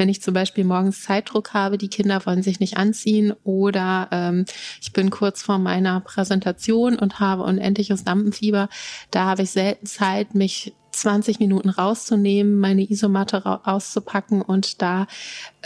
wenn 0.00 0.08
ich 0.08 0.22
zum 0.22 0.32
Beispiel 0.32 0.64
morgens 0.64 1.02
Zeitdruck 1.02 1.52
habe, 1.52 1.76
die 1.76 1.88
Kinder 1.88 2.24
wollen 2.24 2.42
sich 2.42 2.58
nicht 2.58 2.78
anziehen 2.78 3.34
oder 3.44 4.08
ähm, 4.10 4.46
ich 4.80 4.94
bin 4.94 5.10
kurz 5.10 5.42
vor 5.42 5.58
meiner 5.58 6.00
Präsentation 6.00 6.98
und 6.98 7.20
habe 7.20 7.42
unendliches 7.42 8.06
Lampenfieber, 8.06 8.70
da 9.10 9.26
habe 9.26 9.42
ich 9.42 9.50
selten 9.50 9.84
Zeit, 9.84 10.34
mich 10.34 10.72
20 10.92 11.38
Minuten 11.38 11.68
rauszunehmen, 11.68 12.58
meine 12.58 12.90
Isomatte 12.90 13.44
auszupacken 13.66 14.40
und 14.40 14.80
da 14.80 15.06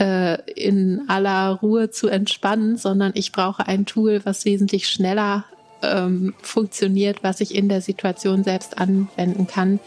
äh, 0.01 0.43
in 0.51 1.03
aller 1.07 1.51
Ruhe 1.51 1.91
zu 1.91 2.09
entspannen, 2.09 2.77
sondern 2.77 3.13
ich 3.15 3.31
brauche 3.31 3.69
ein 3.69 3.87
Tool, 3.87 4.21
was 4.25 4.45
wesentlich 4.45 4.89
schneller 4.89 5.45
ähm, 5.81 6.35
funktioniert, 6.43 7.23
was 7.23 7.41
ich 7.41 7.55
in 7.55 7.69
der 7.69 7.83
Situation 7.83 8.43
selbst 8.43 8.79
anwenden 8.79 9.47
kann. 9.47 9.79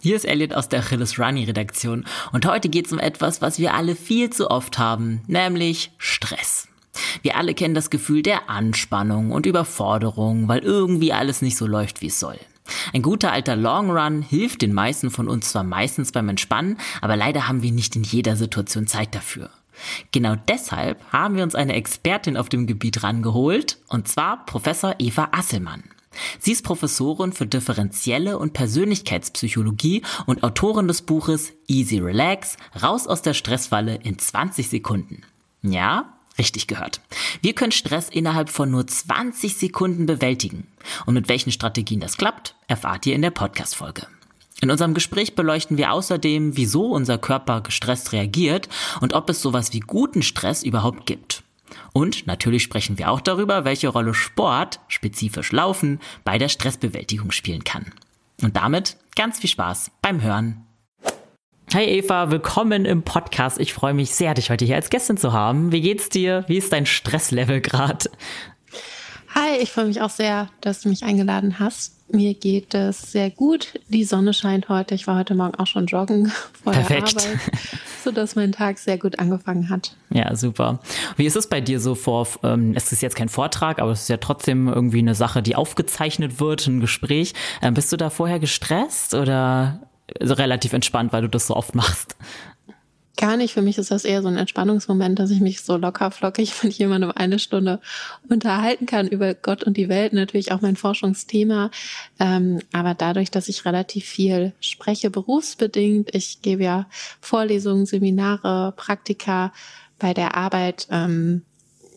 Hier 0.00 0.16
ist 0.16 0.24
Elliot 0.24 0.54
aus 0.54 0.68
der 0.68 0.80
Achilles 0.80 1.18
Runny 1.18 1.44
Redaktion 1.44 2.04
und 2.32 2.46
heute 2.46 2.68
geht 2.68 2.86
es 2.86 2.92
um 2.92 2.98
etwas, 2.98 3.42
was 3.42 3.58
wir 3.58 3.74
alle 3.74 3.94
viel 3.94 4.30
zu 4.30 4.50
oft 4.50 4.78
haben, 4.78 5.20
nämlich 5.26 5.90
Stress. 5.98 6.68
Wir 7.22 7.36
alle 7.36 7.54
kennen 7.54 7.74
das 7.74 7.90
Gefühl 7.90 8.22
der 8.22 8.48
Anspannung 8.48 9.30
und 9.30 9.46
Überforderung, 9.46 10.48
weil 10.48 10.60
irgendwie 10.60 11.12
alles 11.12 11.42
nicht 11.42 11.56
so 11.56 11.66
läuft, 11.66 12.00
wie 12.00 12.06
es 12.06 12.18
soll. 12.18 12.38
Ein 12.92 13.02
guter 13.02 13.32
alter 13.32 13.56
Long 13.56 13.90
Run 13.90 14.22
hilft 14.22 14.62
den 14.62 14.72
meisten 14.72 15.10
von 15.10 15.28
uns 15.28 15.50
zwar 15.50 15.64
meistens 15.64 16.12
beim 16.12 16.28
Entspannen, 16.28 16.78
aber 17.00 17.16
leider 17.16 17.48
haben 17.48 17.62
wir 17.62 17.72
nicht 17.72 17.96
in 17.96 18.02
jeder 18.02 18.36
Situation 18.36 18.86
Zeit 18.86 19.14
dafür. 19.14 19.50
Genau 20.12 20.36
deshalb 20.48 21.02
haben 21.12 21.36
wir 21.36 21.42
uns 21.42 21.54
eine 21.54 21.74
Expertin 21.74 22.36
auf 22.36 22.48
dem 22.48 22.66
Gebiet 22.66 23.02
rangeholt, 23.02 23.78
und 23.88 24.08
zwar 24.08 24.44
Professor 24.46 24.94
Eva 24.98 25.28
Asselmann. 25.32 25.82
Sie 26.38 26.52
ist 26.52 26.64
Professorin 26.64 27.32
für 27.32 27.46
differenzielle 27.46 28.38
und 28.38 28.54
Persönlichkeitspsychologie 28.54 30.02
und 30.26 30.42
Autorin 30.42 30.88
des 30.88 31.02
Buches 31.02 31.52
Easy 31.68 31.98
Relax, 31.98 32.56
raus 32.82 33.06
aus 33.06 33.22
der 33.22 33.34
Stressfalle 33.34 33.96
in 33.96 34.18
20 34.18 34.68
Sekunden. 34.68 35.22
Ja, 35.62 36.14
richtig 36.38 36.66
gehört. 36.66 37.00
Wir 37.42 37.54
können 37.54 37.72
Stress 37.72 38.08
innerhalb 38.08 38.48
von 38.48 38.70
nur 38.70 38.86
20 38.86 39.56
Sekunden 39.56 40.06
bewältigen. 40.06 40.66
Und 41.04 41.14
mit 41.14 41.28
welchen 41.28 41.52
Strategien 41.52 42.00
das 42.00 42.16
klappt, 42.16 42.54
erfahrt 42.68 43.04
ihr 43.06 43.14
in 43.14 43.22
der 43.22 43.30
Podcast-Folge. 43.30 44.06
In 44.62 44.70
unserem 44.70 44.94
Gespräch 44.94 45.34
beleuchten 45.34 45.76
wir 45.76 45.92
außerdem, 45.92 46.56
wieso 46.56 46.86
unser 46.86 47.18
Körper 47.18 47.60
gestresst 47.60 48.12
reagiert 48.12 48.68
und 49.00 49.14
ob 49.14 49.28
es 49.30 49.40
sowas 49.40 49.72
wie 49.72 49.80
guten 49.80 50.22
Stress 50.22 50.62
überhaupt 50.62 51.06
gibt. 51.06 51.42
Und 51.92 52.26
natürlich 52.26 52.62
sprechen 52.62 52.98
wir 52.98 53.10
auch 53.10 53.20
darüber, 53.20 53.64
welche 53.64 53.88
Rolle 53.88 54.14
Sport, 54.14 54.80
spezifisch 54.88 55.52
Laufen, 55.52 56.00
bei 56.24 56.38
der 56.38 56.48
Stressbewältigung 56.48 57.30
spielen 57.30 57.64
kann. 57.64 57.92
Und 58.42 58.56
damit 58.56 58.96
ganz 59.16 59.38
viel 59.38 59.50
Spaß 59.50 59.90
beim 60.02 60.22
Hören. 60.22 60.66
Hi 61.72 61.84
Eva, 61.84 62.32
willkommen 62.32 62.84
im 62.84 63.02
Podcast. 63.02 63.60
Ich 63.60 63.72
freue 63.72 63.94
mich 63.94 64.10
sehr, 64.10 64.34
dich 64.34 64.50
heute 64.50 64.64
hier 64.64 64.74
als 64.74 64.90
Gästin 64.90 65.16
zu 65.16 65.32
haben. 65.32 65.70
Wie 65.70 65.80
geht's 65.80 66.08
dir? 66.08 66.44
Wie 66.48 66.58
ist 66.58 66.72
dein 66.72 66.84
Stresslevel 66.84 67.60
gerade? 67.60 68.10
Hi, 69.34 69.58
ich 69.60 69.70
freue 69.70 69.86
mich 69.86 70.00
auch 70.00 70.10
sehr, 70.10 70.48
dass 70.60 70.80
du 70.80 70.88
mich 70.88 71.04
eingeladen 71.04 71.60
hast. 71.60 71.94
Mir 72.12 72.34
geht 72.34 72.74
es 72.74 73.12
sehr 73.12 73.30
gut. 73.30 73.78
Die 73.88 74.02
Sonne 74.02 74.34
scheint 74.34 74.68
heute. 74.68 74.96
Ich 74.96 75.06
war 75.06 75.16
heute 75.16 75.36
Morgen 75.36 75.54
auch 75.54 75.68
schon 75.68 75.86
joggen 75.86 76.32
vor 76.64 76.72
Perfekt. 76.72 77.14
der 77.14 77.30
Arbeit, 77.30 77.40
sodass 78.02 78.34
mein 78.34 78.50
Tag 78.50 78.78
sehr 78.78 78.98
gut 78.98 79.20
angefangen 79.20 79.68
hat. 79.68 79.94
Ja, 80.10 80.34
super. 80.34 80.80
Wie 81.16 81.26
ist 81.26 81.36
es 81.36 81.46
bei 81.46 81.60
dir 81.60 81.78
so 81.78 81.94
vor, 81.94 82.26
ähm, 82.42 82.72
es 82.74 82.90
ist 82.90 83.02
jetzt 83.02 83.14
kein 83.14 83.28
Vortrag, 83.28 83.78
aber 83.78 83.92
es 83.92 84.02
ist 84.02 84.08
ja 84.08 84.16
trotzdem 84.16 84.66
irgendwie 84.66 84.98
eine 84.98 85.14
Sache, 85.14 85.42
die 85.42 85.54
aufgezeichnet 85.54 86.40
wird, 86.40 86.66
ein 86.66 86.80
Gespräch. 86.80 87.34
Ähm, 87.62 87.74
bist 87.74 87.92
du 87.92 87.96
da 87.96 88.10
vorher 88.10 88.40
gestresst 88.40 89.14
oder 89.14 89.80
relativ 90.20 90.72
entspannt, 90.72 91.12
weil 91.12 91.22
du 91.22 91.28
das 91.28 91.46
so 91.46 91.54
oft 91.54 91.76
machst? 91.76 92.16
Gar 93.16 93.36
nicht. 93.36 93.52
Für 93.52 93.62
mich 93.62 93.76
ist 93.76 93.90
das 93.90 94.04
eher 94.04 94.22
so 94.22 94.28
ein 94.28 94.36
Entspannungsmoment, 94.36 95.18
dass 95.18 95.30
ich 95.30 95.40
mich 95.40 95.60
so 95.62 95.76
locker 95.76 96.10
flockig 96.10 96.62
mit 96.62 96.72
jemandem 96.74 97.12
eine 97.14 97.38
Stunde 97.38 97.80
unterhalten 98.28 98.86
kann 98.86 99.08
über 99.08 99.34
Gott 99.34 99.64
und 99.64 99.76
die 99.76 99.88
Welt. 99.88 100.12
Natürlich 100.12 100.52
auch 100.52 100.60
mein 100.60 100.76
Forschungsthema. 100.76 101.70
Ähm, 102.18 102.60
aber 102.72 102.94
dadurch, 102.94 103.30
dass 103.30 103.48
ich 103.48 103.64
relativ 103.64 104.04
viel 104.06 104.52
spreche, 104.60 105.10
berufsbedingt, 105.10 106.14
ich 106.14 106.40
gebe 106.40 106.64
ja 106.64 106.86
Vorlesungen, 107.20 107.84
Seminare, 107.84 108.72
Praktika 108.76 109.52
bei 109.98 110.14
der 110.14 110.36
Arbeit, 110.36 110.86
ähm, 110.90 111.42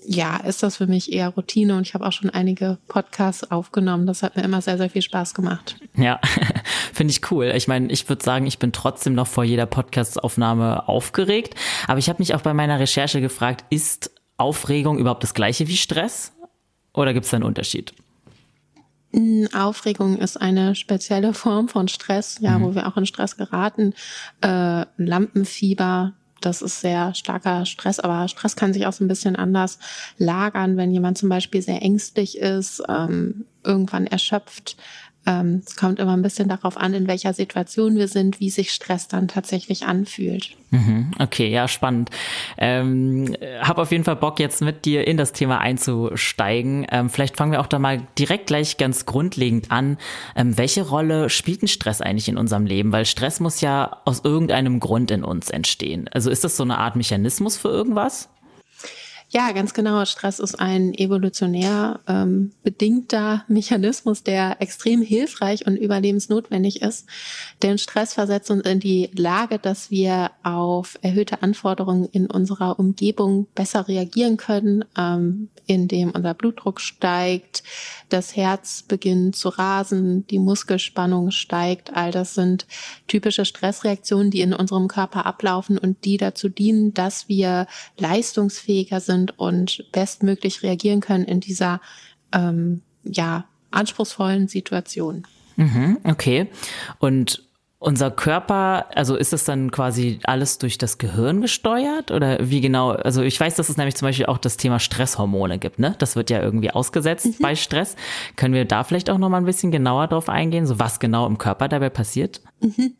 ja, 0.06 0.38
ist 0.38 0.63
das 0.63 0.78
für 0.78 0.88
mich 0.88 1.12
eher 1.12 1.29
Routine 1.29 1.75
und 1.78 1.88
ich 1.88 1.94
habe 1.94 2.06
auch 2.06 2.12
schon 2.12 2.29
einige 2.29 2.78
Podcasts 2.88 3.50
aufgenommen. 3.52 4.06
Das 4.06 4.23
hat 4.23 4.35
mir 4.35 4.44
immer 4.44 4.62
sehr, 4.62 4.78
sehr 4.78 4.90
viel 4.90 5.02
Spaß 5.02 5.34
gemacht. 5.34 5.78
Ja, 5.96 6.19
finde 6.93 7.11
ich 7.11 7.31
cool. 7.31 7.51
Ich 7.55 7.67
meine, 7.67 7.91
ich 7.91 8.07
würde 8.07 8.23
sagen, 8.23 8.45
ich 8.45 8.59
bin 8.59 8.71
trotzdem 8.71 9.13
noch 9.13 9.27
vor 9.27 9.43
jeder 9.43 9.65
Podcastaufnahme 9.65 10.87
aufgeregt. 10.87 11.55
Aber 11.87 11.99
ich 11.99 12.09
habe 12.09 12.19
mich 12.19 12.33
auch 12.33 12.41
bei 12.41 12.53
meiner 12.53 12.79
Recherche 12.79 13.21
gefragt, 13.21 13.65
ist 13.69 14.11
Aufregung 14.37 14.97
überhaupt 14.97 15.23
das 15.23 15.33
gleiche 15.33 15.67
wie 15.67 15.77
Stress? 15.77 16.33
Oder 16.93 17.13
gibt 17.13 17.25
es 17.25 17.31
da 17.31 17.37
einen 17.37 17.45
Unterschied? 17.45 17.93
Aufregung 19.53 20.17
ist 20.17 20.37
eine 20.37 20.73
spezielle 20.73 21.33
Form 21.33 21.69
von 21.69 21.87
Stress, 21.87 22.37
ja, 22.41 22.57
mhm. 22.57 22.63
wo 22.63 22.75
wir 22.75 22.87
auch 22.87 22.97
in 22.97 23.05
Stress 23.05 23.37
geraten. 23.37 23.93
Äh, 24.41 24.85
Lampenfieber, 24.97 26.13
das 26.41 26.63
ist 26.63 26.81
sehr 26.81 27.13
starker 27.13 27.65
Stress, 27.67 27.99
aber 27.99 28.27
Stress 28.27 28.55
kann 28.55 28.73
sich 28.73 28.87
auch 28.87 28.93
so 28.93 29.03
ein 29.03 29.07
bisschen 29.07 29.35
anders 29.35 29.77
lagern, 30.17 30.77
wenn 30.77 30.91
jemand 30.91 31.19
zum 31.19 31.29
Beispiel 31.29 31.61
sehr 31.61 31.81
ängstlich 31.83 32.39
ist, 32.39 32.81
ähm, 32.89 33.45
irgendwann 33.63 34.07
erschöpft, 34.07 34.77
ähm, 35.25 35.61
es 35.66 35.75
kommt 35.75 36.00
immer 36.00 36.16
ein 36.16 36.22
bisschen 36.22 36.50
darauf 36.50 36.78
an, 36.78 36.94
in 36.94 37.07
welcher 37.07 37.34
Situation 37.34 37.95
wir 37.95 38.07
sind, 38.07 38.39
wie 38.39 38.50
sich 38.50 38.72
Stress 38.72 39.07
dann 39.07 39.28
tatsächlich 39.28 39.85
anfühlt. 39.85 40.56
Mhm, 40.72 41.11
okay, 41.19 41.50
ja, 41.50 41.67
spannend. 41.67 42.09
Ähm, 42.57 43.35
hab 43.61 43.78
auf 43.78 43.91
jeden 43.91 44.03
Fall 44.03 44.16
Bock, 44.16 44.39
jetzt 44.39 44.61
mit 44.61 44.85
dir 44.85 45.07
in 45.07 45.17
das 45.17 45.31
Thema 45.31 45.59
einzusteigen. 45.59 46.88
Ähm, 46.91 47.09
vielleicht 47.09 47.38
fangen 47.38 47.51
wir 47.51 47.61
auch 47.61 47.67
da 47.67 47.79
mal 47.79 48.01
direkt 48.17 48.47
gleich 48.47 48.78
ganz 48.78 49.06
grundlegend 49.06 49.72
an. 49.72 49.97
Ähm, 50.35 50.57
welche 50.57 50.81
Rolle 50.81 51.29
spielt 51.29 51.63
ein 51.63 51.67
Stress 51.67 52.01
eigentlich 52.01 52.28
in 52.28 52.38
unserem 52.38 52.66
Leben? 52.66 52.91
Weil 52.91 53.05
Stress 53.05 53.40
muss 53.40 53.61
ja 53.61 54.01
aus 54.05 54.22
irgendeinem 54.23 54.79
Grund 54.79 55.11
in 55.11 55.23
uns 55.23 55.50
entstehen. 55.51 56.09
Also 56.11 56.31
ist 56.31 56.44
das 56.44 56.57
so 56.57 56.63
eine 56.63 56.79
Art 56.79 56.95
Mechanismus 56.95 57.55
für 57.55 57.69
irgendwas? 57.69 58.29
Ja, 59.33 59.51
ganz 59.51 59.73
genau. 59.73 60.05
Stress 60.05 60.38
ist 60.38 60.59
ein 60.59 60.94
evolutionär 60.94 62.01
ähm, 62.07 62.51
bedingter 62.61 63.44
Mechanismus, 63.47 64.21
der 64.21 64.61
extrem 64.61 65.01
hilfreich 65.01 65.66
und 65.66 65.75
überlebensnotwendig 65.75 66.83
ist. 66.83 67.07
Denn 67.63 67.79
Stress 67.79 68.13
versetzt 68.13 68.51
uns 68.51 68.61
in 68.61 68.79
die 68.79 69.09
Lage, 69.16 69.57
dass 69.57 69.89
wir 69.89 70.29
auf 70.43 70.99
erhöhte 71.01 71.41
Anforderungen 71.41 72.05
in 72.05 72.29
unserer 72.29 72.77
Umgebung 72.77 73.47
besser 73.55 73.88
reagieren 73.88 74.38
können, 74.38 74.85
ähm, 74.95 75.49
indem 75.66 76.11
unser 76.11 76.35
Blutdruck 76.35 76.79
steigt, 76.79 77.63
das 78.09 78.35
Herz 78.35 78.83
beginnt 78.83 79.35
zu 79.35 79.49
rasen, 79.49 80.27
die 80.27 80.38
Muskelspannung 80.38 81.31
steigt. 81.31 81.95
All 81.95 82.11
das 82.11 82.35
sind 82.35 82.67
typische 83.07 83.45
Stressreaktionen, 83.45 84.29
die 84.29 84.41
in 84.41 84.53
unserem 84.53 84.88
Körper 84.88 85.25
ablaufen 85.25 85.79
und 85.79 86.05
die 86.05 86.17
dazu 86.17 86.49
dienen, 86.49 86.93
dass 86.93 87.29
wir 87.29 87.66
leistungsfähiger 87.97 88.99
sind 88.99 89.22
und 89.31 89.85
bestmöglich 89.91 90.63
reagieren 90.63 91.01
können 91.01 91.25
in 91.25 91.39
dieser 91.39 91.81
ähm, 92.34 92.81
ja 93.03 93.45
anspruchsvollen 93.72 94.47
Situation. 94.47 95.25
Mhm, 95.56 96.00
okay. 96.03 96.47
Und 97.00 97.44
unser 97.84 98.11
Körper, 98.11 98.85
also 98.95 99.17
ist 99.17 99.34
das 99.34 99.44
dann 99.44 99.69
quasi 99.69 100.19
alles 100.23 100.57
durch 100.57 100.78
das 100.78 100.97
Gehirn 101.00 101.41
gesteuert 101.41 102.11
oder 102.11 102.38
wie 102.50 102.61
genau? 102.61 102.91
Also 102.91 103.22
ich 103.22 103.38
weiß, 103.38 103.56
dass 103.56 103.67
es 103.67 103.75
nämlich 103.75 103.95
zum 103.95 104.07
Beispiel 104.07 104.25
auch 104.25 104.38
das 104.38 104.56
Thema 104.56 104.79
Stresshormone 104.79 105.59
gibt, 105.59 105.79
ne? 105.79 105.93
Das 105.99 106.16
wird 106.16 106.29
ja 106.29 106.41
irgendwie 106.41 106.72
ausgesetzt 106.72 107.25
mhm. 107.25 107.35
bei 107.41 107.55
Stress. 107.55 107.97
Können 108.37 108.53
wir 108.53 108.64
da 108.64 108.85
vielleicht 108.85 109.09
auch 109.09 109.17
noch 109.17 109.28
mal 109.28 109.37
ein 109.37 109.46
bisschen 109.46 109.72
genauer 109.72 110.08
drauf 110.08 110.29
eingehen, 110.29 110.66
so 110.66 110.79
was 110.79 111.02
genau 111.02 111.28
im 111.28 111.37
Körper 111.37 111.67
dabei 111.67 111.90
passiert? 111.90 112.40
Mhm. 112.61 112.93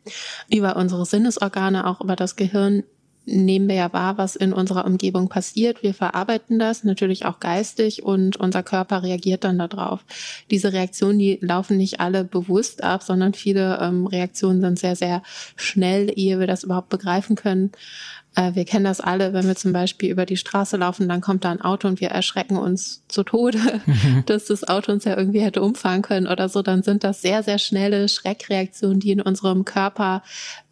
Über 0.52 0.76
unsere 0.76 1.06
Sinnesorgane, 1.06 1.86
auch 1.86 2.02
über 2.02 2.14
das 2.14 2.36
Gehirn 2.36 2.84
nehmen 3.26 3.68
wir 3.68 3.76
ja 3.76 3.92
wahr, 3.92 4.18
was 4.18 4.36
in 4.36 4.52
unserer 4.52 4.84
Umgebung 4.84 5.28
passiert. 5.28 5.82
Wir 5.82 5.94
verarbeiten 5.94 6.58
das 6.58 6.84
natürlich 6.84 7.24
auch 7.24 7.40
geistig 7.40 8.02
und 8.02 8.36
unser 8.36 8.62
Körper 8.62 9.02
reagiert 9.02 9.44
dann 9.44 9.58
darauf. 9.58 10.04
Diese 10.50 10.72
Reaktionen, 10.72 11.18
die 11.18 11.38
laufen 11.40 11.76
nicht 11.76 12.00
alle 12.00 12.24
bewusst 12.24 12.82
ab, 12.82 13.02
sondern 13.02 13.34
viele 13.34 13.78
ähm, 13.80 14.06
Reaktionen 14.06 14.60
sind 14.60 14.78
sehr, 14.78 14.96
sehr 14.96 15.22
schnell, 15.56 16.12
ehe 16.14 16.38
wir 16.38 16.46
das 16.46 16.64
überhaupt 16.64 16.88
begreifen 16.88 17.36
können. 17.36 17.72
Äh, 18.34 18.54
wir 18.54 18.64
kennen 18.64 18.84
das 18.84 19.00
alle, 19.00 19.32
wenn 19.32 19.46
wir 19.46 19.56
zum 19.56 19.72
Beispiel 19.72 20.10
über 20.10 20.26
die 20.26 20.36
Straße 20.36 20.76
laufen, 20.76 21.08
dann 21.08 21.20
kommt 21.20 21.44
da 21.44 21.50
ein 21.50 21.60
Auto 21.60 21.88
und 21.88 22.00
wir 22.00 22.08
erschrecken 22.08 22.56
uns 22.56 23.02
zu 23.08 23.22
Tode, 23.22 23.58
mhm. 23.86 24.22
dass 24.26 24.46
das 24.46 24.66
Auto 24.66 24.92
uns 24.92 25.04
ja 25.04 25.16
irgendwie 25.16 25.40
hätte 25.40 25.62
umfahren 25.62 26.02
können 26.02 26.26
oder 26.26 26.48
so. 26.48 26.62
Dann 26.62 26.82
sind 26.82 27.04
das 27.04 27.22
sehr, 27.22 27.42
sehr 27.42 27.58
schnelle 27.58 28.08
Schreckreaktionen, 28.08 29.00
die 29.00 29.12
in 29.12 29.20
unserem 29.20 29.64
Körper 29.64 30.22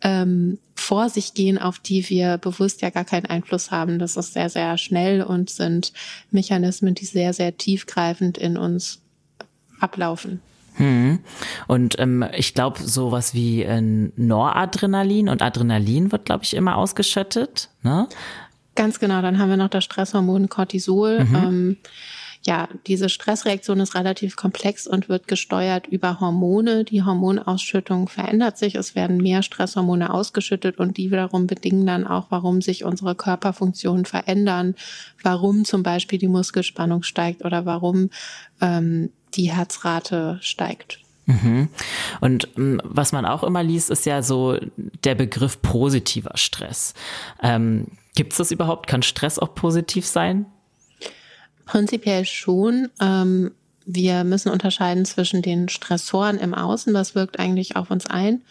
ähm, 0.03 0.59
vor 0.75 1.09
sich 1.09 1.35
gehen, 1.35 1.59
auf 1.59 1.79
die 1.79 2.09
wir 2.09 2.39
bewusst 2.39 2.83
ja 2.83 2.91
gar 2.91 3.05
keinen 3.05 3.27
Einfluss 3.27 3.71
haben. 3.71 3.99
Das 3.99 4.17
ist 4.17 4.33
sehr, 4.33 4.49
sehr 4.49 4.77
schnell 4.79 5.23
und 5.23 5.51
sind 5.51 5.93
Mechanismen, 6.31 6.95
die 6.95 7.05
sehr, 7.05 7.33
sehr 7.33 7.57
tiefgreifend 7.57 8.39
in 8.39 8.57
uns 8.57 9.01
ablaufen. 9.79 10.41
Hm. 10.75 11.19
Und 11.67 11.99
ähm, 11.99 12.25
ich 12.35 12.55
glaube, 12.55 12.83
sowas 12.83 13.35
wie 13.35 13.63
äh, 13.63 13.81
Noradrenalin 13.81 15.29
und 15.29 15.43
Adrenalin 15.43 16.13
wird, 16.13 16.25
glaube 16.25 16.45
ich, 16.45 16.55
immer 16.55 16.77
ausgeschüttet. 16.77 17.69
Ne? 17.83 18.09
Ganz 18.75 18.99
genau. 18.99 19.21
Dann 19.21 19.39
haben 19.39 19.51
wir 19.51 19.57
noch 19.57 19.69
das 19.69 19.85
Stresshormon 19.85 20.49
Cortisol. 20.49 21.25
Mhm. 21.25 21.35
Ähm, 21.35 21.77
ja, 22.45 22.69
diese 22.89 23.09
Stressreaktion 23.09 23.79
ist 23.79 23.95
relativ 23.95 24.35
komplex 24.35 24.89
und 24.89 25.09
wird 25.09 25.29
gesteuert 25.29 25.87
über 25.87 26.19
Hormone. 26.19 26.83
Die 26.83 27.05
Hormonausschüttung 27.05 28.09
verändert 28.09 28.59
sich. 28.59 28.75
Es 28.75 28.97
werden 28.97 29.19
mehr 29.19 29.45
Stresshormone 29.45 30.13
ausgeschüttet 30.13 30.79
und 30.79 30.97
die 30.97 31.13
wiederum 31.13 31.47
bedingen 31.47 31.87
dann 31.87 32.05
auch, 32.05 32.27
warum 32.31 32.61
sich 32.61 32.85
unsere 32.85 33.15
Körperfunktionen 33.15 34.07
verändern, 34.07 34.75
warum 35.23 35.65
zum 35.65 35.85
Beispiel 35.85 36.19
die 36.19 36.29
Muskelspannung 36.29 37.05
steigt 37.05 37.45
oder 37.45 37.65
warum 37.65 38.11
ähm, 38.61 39.11
die 39.35 39.53
Herzrate 39.53 40.39
steigt. 40.41 40.99
Mhm. 41.27 41.69
Und 42.21 42.49
ähm, 42.57 42.81
was 42.85 43.13
man 43.13 43.27
auch 43.27 43.43
immer 43.43 43.63
liest, 43.63 43.91
ist 43.91 44.07
ja 44.07 44.23
so 44.23 44.59
der 45.05 45.15
Begriff 45.15 45.63
positiver 45.63 46.37
Stress. 46.37 46.95
Ähm, 47.43 47.87
Gibt 48.15 48.33
es 48.33 48.39
das 48.39 48.51
überhaupt? 48.51 48.89
Kann 48.89 49.03
Stress 49.03 49.39
auch 49.39 49.55
positiv 49.55 50.07
sein? 50.07 50.47
Prinzipiell 51.65 52.25
schon. 52.25 52.89
Ähm, 53.01 53.53
wir 53.87 54.25
müssen 54.25 54.51
unterscheiden 54.51 55.05
zwischen 55.05 55.43
den 55.43 55.69
Stressoren 55.69 56.39
im 56.39 56.55
Außen, 56.55 56.93
was 56.95 57.15
wirkt 57.15 57.39
eigentlich 57.39 57.77
auf 57.77 57.91
uns 57.91 58.07
ein, 58.07 58.43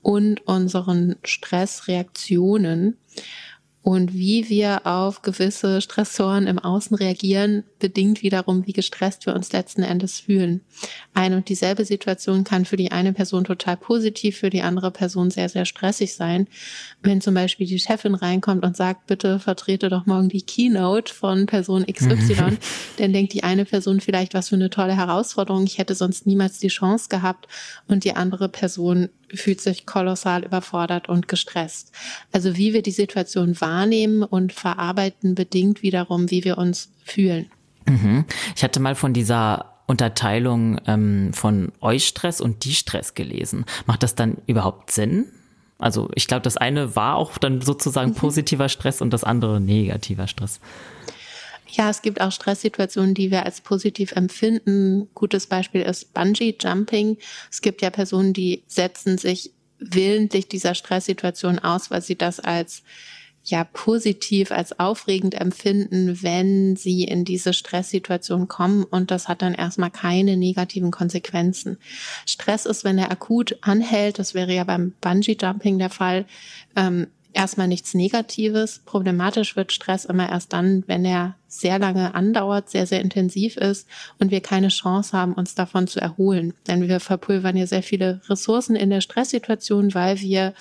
und 0.00 0.46
unseren 0.46 1.16
Stressreaktionen. 1.22 2.96
Und 3.82 4.14
wie 4.14 4.48
wir 4.48 4.86
auf 4.86 5.22
gewisse 5.22 5.80
Stressoren 5.80 6.46
im 6.46 6.60
Außen 6.60 6.96
reagieren, 6.96 7.64
bedingt 7.80 8.22
wiederum, 8.22 8.64
wie 8.64 8.72
gestresst 8.72 9.26
wir 9.26 9.34
uns 9.34 9.52
letzten 9.52 9.82
Endes 9.82 10.20
fühlen. 10.20 10.60
Eine 11.14 11.38
und 11.38 11.48
dieselbe 11.48 11.84
Situation 11.84 12.44
kann 12.44 12.64
für 12.64 12.76
die 12.76 12.92
eine 12.92 13.12
Person 13.12 13.42
total 13.42 13.76
positiv, 13.76 14.38
für 14.38 14.50
die 14.50 14.62
andere 14.62 14.92
Person 14.92 15.32
sehr, 15.32 15.48
sehr 15.48 15.64
stressig 15.64 16.14
sein. 16.14 16.46
Wenn 17.02 17.20
zum 17.20 17.34
Beispiel 17.34 17.66
die 17.66 17.80
Chefin 17.80 18.14
reinkommt 18.14 18.64
und 18.64 18.76
sagt, 18.76 19.08
bitte 19.08 19.40
vertrete 19.40 19.88
doch 19.88 20.06
morgen 20.06 20.28
die 20.28 20.42
Keynote 20.42 21.12
von 21.12 21.46
Person 21.46 21.84
XY, 21.84 22.58
dann 22.98 23.12
denkt 23.12 23.32
die 23.32 23.42
eine 23.42 23.64
Person 23.64 24.00
vielleicht, 24.00 24.32
was 24.32 24.50
für 24.50 24.54
eine 24.54 24.70
tolle 24.70 24.96
Herausforderung, 24.96 25.64
ich 25.64 25.78
hätte 25.78 25.96
sonst 25.96 26.24
niemals 26.24 26.60
die 26.60 26.68
Chance 26.68 27.08
gehabt. 27.08 27.48
Und 27.88 28.04
die 28.04 28.14
andere 28.14 28.48
Person 28.48 29.08
fühlt 29.36 29.60
sich 29.60 29.86
kolossal 29.86 30.44
überfordert 30.44 31.08
und 31.08 31.28
gestresst. 31.28 31.92
Also 32.32 32.56
wie 32.56 32.72
wir 32.72 32.82
die 32.82 32.90
Situation 32.90 33.60
wahrnehmen 33.60 34.22
und 34.22 34.52
verarbeiten, 34.52 35.34
bedingt 35.34 35.82
wiederum, 35.82 36.30
wie 36.30 36.44
wir 36.44 36.58
uns 36.58 36.90
fühlen. 37.04 37.50
Mhm. 37.86 38.24
Ich 38.56 38.62
hatte 38.62 38.80
mal 38.80 38.94
von 38.94 39.12
dieser 39.12 39.72
Unterteilung 39.86 40.80
ähm, 40.86 41.32
von 41.32 41.72
Eustress 41.80 42.40
und 42.40 42.64
Die-Stress 42.64 43.14
gelesen. 43.14 43.64
Macht 43.86 44.02
das 44.02 44.14
dann 44.14 44.38
überhaupt 44.46 44.90
Sinn? 44.90 45.26
Also 45.78 46.08
ich 46.14 46.28
glaube, 46.28 46.42
das 46.42 46.56
eine 46.56 46.94
war 46.94 47.16
auch 47.16 47.38
dann 47.38 47.60
sozusagen 47.60 48.10
mhm. 48.10 48.14
positiver 48.14 48.68
Stress 48.68 49.02
und 49.02 49.10
das 49.10 49.24
andere 49.24 49.60
negativer 49.60 50.28
Stress. 50.28 50.60
Ja, 51.72 51.88
es 51.88 52.02
gibt 52.02 52.20
auch 52.20 52.32
Stresssituationen, 52.32 53.14
die 53.14 53.30
wir 53.30 53.46
als 53.46 53.62
positiv 53.62 54.12
empfinden. 54.12 55.08
Gutes 55.14 55.46
Beispiel 55.46 55.80
ist 55.80 56.12
Bungee 56.12 56.54
Jumping. 56.60 57.16
Es 57.50 57.62
gibt 57.62 57.80
ja 57.80 57.88
Personen, 57.88 58.34
die 58.34 58.62
setzen 58.66 59.16
sich 59.16 59.52
willentlich 59.78 60.48
dieser 60.48 60.74
Stresssituation 60.74 61.58
aus, 61.58 61.90
weil 61.90 62.02
sie 62.02 62.16
das 62.16 62.40
als 62.40 62.82
ja 63.44 63.64
positiv 63.64 64.52
als 64.52 64.78
aufregend 64.78 65.34
empfinden, 65.34 66.22
wenn 66.22 66.76
sie 66.76 67.04
in 67.04 67.24
diese 67.24 67.52
Stresssituation 67.52 68.46
kommen 68.46 68.84
und 68.84 69.10
das 69.10 69.26
hat 69.26 69.42
dann 69.42 69.54
erstmal 69.54 69.90
keine 69.90 70.36
negativen 70.36 70.92
Konsequenzen. 70.92 71.78
Stress 72.24 72.66
ist, 72.66 72.84
wenn 72.84 72.98
er 72.98 73.10
akut 73.10 73.56
anhält, 73.62 74.18
das 74.18 74.34
wäre 74.34 74.54
ja 74.54 74.62
beim 74.62 74.92
Bungee 75.00 75.36
Jumping 75.40 75.78
der 75.78 75.90
Fall, 75.90 76.26
ähm, 76.76 77.08
erstmal 77.32 77.68
nichts 77.68 77.94
Negatives. 77.94 78.80
Problematisch 78.84 79.56
wird 79.56 79.72
Stress 79.72 80.04
immer 80.04 80.28
erst 80.28 80.52
dann, 80.52 80.84
wenn 80.86 81.04
er 81.04 81.36
sehr 81.48 81.78
lange 81.78 82.14
andauert, 82.14 82.70
sehr, 82.70 82.86
sehr 82.86 83.00
intensiv 83.00 83.56
ist 83.56 83.86
und 84.18 84.30
wir 84.30 84.40
keine 84.40 84.68
Chance 84.68 85.16
haben, 85.16 85.34
uns 85.34 85.54
davon 85.54 85.86
zu 85.86 86.00
erholen. 86.00 86.54
Denn 86.66 86.88
wir 86.88 87.00
verpulvern 87.00 87.56
ja 87.56 87.66
sehr 87.66 87.82
viele 87.82 88.20
Ressourcen 88.28 88.76
in 88.76 88.90
der 88.90 89.00
Stresssituation, 89.00 89.94
weil 89.94 90.20
wir 90.20 90.54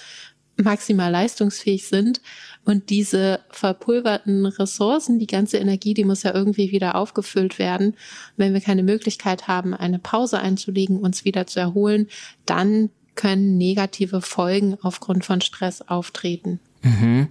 maximal 0.58 1.12
leistungsfähig 1.12 1.88
sind. 1.88 2.22
Und 2.64 2.90
diese 2.90 3.40
verpulverten 3.50 4.46
Ressourcen, 4.46 5.18
die 5.18 5.28
ganze 5.28 5.58
Energie, 5.58 5.94
die 5.94 6.06
muss 6.06 6.24
ja 6.24 6.34
irgendwie 6.34 6.72
wieder 6.72 6.96
aufgefüllt 6.96 7.58
werden. 7.58 7.96
Wenn 8.38 8.54
wir 8.54 8.62
keine 8.62 8.84
Möglichkeit 8.84 9.48
haben, 9.48 9.74
eine 9.74 9.98
Pause 10.00 10.40
einzulegen, 10.40 11.00
uns 11.00 11.26
wieder 11.26 11.48
zu 11.48 11.60
erholen, 11.60 12.08
dann 12.46 12.90
können 13.22 13.60
negative 13.60 14.20
Folgen 14.20 14.80
aufgrund 14.82 15.26
von 15.26 15.42
Stress 15.42 15.84
auftreten. 15.84 16.60
Mhm. 16.82 17.28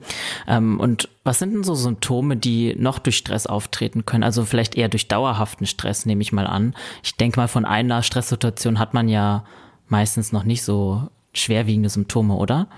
Ähm, 0.47 0.79
und 0.79 1.09
was 1.25 1.41
sind 1.41 1.53
denn 1.53 1.65
so 1.65 1.75
Symptome, 1.75 2.37
die 2.37 2.77
noch 2.79 3.01
durch 3.01 3.17
Stress 3.17 3.49
auftreten 3.49 4.07
können? 4.07 4.23
Also 4.23 4.45
vielleicht 4.45 4.77
eher 4.77 4.89
durch 4.89 5.09
dauerhaften 5.09 5.67
Stress, 5.67 6.07
nehme 6.07 6.23
ich 6.23 6.31
mal 6.31 6.47
an. 6.47 6.77
Ich 7.03 7.17
denke 7.17 7.41
mal, 7.41 7.49
von 7.49 7.65
einer 7.65 8.05
Stresssituation 8.05 8.79
hat 8.79 8.95
man 8.95 9.09
ja 9.09 9.45
meistens 9.89 10.31
noch 10.31 10.45
nicht 10.45 10.63
so 10.63 11.09
schwerwiegende 11.33 11.89
Symptome, 11.89 12.37
oder? 12.37 12.69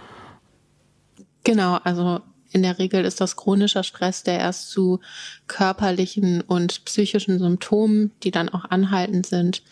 Genau, 1.44 1.75
also 1.85 2.20
in 2.50 2.62
der 2.62 2.79
Regel 2.79 3.05
ist 3.05 3.20
das 3.20 3.37
chronischer 3.37 3.82
Stress, 3.82 4.23
der 4.23 4.38
erst 4.38 4.70
zu 4.70 5.00
körperlichen 5.49 6.41
und 6.41 6.87
psychischen 6.87 7.38
Symptomen, 7.38 8.12
die 8.23 8.31
dann 8.31 8.49
auch 8.49 8.65
anhaltend 8.70 9.26
sind, 9.26 9.62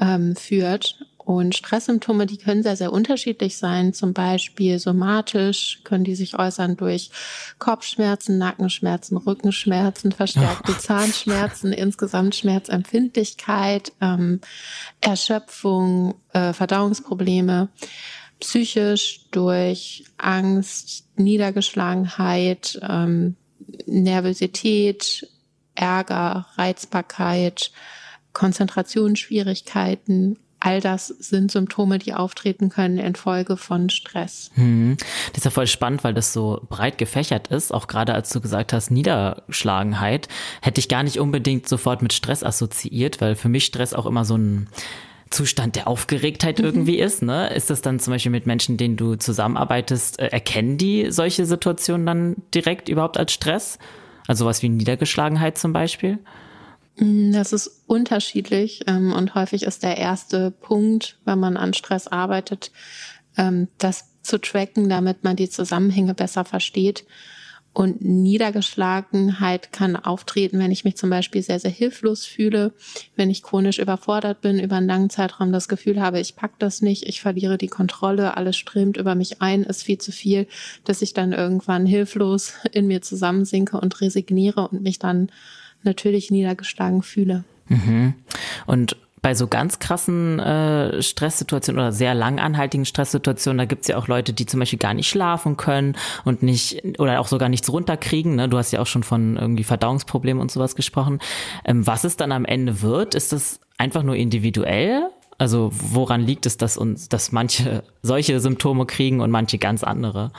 ähm, 0.00 0.36
führt. 0.36 1.04
Und 1.24 1.54
Stresssymptome, 1.54 2.26
die 2.26 2.36
können 2.36 2.62
sehr, 2.62 2.76
sehr 2.76 2.92
unterschiedlich 2.92 3.56
sein. 3.56 3.94
Zum 3.94 4.12
Beispiel 4.12 4.78
somatisch 4.78 5.80
können 5.84 6.04
die 6.04 6.14
sich 6.14 6.38
äußern 6.38 6.76
durch 6.76 7.10
Kopfschmerzen, 7.58 8.36
Nackenschmerzen, 8.38 9.16
Rückenschmerzen, 9.16 10.12
verstärkte 10.12 10.76
Zahnschmerzen, 10.78 11.72
insgesamt 11.72 12.34
Schmerzempfindlichkeit, 12.34 13.92
ähm, 14.00 14.40
Erschöpfung, 15.00 16.14
äh, 16.32 16.52
Verdauungsprobleme. 16.52 17.68
Psychisch 18.40 19.26
durch 19.30 20.04
Angst, 20.18 21.06
Niedergeschlagenheit, 21.16 22.80
ähm, 22.82 23.36
Nervosität, 23.86 25.28
Ärger, 25.76 26.46
Reizbarkeit, 26.56 27.70
Konzentrationsschwierigkeiten, 28.32 30.38
All 30.64 30.80
das 30.80 31.08
sind 31.08 31.50
Symptome, 31.50 31.98
die 31.98 32.14
auftreten 32.14 32.68
können 32.68 32.96
infolge 32.96 33.56
von 33.56 33.90
Stress. 33.90 34.52
Hm. 34.54 34.96
Das 35.32 35.38
ist 35.38 35.44
ja 35.44 35.50
voll 35.50 35.66
spannend, 35.66 36.04
weil 36.04 36.14
das 36.14 36.32
so 36.32 36.64
breit 36.68 36.98
gefächert 36.98 37.48
ist. 37.48 37.74
Auch 37.74 37.88
gerade 37.88 38.14
als 38.14 38.30
du 38.30 38.40
gesagt 38.40 38.72
hast, 38.72 38.92
Niederschlagenheit, 38.92 40.28
hätte 40.60 40.78
ich 40.78 40.88
gar 40.88 41.02
nicht 41.02 41.18
unbedingt 41.18 41.68
sofort 41.68 42.00
mit 42.00 42.12
Stress 42.12 42.44
assoziiert, 42.44 43.20
weil 43.20 43.34
für 43.34 43.48
mich 43.48 43.64
Stress 43.64 43.92
auch 43.92 44.06
immer 44.06 44.24
so 44.24 44.36
ein 44.36 44.68
Zustand 45.30 45.74
der 45.74 45.88
Aufgeregtheit 45.88 46.60
mhm. 46.60 46.64
irgendwie 46.64 47.00
ist. 47.00 47.22
Ne? 47.22 47.52
Ist 47.52 47.68
das 47.68 47.82
dann 47.82 47.98
zum 47.98 48.12
Beispiel 48.12 48.30
mit 48.30 48.46
Menschen, 48.46 48.76
denen 48.76 48.96
du 48.96 49.16
zusammenarbeitest, 49.16 50.20
äh, 50.20 50.28
erkennen 50.28 50.78
die 50.78 51.10
solche 51.10 51.44
Situationen 51.44 52.06
dann 52.06 52.36
direkt 52.54 52.88
überhaupt 52.88 53.18
als 53.18 53.32
Stress? 53.32 53.80
Also 54.28 54.46
was 54.46 54.62
wie 54.62 54.68
Niedergeschlagenheit 54.68 55.58
zum 55.58 55.72
Beispiel? 55.72 56.20
Mm, 56.96 57.32
das 57.32 57.52
ist 57.52 57.84
unterschiedlich 57.86 58.84
ähm, 58.86 59.12
und 59.12 59.34
häufig 59.34 59.62
ist 59.62 59.82
der 59.82 59.96
erste 59.96 60.50
Punkt, 60.50 61.18
wenn 61.24 61.38
man 61.38 61.56
an 61.56 61.74
Stress 61.74 62.06
arbeitet, 62.06 62.70
ähm, 63.36 63.68
das 63.78 64.06
zu 64.22 64.38
tracken, 64.38 64.88
damit 64.88 65.24
man 65.24 65.36
die 65.36 65.48
Zusammenhänge 65.48 66.14
besser 66.14 66.44
versteht. 66.44 67.04
Und 67.74 68.02
Niedergeschlagenheit 68.02 69.72
kann 69.72 69.96
auftreten, 69.96 70.58
wenn 70.58 70.70
ich 70.70 70.84
mich 70.84 70.98
zum 70.98 71.08
Beispiel 71.08 71.42
sehr, 71.42 71.58
sehr 71.58 71.70
hilflos 71.70 72.26
fühle, 72.26 72.74
wenn 73.16 73.30
ich 73.30 73.42
chronisch 73.42 73.78
überfordert 73.78 74.42
bin, 74.42 74.58
über 74.58 74.76
einen 74.76 74.86
langen 74.86 75.08
Zeitraum 75.08 75.52
das 75.52 75.68
Gefühl 75.68 75.98
habe, 75.98 76.20
ich 76.20 76.36
pack 76.36 76.58
das 76.58 76.82
nicht, 76.82 77.04
ich 77.08 77.22
verliere 77.22 77.56
die 77.56 77.68
Kontrolle, 77.68 78.36
alles 78.36 78.58
strömt 78.58 78.98
über 78.98 79.14
mich 79.14 79.40
ein, 79.40 79.62
ist 79.62 79.84
viel 79.84 79.96
zu 79.96 80.12
viel, 80.12 80.46
dass 80.84 81.00
ich 81.00 81.14
dann 81.14 81.32
irgendwann 81.32 81.86
hilflos 81.86 82.52
in 82.72 82.88
mir 82.88 83.00
zusammensinke 83.00 83.80
und 83.80 84.02
resigniere 84.02 84.68
und 84.68 84.82
mich 84.82 84.98
dann 84.98 85.30
natürlich 85.84 86.30
niedergeschlagen 86.30 87.02
fühle. 87.02 87.44
Mhm. 87.68 88.14
Und 88.66 88.96
bei 89.22 89.36
so 89.36 89.46
ganz 89.46 89.78
krassen 89.78 90.40
äh, 90.40 91.00
Stresssituationen 91.00 91.80
oder 91.80 91.92
sehr 91.92 92.12
lang 92.12 92.40
anhaltigen 92.40 92.84
Stresssituationen, 92.84 93.58
da 93.58 93.64
gibt's 93.66 93.86
ja 93.86 93.96
auch 93.96 94.08
Leute, 94.08 94.32
die 94.32 94.46
zum 94.46 94.58
Beispiel 94.58 94.80
gar 94.80 94.94
nicht 94.94 95.08
schlafen 95.08 95.56
können 95.56 95.96
und 96.24 96.42
nicht 96.42 96.82
oder 96.98 97.20
auch 97.20 97.28
sogar 97.28 97.48
nichts 97.48 97.72
runterkriegen. 97.72 98.34
Ne? 98.34 98.48
Du 98.48 98.58
hast 98.58 98.72
ja 98.72 98.80
auch 98.80 98.86
schon 98.86 99.04
von 99.04 99.36
irgendwie 99.36 99.62
Verdauungsproblemen 99.62 100.40
und 100.40 100.50
sowas 100.50 100.74
gesprochen. 100.74 101.20
Ähm, 101.64 101.86
was 101.86 102.02
es 102.02 102.16
dann 102.16 102.32
am 102.32 102.44
Ende 102.44 102.82
wird, 102.82 103.14
ist 103.14 103.32
das 103.32 103.60
einfach 103.78 104.02
nur 104.02 104.16
individuell? 104.16 105.08
Also 105.38 105.70
woran 105.72 106.20
liegt 106.20 106.44
es, 106.44 106.56
dass 106.56 106.76
uns, 106.76 107.08
dass 107.08 107.30
manche 107.30 107.84
solche 108.02 108.40
Symptome 108.40 108.86
kriegen 108.86 109.20
und 109.20 109.30
manche 109.30 109.58
ganz 109.58 109.84
andere? 109.84 110.32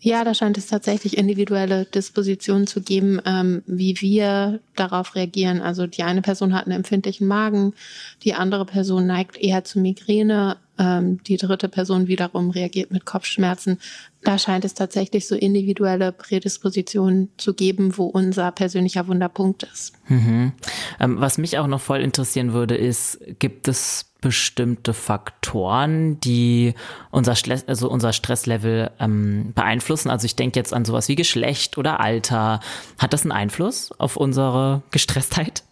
Ja, 0.00 0.22
da 0.22 0.32
scheint 0.32 0.56
es 0.56 0.68
tatsächlich 0.68 1.18
individuelle 1.18 1.84
Dispositionen 1.84 2.68
zu 2.68 2.80
geben, 2.80 3.20
ähm, 3.24 3.62
wie 3.66 4.00
wir 4.00 4.60
darauf 4.76 5.16
reagieren. 5.16 5.60
Also 5.60 5.88
die 5.88 6.04
eine 6.04 6.22
Person 6.22 6.54
hat 6.54 6.66
einen 6.66 6.76
empfindlichen 6.76 7.26
Magen, 7.26 7.74
die 8.22 8.34
andere 8.34 8.64
Person 8.64 9.06
neigt 9.06 9.36
eher 9.36 9.64
zu 9.64 9.80
Migräne, 9.80 10.56
ähm, 10.78 11.20
die 11.24 11.36
dritte 11.36 11.68
Person 11.68 12.06
wiederum 12.06 12.50
reagiert 12.50 12.92
mit 12.92 13.06
Kopfschmerzen. 13.06 13.80
Da 14.22 14.38
scheint 14.38 14.64
es 14.64 14.74
tatsächlich 14.74 15.26
so 15.26 15.34
individuelle 15.34 16.12
Prädispositionen 16.12 17.30
zu 17.36 17.54
geben, 17.54 17.98
wo 17.98 18.04
unser 18.06 18.52
persönlicher 18.52 19.08
Wunderpunkt 19.08 19.64
ist. 19.64 19.94
Mhm. 20.08 20.52
Ähm, 21.00 21.20
was 21.20 21.38
mich 21.38 21.58
auch 21.58 21.66
noch 21.66 21.80
voll 21.80 22.00
interessieren 22.00 22.52
würde, 22.52 22.76
ist, 22.76 23.18
gibt 23.40 23.66
es 23.66 24.07
bestimmte 24.20 24.94
Faktoren, 24.94 26.18
die 26.20 26.74
unser, 27.10 27.36
Stress, 27.36 27.64
also 27.68 27.88
unser 27.88 28.12
Stresslevel 28.12 28.90
ähm, 28.98 29.52
beeinflussen. 29.54 30.10
Also 30.10 30.24
ich 30.24 30.34
denke 30.34 30.58
jetzt 30.58 30.74
an 30.74 30.84
sowas 30.84 31.08
wie 31.08 31.14
Geschlecht 31.14 31.78
oder 31.78 32.00
Alter. 32.00 32.60
Hat 32.98 33.12
das 33.12 33.22
einen 33.22 33.32
Einfluss 33.32 33.92
auf 33.98 34.16
unsere 34.16 34.82
Gestresstheit? 34.90 35.62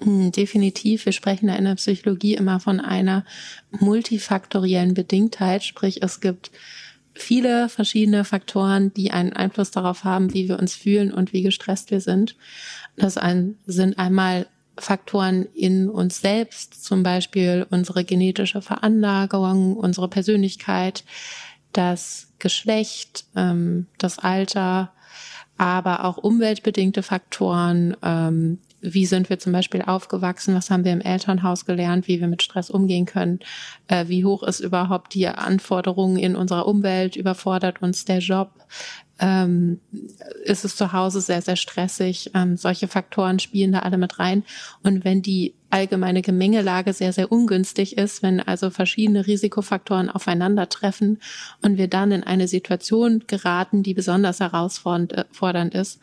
Hm, 0.00 0.32
definitiv. 0.32 1.04
Wir 1.04 1.12
sprechen 1.12 1.48
da 1.48 1.56
in 1.56 1.64
der 1.64 1.74
Psychologie 1.74 2.34
immer 2.34 2.60
von 2.60 2.80
einer 2.80 3.24
multifaktoriellen 3.70 4.94
Bedingtheit. 4.94 5.64
Sprich, 5.64 6.02
es 6.02 6.20
gibt 6.20 6.52
viele 7.14 7.68
verschiedene 7.68 8.24
Faktoren, 8.24 8.92
die 8.94 9.10
einen 9.10 9.32
Einfluss 9.32 9.70
darauf 9.70 10.04
haben, 10.04 10.32
wie 10.34 10.48
wir 10.48 10.58
uns 10.58 10.74
fühlen 10.74 11.12
und 11.12 11.32
wie 11.32 11.42
gestresst 11.42 11.90
wir 11.90 12.00
sind. 12.00 12.36
Das 12.96 13.18
sind 13.66 13.98
einmal 13.98 14.46
Faktoren 14.76 15.46
in 15.54 15.88
uns 15.88 16.20
selbst, 16.20 16.84
zum 16.84 17.02
Beispiel 17.02 17.66
unsere 17.70 18.04
genetische 18.04 18.62
Veranlagung, 18.62 19.76
unsere 19.76 20.08
Persönlichkeit, 20.08 21.04
das 21.72 22.28
Geschlecht, 22.38 23.24
ähm, 23.36 23.86
das 23.98 24.18
Alter, 24.18 24.92
aber 25.56 26.04
auch 26.04 26.16
umweltbedingte 26.16 27.02
Faktoren. 27.02 27.96
Wie 28.84 29.06
sind 29.06 29.30
wir 29.30 29.38
zum 29.38 29.52
Beispiel 29.52 29.82
aufgewachsen? 29.82 30.54
Was 30.54 30.70
haben 30.70 30.84
wir 30.84 30.92
im 30.92 31.00
Elternhaus 31.00 31.64
gelernt? 31.64 32.06
Wie 32.06 32.20
wir 32.20 32.28
mit 32.28 32.42
Stress 32.42 32.70
umgehen 32.70 33.06
können? 33.06 33.40
Äh, 33.88 34.08
wie 34.08 34.24
hoch 34.24 34.42
ist 34.42 34.60
überhaupt 34.60 35.14
die 35.14 35.26
Anforderungen 35.26 36.18
in 36.18 36.36
unserer 36.36 36.66
Umwelt? 36.66 37.16
Überfordert 37.16 37.82
uns 37.82 38.04
der 38.04 38.18
Job? 38.18 38.50
ähm, 39.18 39.80
ist 40.44 40.64
es 40.64 40.76
zu 40.76 40.92
Hause 40.92 41.20
sehr, 41.20 41.42
sehr 41.42 41.56
stressig. 41.56 42.30
Ähm, 42.34 42.56
solche 42.56 42.88
Faktoren 42.88 43.38
spielen 43.38 43.72
da 43.72 43.80
alle 43.80 43.98
mit 43.98 44.18
rein. 44.18 44.44
Und 44.82 45.04
wenn 45.04 45.22
die 45.22 45.54
allgemeine 45.70 46.22
Gemengelage 46.22 46.92
sehr, 46.92 47.12
sehr 47.12 47.30
ungünstig 47.30 47.96
ist, 47.96 48.22
wenn 48.22 48.40
also 48.40 48.70
verschiedene 48.70 49.26
Risikofaktoren 49.26 50.10
aufeinandertreffen 50.10 51.20
und 51.62 51.78
wir 51.78 51.88
dann 51.88 52.12
in 52.12 52.24
eine 52.24 52.48
Situation 52.48 53.24
geraten, 53.26 53.82
die 53.82 53.94
besonders 53.94 54.40
herausfordernd 54.40 55.74
ist, 55.74 56.00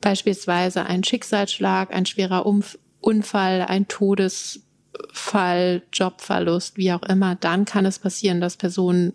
beispielsweise 0.00 0.86
ein 0.86 1.04
Schicksalsschlag, 1.04 1.92
ein 1.92 2.06
schwerer 2.06 2.46
Umf 2.46 2.78
Unfall, 3.00 3.62
ein 3.62 3.86
Todesfall, 3.86 5.82
Jobverlust, 5.92 6.76
wie 6.76 6.92
auch 6.92 7.02
immer, 7.04 7.36
dann 7.36 7.64
kann 7.64 7.86
es 7.86 7.98
passieren, 8.00 8.40
dass 8.40 8.56
Personen 8.56 9.12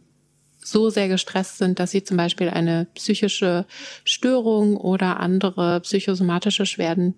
so 0.66 0.90
sehr 0.90 1.10
gestresst 1.10 1.58
sind, 1.58 1.80
dass 1.80 1.92
sie 1.92 2.04
zum 2.04 2.18
Beispiel 2.18 2.50
eine 2.50 2.88
psychische 2.96 3.66
Störung 4.06 4.78
oder 4.78 5.20
andere 5.20 5.82
psychosomatische 5.82 6.66
Schwerden, 6.66 7.16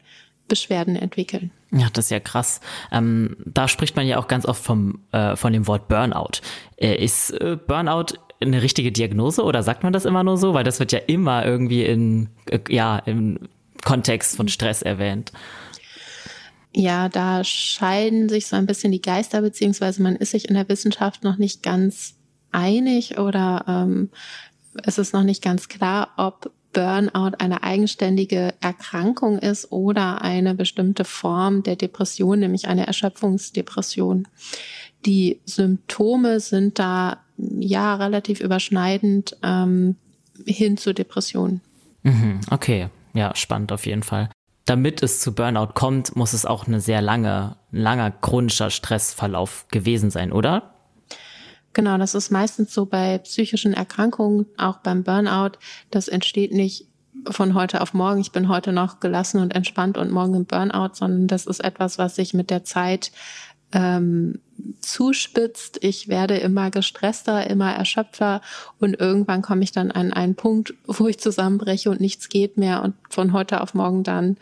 Beschwerden 0.47 0.95
entwickeln. 0.95 1.51
Ja, 1.71 1.87
das 1.93 2.05
ist 2.05 2.11
ja 2.11 2.19
krass. 2.19 2.61
Ähm, 2.91 3.35
da 3.45 3.67
spricht 3.67 3.95
man 3.95 4.07
ja 4.07 4.17
auch 4.17 4.27
ganz 4.27 4.45
oft 4.45 4.63
vom, 4.63 4.99
äh, 5.11 5.35
von 5.35 5.53
dem 5.53 5.67
Wort 5.67 5.87
Burnout. 5.87 6.41
Äh, 6.77 7.03
ist 7.03 7.31
äh, 7.31 7.57
Burnout 7.67 8.17
eine 8.41 8.61
richtige 8.61 8.91
Diagnose 8.91 9.43
oder 9.43 9.63
sagt 9.63 9.83
man 9.83 9.93
das 9.93 10.05
immer 10.05 10.23
nur 10.23 10.37
so? 10.37 10.53
Weil 10.53 10.63
das 10.63 10.79
wird 10.79 10.91
ja 10.91 10.99
immer 10.99 11.45
irgendwie 11.45 11.83
in, 11.83 12.29
äh, 12.49 12.59
ja, 12.69 12.97
im 12.97 13.39
Kontext 13.85 14.35
von 14.35 14.49
Stress 14.49 14.81
erwähnt. 14.81 15.31
Ja, 16.73 17.07
da 17.07 17.45
scheiden 17.45 18.27
sich 18.27 18.47
so 18.47 18.57
ein 18.57 18.65
bisschen 18.65 18.91
die 18.91 19.01
Geister, 19.01 19.41
beziehungsweise 19.41 20.01
man 20.03 20.17
ist 20.17 20.31
sich 20.31 20.49
in 20.49 20.55
der 20.55 20.67
Wissenschaft 20.67 21.23
noch 21.23 21.37
nicht 21.37 21.63
ganz 21.63 22.15
einig 22.51 23.17
oder 23.17 23.63
ähm, 23.65 24.09
es 24.83 24.97
ist 24.97 25.13
noch 25.13 25.23
nicht 25.23 25.41
ganz 25.41 25.69
klar, 25.69 26.09
ob 26.17 26.51
Burnout 26.73 27.37
eine 27.39 27.63
eigenständige 27.63 28.53
Erkrankung 28.59 29.39
ist 29.39 29.71
oder 29.71 30.21
eine 30.21 30.53
bestimmte 30.53 31.05
Form 31.05 31.63
der 31.63 31.77
Depression, 31.77 32.39
nämlich 32.39 32.67
eine 32.67 32.85
Erschöpfungsdepression. 32.85 34.27
Die 35.05 35.39
Symptome 35.45 36.41
sind 36.41 36.77
da 36.77 37.21
ja 37.37 37.95
relativ 37.95 38.41
überschneidend 38.41 39.37
ähm, 39.41 39.95
hin 40.45 40.75
zur 40.75 40.93
Depression. 40.93 41.61
Mhm, 42.03 42.41
okay, 42.51 42.89
ja, 43.15 43.35
spannend 43.35 43.71
auf 43.71 43.85
jeden 43.85 44.03
Fall. 44.03 44.29
Damit 44.65 45.01
es 45.03 45.19
zu 45.19 45.33
Burnout 45.33 45.73
kommt, 45.73 46.15
muss 46.15 46.33
es 46.33 46.45
auch 46.45 46.67
eine 46.67 46.81
sehr 46.81 47.01
lange, 47.01 47.55
langer 47.71 48.11
chronischer 48.11 48.69
Stressverlauf 48.69 49.67
gewesen 49.69 50.11
sein, 50.11 50.31
oder? 50.31 50.73
Genau, 51.73 51.97
das 51.97 52.15
ist 52.15 52.31
meistens 52.31 52.73
so 52.73 52.85
bei 52.85 53.17
psychischen 53.19 53.73
Erkrankungen, 53.73 54.45
auch 54.57 54.77
beim 54.77 55.03
Burnout. 55.03 55.57
Das 55.91 56.07
entsteht 56.07 56.51
nicht 56.51 56.87
von 57.29 57.53
heute 57.53 57.81
auf 57.81 57.93
morgen. 57.93 58.21
Ich 58.21 58.31
bin 58.31 58.49
heute 58.49 58.71
noch 58.71 58.99
gelassen 58.99 59.39
und 59.39 59.53
entspannt 59.53 59.97
und 59.97 60.11
morgen 60.11 60.35
im 60.35 60.45
Burnout, 60.45 60.91
sondern 60.93 61.27
das 61.27 61.45
ist 61.45 61.63
etwas, 61.63 61.97
was 61.97 62.15
sich 62.15 62.33
mit 62.33 62.49
der 62.49 62.63
Zeit 62.63 63.11
ähm, 63.75 64.39
zuspitzt. 64.79 65.79
Ich 65.81 66.07
werde 66.07 66.37
immer 66.37 66.71
gestresster, 66.71 67.47
immer 67.47 67.73
erschöpfter 67.73 68.41
und 68.79 68.99
irgendwann 68.99 69.41
komme 69.41 69.63
ich 69.63 69.71
dann 69.71 69.91
an 69.91 70.13
einen 70.13 70.35
Punkt, 70.35 70.73
wo 70.87 71.07
ich 71.07 71.19
zusammenbreche 71.19 71.89
und 71.91 71.99
nichts 71.99 72.29
geht 72.29 72.57
mehr 72.57 72.81
und 72.81 72.95
von 73.09 73.33
heute 73.33 73.61
auf 73.61 73.73
morgen 73.73 74.03
dann 74.03 74.37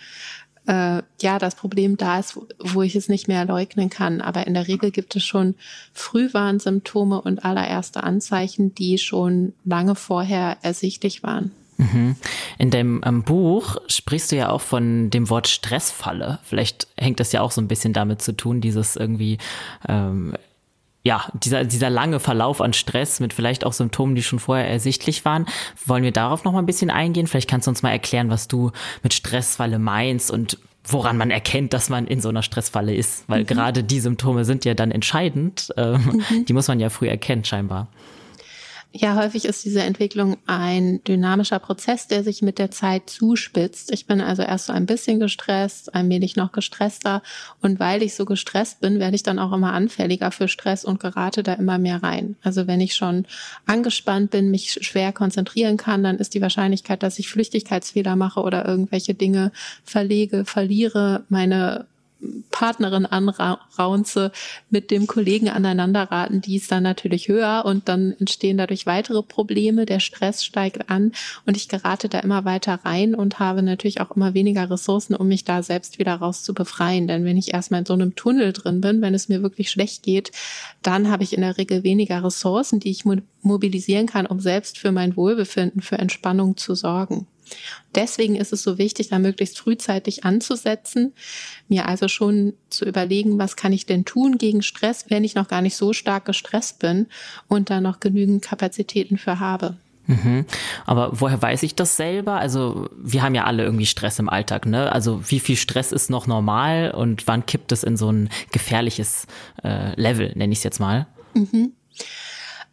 äh, 0.67 1.01
ja 1.21 1.39
das 1.39 1.55
Problem 1.55 1.97
da 1.97 2.19
ist, 2.19 2.37
wo, 2.59 2.83
ich 2.83 2.95
es 2.95 3.09
nicht 3.09 3.27
mehr 3.27 3.43
leugnen 3.45 3.89
kann. 3.89 4.21
Aber 4.21 4.45
in 4.47 4.53
der 4.53 4.67
Regel 4.67 4.91
gibt 4.91 5.15
es 5.15 5.23
schon 5.23 5.55
Frühwarnsymptome 5.93 7.19
und 7.19 7.43
allererste 7.43 8.03
Anzeichen, 8.03 8.73
die 8.75 8.99
schon 8.99 9.53
lange 9.65 9.95
vorher 9.95 10.57
ersichtlich 10.61 11.23
waren. 11.23 11.51
Mhm. 11.91 12.15
In 12.57 12.69
dem 12.69 13.01
ähm, 13.05 13.23
Buch 13.23 13.77
sprichst 13.87 14.31
du 14.31 14.35
ja 14.35 14.49
auch 14.49 14.61
von 14.61 15.09
dem 15.09 15.29
Wort 15.29 15.47
Stressfalle. 15.47 16.39
Vielleicht 16.43 16.87
hängt 16.97 17.19
das 17.19 17.31
ja 17.31 17.41
auch 17.41 17.51
so 17.51 17.61
ein 17.61 17.67
bisschen 17.67 17.93
damit 17.93 18.21
zu 18.21 18.35
tun, 18.35 18.61
dieses 18.61 18.95
irgendwie 18.95 19.37
ähm, 19.87 20.33
ja, 21.05 21.25
dieser, 21.33 21.65
dieser 21.65 21.89
lange 21.89 22.21
Verlauf 22.21 22.61
an 22.61 22.71
Stress 22.71 23.19
mit 23.19 23.33
vielleicht 23.33 23.65
auch 23.65 23.73
Symptomen, 23.73 24.15
die 24.15 24.23
schon 24.23 24.39
vorher 24.39 24.69
ersichtlich 24.69 25.25
waren. 25.25 25.45
Wollen 25.85 26.03
wir 26.03 26.13
darauf 26.13 26.45
noch 26.45 26.53
mal 26.53 26.59
ein 26.59 26.65
bisschen 26.65 26.89
eingehen? 26.89 27.27
Vielleicht 27.27 27.49
kannst 27.49 27.67
du 27.67 27.71
uns 27.71 27.83
mal 27.83 27.91
erklären, 27.91 28.29
was 28.29 28.47
du 28.47 28.71
mit 29.03 29.13
Stressfalle 29.13 29.79
meinst 29.79 30.31
und 30.31 30.57
woran 30.85 31.17
man 31.17 31.29
erkennt, 31.29 31.73
dass 31.73 31.89
man 31.89 32.07
in 32.07 32.21
so 32.21 32.29
einer 32.29 32.41
Stressfalle 32.41 32.95
ist. 32.95 33.25
Weil 33.27 33.41
mhm. 33.41 33.47
gerade 33.47 33.83
die 33.83 33.99
Symptome 33.99 34.45
sind 34.45 34.63
ja 34.63 34.75
dann 34.75 34.91
entscheidend. 34.91 35.73
Ähm, 35.75 36.21
mhm. 36.29 36.45
Die 36.45 36.53
muss 36.53 36.69
man 36.69 36.79
ja 36.79 36.89
früh 36.89 37.09
erkennen, 37.09 37.43
scheinbar. 37.43 37.89
Ja, 38.95 39.15
häufig 39.15 39.45
ist 39.45 39.65
diese 39.65 39.81
Entwicklung 39.81 40.37
ein 40.45 41.03
dynamischer 41.03 41.57
Prozess, 41.57 42.07
der 42.07 42.23
sich 42.23 42.43
mit 42.43 42.59
der 42.59 42.69
Zeit 42.69 43.09
zuspitzt. 43.09 43.91
Ich 43.91 44.05
bin 44.05 44.21
also 44.21 44.43
erst 44.43 44.67
so 44.67 44.73
ein 44.73 44.85
bisschen 44.85 45.19
gestresst, 45.19 45.95
allmählich 45.95 46.35
noch 46.35 46.51
gestresster. 46.51 47.23
Und 47.59 47.79
weil 47.79 48.03
ich 48.03 48.13
so 48.13 48.23
gestresst 48.23 48.81
bin, 48.81 48.99
werde 48.99 49.15
ich 49.15 49.23
dann 49.23 49.39
auch 49.39 49.51
immer 49.51 49.73
anfälliger 49.73 50.29
für 50.29 50.47
Stress 50.47 50.85
und 50.85 50.99
gerate 50.99 51.41
da 51.41 51.53
immer 51.53 51.79
mehr 51.79 52.03
rein. 52.03 52.35
Also 52.43 52.67
wenn 52.67 52.81
ich 52.81 52.95
schon 52.95 53.25
angespannt 53.65 54.29
bin, 54.29 54.51
mich 54.51 54.73
schwer 54.81 55.11
konzentrieren 55.11 55.77
kann, 55.77 56.03
dann 56.03 56.19
ist 56.19 56.35
die 56.35 56.41
Wahrscheinlichkeit, 56.41 57.01
dass 57.01 57.17
ich 57.17 57.29
Flüchtigkeitsfehler 57.29 58.15
mache 58.15 58.41
oder 58.41 58.63
irgendwelche 58.67 59.15
Dinge 59.15 59.51
verlege, 59.83 60.45
verliere, 60.45 61.23
meine 61.29 61.87
Partnerin 62.51 63.05
anraunze, 63.05 64.31
mit 64.69 64.91
dem 64.91 65.07
Kollegen 65.07 65.49
aneinanderraten, 65.49 66.41
die 66.41 66.55
ist 66.55 66.71
dann 66.71 66.83
natürlich 66.83 67.27
höher 67.27 67.63
und 67.65 67.89
dann 67.89 68.15
entstehen 68.19 68.57
dadurch 68.57 68.85
weitere 68.85 69.23
Probleme, 69.23 69.85
der 69.85 69.99
Stress 69.99 70.43
steigt 70.43 70.89
an 70.89 71.11
und 71.45 71.57
ich 71.57 71.67
gerate 71.67 72.09
da 72.09 72.19
immer 72.19 72.45
weiter 72.45 72.79
rein 72.83 73.15
und 73.15 73.39
habe 73.39 73.63
natürlich 73.63 74.01
auch 74.01 74.11
immer 74.11 74.33
weniger 74.33 74.69
Ressourcen, 74.69 75.15
um 75.15 75.27
mich 75.27 75.43
da 75.43 75.63
selbst 75.63 75.99
wieder 75.99 76.15
raus 76.15 76.43
zu 76.43 76.53
befreien. 76.53 77.07
Denn 77.07 77.25
wenn 77.25 77.37
ich 77.37 77.53
erstmal 77.53 77.81
in 77.81 77.85
so 77.85 77.93
einem 77.93 78.15
Tunnel 78.15 78.53
drin 78.53 78.81
bin, 78.81 79.01
wenn 79.01 79.13
es 79.13 79.29
mir 79.29 79.41
wirklich 79.41 79.69
schlecht 79.69 80.03
geht, 80.03 80.31
dann 80.81 81.09
habe 81.09 81.23
ich 81.23 81.33
in 81.33 81.41
der 81.41 81.57
Regel 81.57 81.83
weniger 81.83 82.23
Ressourcen, 82.23 82.79
die 82.79 82.91
ich 82.91 83.03
mobilisieren 83.41 84.07
kann, 84.07 84.25
um 84.25 84.39
selbst 84.39 84.77
für 84.77 84.91
mein 84.91 85.15
Wohlbefinden, 85.15 85.81
für 85.81 85.97
Entspannung 85.97 86.57
zu 86.57 86.75
sorgen. 86.75 87.27
Deswegen 87.95 88.35
ist 88.35 88.53
es 88.53 88.63
so 88.63 88.77
wichtig, 88.77 89.09
da 89.09 89.19
möglichst 89.19 89.59
frühzeitig 89.59 90.25
anzusetzen, 90.25 91.13
mir 91.67 91.87
also 91.87 92.07
schon 92.07 92.53
zu 92.69 92.85
überlegen, 92.85 93.37
was 93.37 93.55
kann 93.55 93.73
ich 93.73 93.85
denn 93.85 94.05
tun 94.05 94.37
gegen 94.37 94.61
Stress, 94.61 95.05
wenn 95.09 95.23
ich 95.23 95.35
noch 95.35 95.47
gar 95.47 95.61
nicht 95.61 95.75
so 95.75 95.93
stark 95.93 96.25
gestresst 96.25 96.79
bin 96.79 97.07
und 97.47 97.69
da 97.69 97.81
noch 97.81 97.99
genügend 97.99 98.43
Kapazitäten 98.43 99.17
für 99.17 99.39
habe. 99.39 99.77
Mhm. 100.07 100.45
Aber 100.85 101.11
woher 101.13 101.41
weiß 101.41 101.63
ich 101.63 101.75
das 101.75 101.95
selber? 101.95 102.33
Also 102.33 102.89
wir 102.97 103.23
haben 103.23 103.35
ja 103.35 103.45
alle 103.45 103.63
irgendwie 103.63 103.85
Stress 103.85 104.19
im 104.19 104.27
Alltag, 104.27 104.65
ne? 104.65 104.91
Also 104.91 105.21
wie 105.29 105.39
viel 105.39 105.55
Stress 105.55 105.91
ist 105.91 106.09
noch 106.09 106.27
normal 106.27 106.91
und 106.91 107.25
wann 107.27 107.45
kippt 107.45 107.71
es 107.71 107.83
in 107.83 107.95
so 107.95 108.11
ein 108.11 108.29
gefährliches 108.51 109.27
äh, 109.63 109.99
Level, 109.99 110.33
nenne 110.35 110.51
ich 110.51 110.59
es 110.59 110.63
jetzt 110.63 110.79
mal? 110.79 111.07
Mhm. 111.33 111.71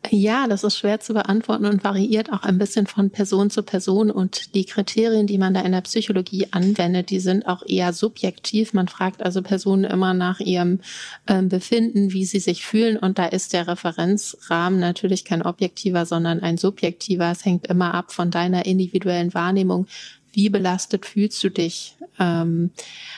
Ja, 0.08 0.48
das 0.48 0.64
ist 0.64 0.78
schwer 0.78 0.98
zu 0.98 1.12
beantworten 1.12 1.66
und 1.66 1.84
variiert 1.84 2.32
auch 2.32 2.42
ein 2.42 2.56
bisschen 2.56 2.86
von 2.86 3.10
Person 3.10 3.50
zu 3.50 3.62
Person. 3.62 4.10
Und 4.10 4.54
die 4.54 4.64
Kriterien, 4.64 5.26
die 5.26 5.36
man 5.36 5.52
da 5.52 5.60
in 5.60 5.72
der 5.72 5.82
Psychologie 5.82 6.48
anwendet, 6.52 7.10
die 7.10 7.20
sind 7.20 7.46
auch 7.46 7.62
eher 7.66 7.92
subjektiv. 7.92 8.72
Man 8.72 8.88
fragt 8.88 9.22
also 9.22 9.42
Personen 9.42 9.84
immer 9.84 10.14
nach 10.14 10.40
ihrem 10.40 10.80
äh, 11.26 11.42
Befinden, 11.42 12.12
wie 12.12 12.24
sie 12.24 12.40
sich 12.40 12.64
fühlen. 12.64 12.96
Und 12.96 13.18
da 13.18 13.26
ist 13.26 13.52
der 13.52 13.68
Referenzrahmen 13.68 14.80
natürlich 14.80 15.26
kein 15.26 15.42
objektiver, 15.42 16.06
sondern 16.06 16.40
ein 16.40 16.56
subjektiver. 16.56 17.30
Es 17.30 17.44
hängt 17.44 17.66
immer 17.66 17.92
ab 17.92 18.10
von 18.10 18.30
deiner 18.30 18.64
individuellen 18.64 19.34
Wahrnehmung. 19.34 19.86
Wie 20.32 20.48
belastet 20.48 21.04
fühlst 21.04 21.44
du 21.44 21.50
dich? 21.50 21.96
Ähm, 22.18 22.70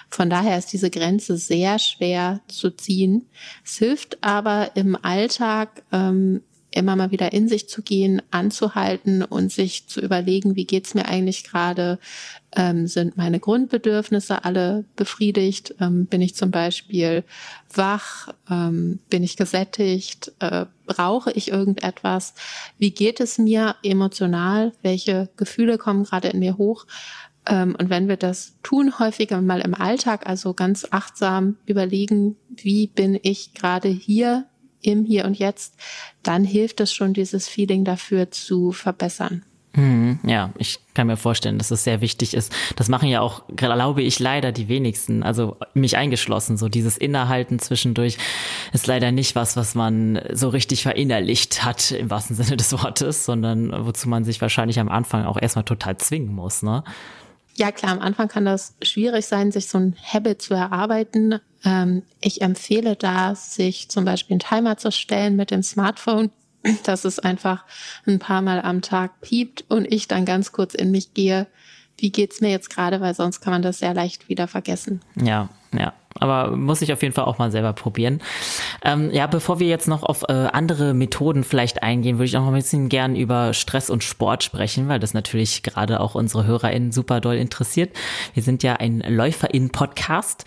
von 0.08 0.28
daher 0.28 0.58
ist 0.58 0.72
diese 0.72 0.90
Grenze 0.90 1.36
sehr 1.36 1.78
schwer 1.78 2.40
zu 2.48 2.70
ziehen. 2.70 3.26
Es 3.64 3.78
hilft 3.78 4.18
aber 4.22 4.72
im 4.74 4.96
Alltag, 5.00 5.84
ähm, 5.92 6.42
immer 6.74 6.96
mal 6.96 7.10
wieder 7.10 7.32
in 7.32 7.48
sich 7.48 7.68
zu 7.68 7.82
gehen, 7.82 8.22
anzuhalten 8.30 9.22
und 9.22 9.52
sich 9.52 9.86
zu 9.86 10.00
überlegen, 10.00 10.56
wie 10.56 10.64
geht's 10.64 10.94
mir 10.94 11.06
eigentlich 11.06 11.44
gerade? 11.44 11.98
Ähm, 12.54 12.86
sind 12.86 13.16
meine 13.16 13.40
Grundbedürfnisse 13.40 14.44
alle 14.44 14.84
befriedigt? 14.96 15.74
Ähm, 15.80 16.06
bin 16.06 16.20
ich 16.20 16.34
zum 16.34 16.50
Beispiel 16.50 17.24
wach? 17.74 18.28
Ähm, 18.50 19.00
bin 19.08 19.22
ich 19.22 19.36
gesättigt? 19.36 20.32
Äh, 20.40 20.66
brauche 20.86 21.32
ich 21.32 21.50
irgendetwas? 21.50 22.34
Wie 22.78 22.90
geht 22.90 23.20
es 23.20 23.38
mir 23.38 23.76
emotional? 23.82 24.72
Welche 24.82 25.30
Gefühle 25.36 25.78
kommen 25.78 26.04
gerade 26.04 26.28
in 26.28 26.40
mir 26.40 26.58
hoch? 26.58 26.86
Ähm, 27.46 27.74
und 27.78 27.90
wenn 27.90 28.08
wir 28.08 28.16
das 28.16 28.54
tun, 28.62 28.98
häufiger 28.98 29.40
mal 29.40 29.60
im 29.60 29.74
Alltag, 29.74 30.26
also 30.26 30.54
ganz 30.54 30.86
achtsam 30.90 31.56
überlegen, 31.66 32.36
wie 32.48 32.86
bin 32.86 33.18
ich 33.22 33.54
gerade 33.54 33.88
hier 33.88 34.46
im 34.82 35.04
Hier 35.04 35.24
und 35.24 35.38
Jetzt, 35.38 35.74
dann 36.22 36.44
hilft 36.44 36.80
es 36.80 36.92
schon, 36.92 37.14
dieses 37.14 37.48
Feeling 37.48 37.84
dafür 37.84 38.30
zu 38.30 38.72
verbessern. 38.72 39.44
Hm, 39.74 40.18
ja, 40.26 40.52
ich 40.58 40.80
kann 40.92 41.06
mir 41.06 41.16
vorstellen, 41.16 41.56
dass 41.56 41.70
es 41.70 41.82
sehr 41.82 42.02
wichtig 42.02 42.34
ist. 42.34 42.52
Das 42.76 42.90
machen 42.90 43.08
ja 43.08 43.22
auch, 43.22 43.44
glaube 43.56 44.02
ich, 44.02 44.18
leider 44.18 44.52
die 44.52 44.68
wenigsten, 44.68 45.22
also 45.22 45.56
mich 45.72 45.96
eingeschlossen. 45.96 46.58
So 46.58 46.68
dieses 46.68 46.98
Innehalten 46.98 47.58
zwischendurch 47.58 48.18
ist 48.74 48.86
leider 48.86 49.12
nicht 49.12 49.34
was, 49.34 49.56
was 49.56 49.74
man 49.74 50.20
so 50.30 50.50
richtig 50.50 50.82
verinnerlicht 50.82 51.64
hat 51.64 51.90
im 51.92 52.10
wahrsten 52.10 52.36
Sinne 52.36 52.58
des 52.58 52.72
Wortes, 52.74 53.24
sondern 53.24 53.86
wozu 53.86 54.10
man 54.10 54.24
sich 54.24 54.42
wahrscheinlich 54.42 54.78
am 54.78 54.90
Anfang 54.90 55.24
auch 55.24 55.40
erstmal 55.40 55.64
total 55.64 55.96
zwingen 55.96 56.34
muss, 56.34 56.62
ne? 56.62 56.84
Ja, 57.54 57.70
klar, 57.70 57.92
am 57.92 58.00
Anfang 58.00 58.28
kann 58.28 58.44
das 58.44 58.74
schwierig 58.82 59.26
sein, 59.26 59.52
sich 59.52 59.68
so 59.68 59.78
ein 59.78 59.96
Habit 60.02 60.40
zu 60.40 60.54
erarbeiten. 60.54 61.38
Ähm, 61.64 62.02
ich 62.20 62.40
empfehle 62.40 62.96
da, 62.96 63.34
sich 63.34 63.88
zum 63.88 64.04
Beispiel 64.04 64.34
einen 64.34 64.40
Timer 64.40 64.76
zu 64.78 64.90
stellen 64.90 65.36
mit 65.36 65.50
dem 65.50 65.62
Smartphone, 65.62 66.30
dass 66.84 67.04
es 67.04 67.18
einfach 67.18 67.64
ein 68.06 68.18
paar 68.18 68.40
Mal 68.40 68.62
am 68.62 68.80
Tag 68.80 69.20
piept 69.20 69.64
und 69.68 69.84
ich 69.90 70.08
dann 70.08 70.24
ganz 70.24 70.52
kurz 70.52 70.74
in 70.74 70.90
mich 70.90 71.12
gehe, 71.12 71.46
wie 71.98 72.10
geht's 72.10 72.40
mir 72.40 72.50
jetzt 72.50 72.70
gerade, 72.70 73.00
weil 73.00 73.14
sonst 73.14 73.40
kann 73.40 73.52
man 73.52 73.62
das 73.62 73.78
sehr 73.78 73.94
leicht 73.94 74.28
wieder 74.28 74.48
vergessen. 74.48 75.00
Ja, 75.16 75.48
ja 75.72 75.92
aber 76.18 76.56
muss 76.56 76.82
ich 76.82 76.92
auf 76.92 77.02
jeden 77.02 77.14
Fall 77.14 77.24
auch 77.24 77.38
mal 77.38 77.50
selber 77.50 77.72
probieren. 77.72 78.20
Ähm, 78.84 79.10
ja, 79.12 79.26
bevor 79.26 79.60
wir 79.60 79.68
jetzt 79.68 79.88
noch 79.88 80.02
auf 80.02 80.24
äh, 80.28 80.32
andere 80.32 80.94
Methoden 80.94 81.44
vielleicht 81.44 81.82
eingehen, 81.82 82.18
würde 82.18 82.26
ich 82.26 82.36
auch 82.36 82.42
noch 82.42 82.48
ein 82.48 82.54
bisschen 82.54 82.88
gern 82.88 83.16
über 83.16 83.54
Stress 83.54 83.90
und 83.90 84.04
Sport 84.04 84.42
sprechen, 84.42 84.88
weil 84.88 85.00
das 85.00 85.14
natürlich 85.14 85.62
gerade 85.62 86.00
auch 86.00 86.14
unsere 86.14 86.46
HörerInnen 86.46 86.92
super 86.92 87.20
doll 87.20 87.36
interessiert. 87.36 87.94
Wir 88.34 88.42
sind 88.42 88.62
ja 88.62 88.74
ein 88.74 89.00
LäuferInnen-Podcast. 89.00 90.44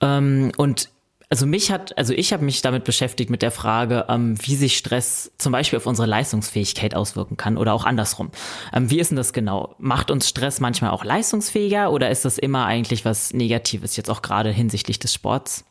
Ähm, 0.00 0.52
und 0.56 0.88
also 1.32 1.46
mich 1.46 1.72
hat, 1.72 1.96
also 1.96 2.12
ich 2.12 2.34
habe 2.34 2.44
mich 2.44 2.60
damit 2.60 2.84
beschäftigt 2.84 3.30
mit 3.30 3.40
der 3.40 3.50
Frage, 3.50 4.04
ähm, 4.10 4.36
wie 4.42 4.54
sich 4.54 4.76
Stress 4.76 5.32
zum 5.38 5.50
Beispiel 5.50 5.78
auf 5.78 5.86
unsere 5.86 6.06
Leistungsfähigkeit 6.06 6.94
auswirken 6.94 7.38
kann 7.38 7.56
oder 7.56 7.72
auch 7.72 7.86
andersrum. 7.86 8.30
Ähm, 8.70 8.90
wie 8.90 9.00
ist 9.00 9.12
denn 9.12 9.16
das 9.16 9.32
genau? 9.32 9.74
Macht 9.78 10.10
uns 10.10 10.28
Stress 10.28 10.60
manchmal 10.60 10.90
auch 10.90 11.04
leistungsfähiger 11.04 11.90
oder 11.90 12.10
ist 12.10 12.26
das 12.26 12.36
immer 12.36 12.66
eigentlich 12.66 13.06
was 13.06 13.32
Negatives, 13.32 13.96
jetzt 13.96 14.10
auch 14.10 14.20
gerade 14.20 14.50
hinsichtlich 14.50 14.98
des 14.98 15.14
Sports? 15.14 15.64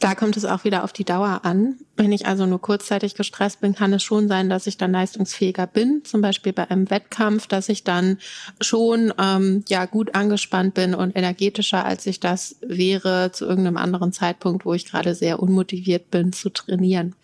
Da 0.00 0.14
kommt 0.14 0.36
es 0.36 0.44
auch 0.44 0.62
wieder 0.62 0.84
auf 0.84 0.92
die 0.92 1.04
Dauer 1.04 1.40
an. 1.42 1.76
Wenn 1.96 2.12
ich 2.12 2.26
also 2.26 2.46
nur 2.46 2.60
kurzzeitig 2.60 3.16
gestresst 3.16 3.60
bin, 3.60 3.74
kann 3.74 3.92
es 3.92 4.04
schon 4.04 4.28
sein, 4.28 4.48
dass 4.48 4.68
ich 4.68 4.76
dann 4.76 4.92
leistungsfähiger 4.92 5.66
bin. 5.66 6.02
Zum 6.04 6.20
Beispiel 6.20 6.52
bei 6.52 6.70
einem 6.70 6.88
Wettkampf, 6.88 7.48
dass 7.48 7.68
ich 7.68 7.82
dann 7.82 8.18
schon 8.60 9.12
ähm, 9.18 9.64
ja 9.68 9.86
gut 9.86 10.14
angespannt 10.14 10.74
bin 10.74 10.94
und 10.94 11.16
energetischer, 11.16 11.84
als 11.84 12.06
ich 12.06 12.20
das 12.20 12.56
wäre 12.60 13.32
zu 13.32 13.46
irgendeinem 13.46 13.76
anderen 13.76 14.12
Zeitpunkt, 14.12 14.64
wo 14.64 14.72
ich 14.72 14.86
gerade 14.86 15.16
sehr 15.16 15.40
unmotiviert 15.40 16.12
bin 16.12 16.32
zu 16.32 16.50
trainieren. 16.50 17.16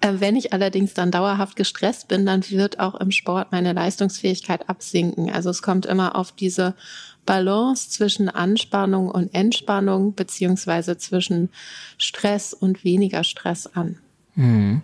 Äh, 0.00 0.14
wenn 0.18 0.36
ich 0.36 0.54
allerdings 0.54 0.94
dann 0.94 1.10
dauerhaft 1.10 1.54
gestresst 1.54 2.08
bin, 2.08 2.24
dann 2.24 2.48
wird 2.48 2.80
auch 2.80 2.94
im 2.94 3.10
Sport 3.10 3.52
meine 3.52 3.74
Leistungsfähigkeit 3.74 4.70
absinken. 4.70 5.30
Also 5.30 5.50
es 5.50 5.60
kommt 5.60 5.84
immer 5.84 6.16
auf 6.16 6.32
diese 6.32 6.74
Balance 7.26 7.90
zwischen 7.90 8.28
Anspannung 8.28 9.10
und 9.10 9.34
Entspannung 9.34 10.14
beziehungsweise 10.14 10.96
zwischen 10.96 11.50
Stress 11.98 12.54
und 12.54 12.84
weniger 12.84 13.24
Stress 13.24 13.66
an. 13.66 13.98
Mhm. 14.38 14.82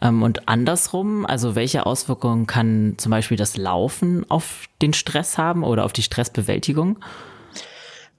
und 0.00 0.48
andersrum, 0.48 1.26
also 1.26 1.56
welche 1.56 1.86
Auswirkungen 1.86 2.46
kann 2.46 2.94
zum 2.98 3.10
Beispiel 3.10 3.36
das 3.36 3.56
Laufen 3.56 4.24
auf 4.30 4.66
den 4.80 4.92
Stress 4.92 5.38
haben 5.38 5.64
oder 5.64 5.84
auf 5.84 5.92
die 5.92 6.02
Stressbewältigung? 6.02 6.98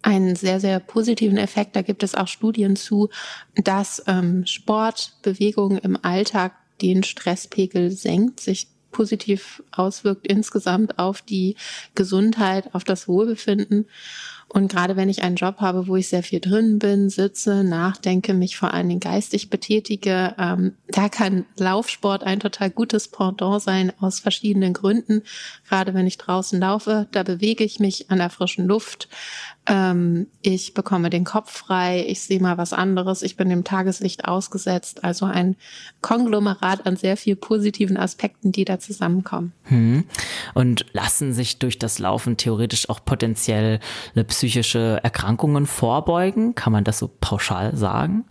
einen 0.02 0.36
sehr, 0.36 0.60
sehr 0.60 0.80
positiven 0.80 1.38
Effekt. 1.38 1.76
Da 1.76 1.82
gibt 1.82 2.02
es 2.02 2.16
auch 2.16 2.28
Studien 2.28 2.76
zu, 2.76 3.10
dass 3.56 4.02
ähm, 4.08 4.46
Sport, 4.46 5.14
Bewegung 5.22 5.78
im 5.80 5.98
Alltag 6.02 6.54
den 6.82 7.04
Stresspegel 7.04 7.92
senkt, 7.92 8.40
sich 8.40 8.68
positiv 8.98 9.62
auswirkt 9.72 10.26
insgesamt 10.26 10.98
auf 10.98 11.22
die 11.22 11.56
Gesundheit, 11.94 12.74
auf 12.74 12.84
das 12.84 13.08
Wohlbefinden. 13.08 13.86
Und 14.50 14.72
gerade 14.72 14.96
wenn 14.96 15.10
ich 15.10 15.22
einen 15.22 15.36
Job 15.36 15.58
habe, 15.60 15.88
wo 15.88 15.98
ich 15.98 16.08
sehr 16.08 16.24
viel 16.24 16.40
drin 16.40 16.80
bin, 16.80 17.10
sitze, 17.10 17.64
nachdenke, 17.64 18.34
mich 18.34 18.58
vor 18.58 18.74
allen 18.74 18.88
Dingen 18.88 19.02
geistig 19.02 19.52
betätige, 19.52 20.34
ähm, 20.40 20.74
da 20.88 21.10
kann 21.10 21.46
Laufsport 21.58 22.24
ein 22.24 22.40
total 22.40 22.72
gutes 22.72 23.08
Pendant 23.10 23.62
sein 23.62 23.92
aus 24.00 24.20
verschiedenen 24.20 24.74
Gründen. 24.74 25.22
Gerade 25.68 25.94
wenn 25.94 26.08
ich 26.08 26.18
draußen 26.18 26.60
laufe, 26.60 27.08
da 27.12 27.22
bewege 27.22 27.66
ich 27.66 27.80
mich 27.80 28.10
an 28.10 28.18
der 28.18 28.32
frischen 28.32 28.66
Luft. 28.66 29.10
Ähm, 29.68 30.28
ich 30.42 30.74
bekomme 30.74 31.10
den 31.10 31.26
Kopf 31.26 31.52
frei, 31.52 32.06
ich 32.08 32.22
sehe 32.22 32.40
mal 32.40 32.58
was 32.58 32.72
anderes, 32.72 33.22
ich 33.22 33.36
bin 33.36 33.50
dem 33.50 33.66
Tageslicht 33.66 34.26
ausgesetzt. 34.26 35.04
Also 35.04 35.26
ein 35.26 35.58
Konglomerat 36.02 36.86
an 36.86 36.96
sehr 36.96 37.18
viel 37.18 37.36
positiven 37.36 37.98
Aspekten, 37.98 38.52
die 38.52 38.64
da 38.64 38.80
zusammenkommen. 38.80 39.52
Hm. 39.64 40.06
Und 40.54 40.86
lassen 40.94 41.34
sich 41.34 41.60
durch 41.60 41.78
das 41.78 42.00
Laufen 42.00 42.38
theoretisch 42.38 42.90
auch 42.90 43.04
potenziell 43.04 43.80
psychische 44.28 45.00
Erkrankungen 45.04 45.66
vorbeugen? 45.66 46.56
Kann 46.56 46.72
man 46.72 46.86
das 46.86 47.00
so 47.00 47.10
pauschal 47.20 47.76
sagen? 47.76 48.26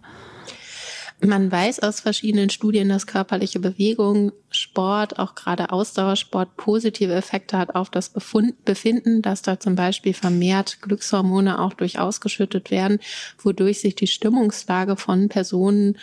Man 1.21 1.51
weiß 1.51 1.81
aus 1.81 2.01
verschiedenen 2.01 2.51
Studien, 2.51 2.91
dass 2.91 3.07
körperliche 3.07 3.59
Bewegung, 3.59 4.33
Sport, 4.51 5.19
auch 5.19 5.35
gerade 5.35 5.73
Ausdauersport 5.73 6.57
positive 6.57 7.15
Effekte 7.15 7.57
hat 7.57 7.75
auf 7.75 7.89
das 7.89 8.11
Befinden, 8.11 9.23
dass 9.23 9.41
da 9.41 9.59
zum 9.59 9.77
Beispiel 9.77 10.13
vermehrt 10.13 10.83
Glückshormone 10.83 11.59
auch 11.59 11.73
durch 11.73 11.99
ausgeschüttet 11.99 12.71
werden, 12.71 12.99
wodurch 13.39 13.81
sich 13.81 13.95
die 13.95 14.07
Stimmungslage 14.07 14.97
von 14.97 15.31
Personen 15.31 15.97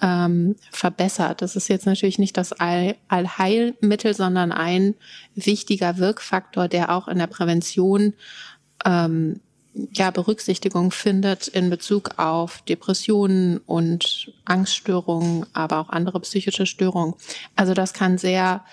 ähm, 0.00 0.54
verbessert. 0.70 1.42
Das 1.42 1.56
ist 1.56 1.68
jetzt 1.68 1.86
natürlich 1.86 2.20
nicht 2.20 2.36
das 2.36 2.52
All 2.52 2.94
Allheilmittel, 3.08 4.14
sondern 4.14 4.52
ein 4.52 4.94
wichtiger 5.34 5.98
Wirkfaktor, 5.98 6.68
der 6.68 6.94
auch 6.94 7.08
in 7.08 7.18
der 7.18 7.26
Prävention 7.26 8.14
ähm, 8.84 9.40
ja, 9.92 10.10
Berücksichtigung 10.10 10.90
findet 10.90 11.48
in 11.48 11.70
Bezug 11.70 12.18
auf 12.18 12.62
Depressionen 12.62 13.58
und 13.58 14.32
Angststörungen, 14.44 15.46
aber 15.54 15.78
auch 15.78 15.88
andere 15.88 16.20
psychische 16.20 16.66
Störungen. 16.66 17.14
Also 17.56 17.72
das 17.72 17.92
kann 17.92 18.18
sehr 18.18 18.64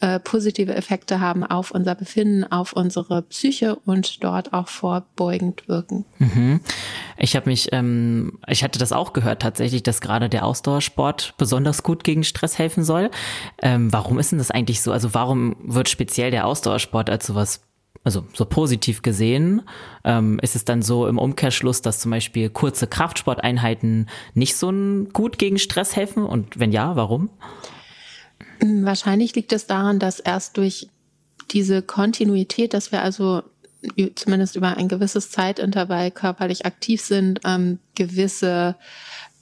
äh, 0.00 0.20
positive 0.20 0.74
Effekte 0.74 1.20
haben 1.20 1.42
auf 1.42 1.72
unser 1.72 1.94
Befinden, 1.96 2.44
auf 2.44 2.72
unsere 2.72 3.22
Psyche 3.22 3.74
und 3.84 4.22
dort 4.22 4.52
auch 4.52 4.68
vorbeugend 4.68 5.68
wirken. 5.68 6.04
Mhm. 6.18 6.60
Ich 7.16 7.34
habe 7.34 7.50
mich, 7.50 7.68
ähm, 7.72 8.38
ich 8.46 8.62
hatte 8.62 8.78
das 8.78 8.92
auch 8.92 9.12
gehört 9.12 9.42
tatsächlich, 9.42 9.82
dass 9.82 10.00
gerade 10.00 10.28
der 10.28 10.44
Ausdauersport 10.44 11.34
besonders 11.36 11.82
gut 11.82 12.04
gegen 12.04 12.22
Stress 12.22 12.58
helfen 12.58 12.84
soll. 12.84 13.10
Ähm, 13.60 13.92
warum 13.92 14.20
ist 14.20 14.30
denn 14.30 14.38
das 14.38 14.52
eigentlich 14.52 14.82
so? 14.82 14.92
Also 14.92 15.14
warum 15.14 15.56
wird 15.64 15.88
speziell 15.88 16.30
der 16.30 16.46
Ausdauersport 16.46 17.10
als 17.10 17.26
sowas 17.26 17.67
also 18.04 18.24
so 18.32 18.44
positiv 18.44 19.02
gesehen, 19.02 19.62
ähm, 20.04 20.38
ist 20.40 20.56
es 20.56 20.64
dann 20.64 20.82
so 20.82 21.06
im 21.06 21.18
Umkehrschluss, 21.18 21.82
dass 21.82 22.00
zum 22.00 22.10
Beispiel 22.10 22.48
kurze 22.48 22.86
Kraftsporteinheiten 22.86 24.08
nicht 24.34 24.56
so 24.56 24.72
gut 25.12 25.38
gegen 25.38 25.58
Stress 25.58 25.96
helfen? 25.96 26.24
Und 26.24 26.58
wenn 26.58 26.72
ja, 26.72 26.96
warum? 26.96 27.28
Wahrscheinlich 28.60 29.34
liegt 29.34 29.52
es 29.52 29.66
daran, 29.66 29.98
dass 29.98 30.20
erst 30.20 30.56
durch 30.56 30.88
diese 31.50 31.82
Kontinuität, 31.82 32.74
dass 32.74 32.92
wir 32.92 33.02
also 33.02 33.42
zumindest 34.14 34.56
über 34.56 34.76
ein 34.76 34.88
gewisses 34.88 35.30
Zeitintervall 35.30 36.10
körperlich 36.10 36.66
aktiv 36.66 37.00
sind, 37.00 37.40
ähm, 37.44 37.78
gewisse 37.94 38.76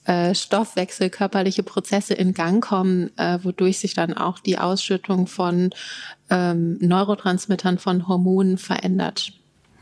äh, 0.07 0.33
Stoffwechsel, 0.33 1.09
körperliche 1.09 1.63
Prozesse 1.63 2.13
in 2.13 2.33
Gang 2.33 2.63
kommen, 2.63 3.11
äh, 3.17 3.39
wodurch 3.43 3.79
sich 3.79 3.93
dann 3.93 4.13
auch 4.13 4.39
die 4.39 4.57
Ausschüttung 4.57 5.27
von 5.27 5.71
ähm, 6.29 6.77
Neurotransmittern, 6.79 7.77
von 7.77 8.07
Hormonen 8.07 8.57
verändert. 8.57 9.33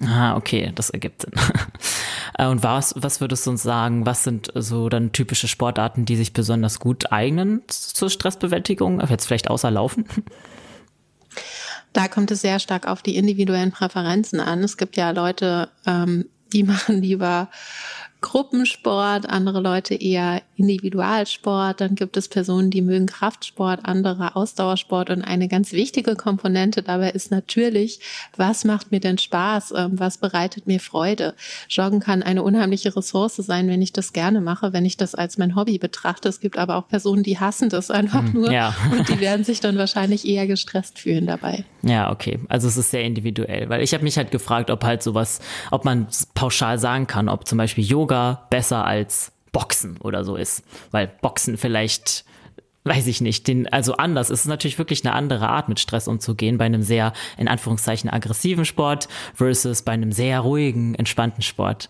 Ah, 0.04 0.36
okay, 0.36 0.72
das 0.76 0.90
ergibt 0.90 1.22
Sinn. 1.22 1.34
Äh, 2.38 2.48
und 2.48 2.64
was, 2.64 2.94
was 2.98 3.22
würdest 3.22 3.46
du 3.46 3.52
uns 3.52 3.64
sagen, 3.64 4.06
was 4.06 4.26
sind 4.26 4.52
so 4.56 4.90
dann 4.90 5.14
typische 5.14 5.48
Sportarten, 5.48 6.04
die 6.04 6.18
sich 6.18 6.34
besonders 6.34 6.82
gut 6.82 7.14
eignen 7.14 7.62
zur 7.68 8.10
Stressbewältigung? 8.10 9.00
Jetzt 9.08 9.28
vielleicht 9.28 9.50
außer 9.50 9.72
Laufen? 9.72 10.06
Da 11.94 12.10
kommt 12.10 12.30
es 12.30 12.42
sehr 12.42 12.60
stark 12.60 12.88
auf 12.90 13.02
die 13.02 13.16
individuellen 13.16 13.72
Präferenzen 13.72 14.42
an. 14.42 14.62
Es 14.66 14.76
gibt 14.76 14.98
ja 14.98 15.12
Leute, 15.12 15.70
ähm, 15.86 16.26
die 16.52 16.64
machen 16.66 17.02
lieber 17.02 17.50
Gruppensport, 18.22 19.30
andere 19.30 19.62
Leute 19.62 19.94
eher 19.94 20.42
Individualsport, 20.56 21.80
dann 21.80 21.96
gibt 21.96 22.18
es 22.18 22.28
Personen, 22.28 22.72
die 22.72 22.82
mögen 22.82 23.06
Kraftsport, 23.06 23.82
andere 23.84 24.36
Ausdauersport 24.36 25.12
und 25.12 25.22
eine 25.22 25.48
ganz 25.48 25.74
wichtige 25.74 26.16
Komponente 26.16 26.82
dabei 26.82 27.12
ist 27.12 27.30
natürlich, 27.30 28.00
was 28.36 28.64
macht 28.64 28.92
mir 28.92 29.00
denn 29.00 29.20
Spaß, 29.20 29.74
ähm, 29.78 30.00
was 30.00 30.18
bereitet 30.18 30.66
mir 30.66 30.80
Freude. 30.80 31.36
Joggen 31.70 32.00
kann 32.00 32.24
eine 32.24 32.42
unheimliche 32.42 32.96
Ressource 32.96 33.36
sein, 33.36 33.68
wenn 33.68 33.82
ich 33.82 33.94
das 33.94 34.12
gerne 34.12 34.42
mache, 34.42 34.74
wenn 34.74 34.86
ich 34.86 34.98
das 34.98 35.14
als 35.14 35.38
mein 35.38 35.56
Hobby 35.56 35.78
betrachte. 35.78 36.30
Es 36.30 36.40
gibt 36.40 36.58
aber 36.58 36.78
auch 36.78 36.88
Personen, 36.88 37.22
die 37.22 37.40
hassen 37.40 37.70
das 37.70 37.92
einfach 37.92 38.24
hm, 38.24 38.34
nur 38.34 38.52
ja. 38.52 38.74
und 38.92 39.08
die 39.08 39.20
werden 39.20 39.44
sich 39.44 39.60
dann 39.60 39.78
wahrscheinlich 39.78 40.28
eher 40.28 40.48
gestresst 40.48 40.98
fühlen 40.98 41.28
dabei. 41.28 41.64
Ja, 41.84 42.12
okay. 42.12 42.40
Also 42.50 42.68
es 42.68 42.78
ist 42.78 42.90
sehr 42.90 43.04
individuell, 43.04 43.70
weil 43.70 43.84
ich 43.84 43.94
habe 43.94 44.04
mich 44.04 44.18
halt 44.18 44.32
gefragt, 44.32 44.72
ob 44.72 44.84
halt 44.84 45.04
sowas, 45.04 45.42
ob 45.70 45.86
man 45.86 46.08
pauschal 46.34 46.80
sagen 46.80 47.06
kann, 47.06 47.30
ob 47.30 47.48
zum 47.48 47.60
Beispiel 47.60 47.84
Yoga 47.84 48.05
Yoga 48.06 48.46
besser 48.52 48.86
als 48.86 49.32
Boxen 49.52 49.98
oder 49.98 50.24
so 50.24 50.36
ist. 50.36 50.64
Weil 50.92 51.08
Boxen 51.08 51.58
vielleicht, 51.58 52.24
weiß 52.84 53.08
ich 53.08 53.20
nicht, 53.20 53.48
den, 53.48 53.72
also 53.72 53.96
anders. 53.96 54.30
Es 54.30 54.42
ist 54.42 54.48
natürlich 54.48 54.78
wirklich 54.78 55.04
eine 55.04 55.16
andere 55.16 55.50
Art, 55.50 55.70
mit 55.70 55.80
Stress 55.80 56.08
umzugehen, 56.08 56.60
bei 56.60 56.66
einem 56.66 56.84
sehr, 56.84 57.14
in 57.38 57.48
Anführungszeichen, 57.48 58.10
aggressiven 58.10 58.66
Sport 58.66 59.08
versus 59.34 59.82
bei 59.82 59.94
einem 59.94 60.12
sehr 60.12 60.42
ruhigen, 60.42 60.94
entspannten 60.94 61.42
Sport. 61.42 61.90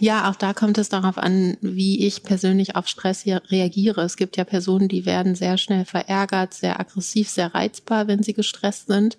Ja, 0.00 0.28
auch 0.28 0.36
da 0.36 0.52
kommt 0.52 0.76
es 0.76 0.90
darauf 0.90 1.16
an, 1.16 1.56
wie 1.62 2.06
ich 2.06 2.22
persönlich 2.22 2.76
auf 2.76 2.88
Stress 2.88 3.24
reagiere. 3.26 4.02
Es 4.02 4.16
gibt 4.16 4.36
ja 4.36 4.44
Personen, 4.44 4.88
die 4.88 5.06
werden 5.06 5.34
sehr 5.34 5.56
schnell 5.56 5.86
verärgert, 5.86 6.52
sehr 6.52 6.78
aggressiv, 6.78 7.30
sehr 7.30 7.54
reizbar, 7.54 8.06
wenn 8.06 8.22
sie 8.22 8.34
gestresst 8.34 8.88
sind. 8.88 9.16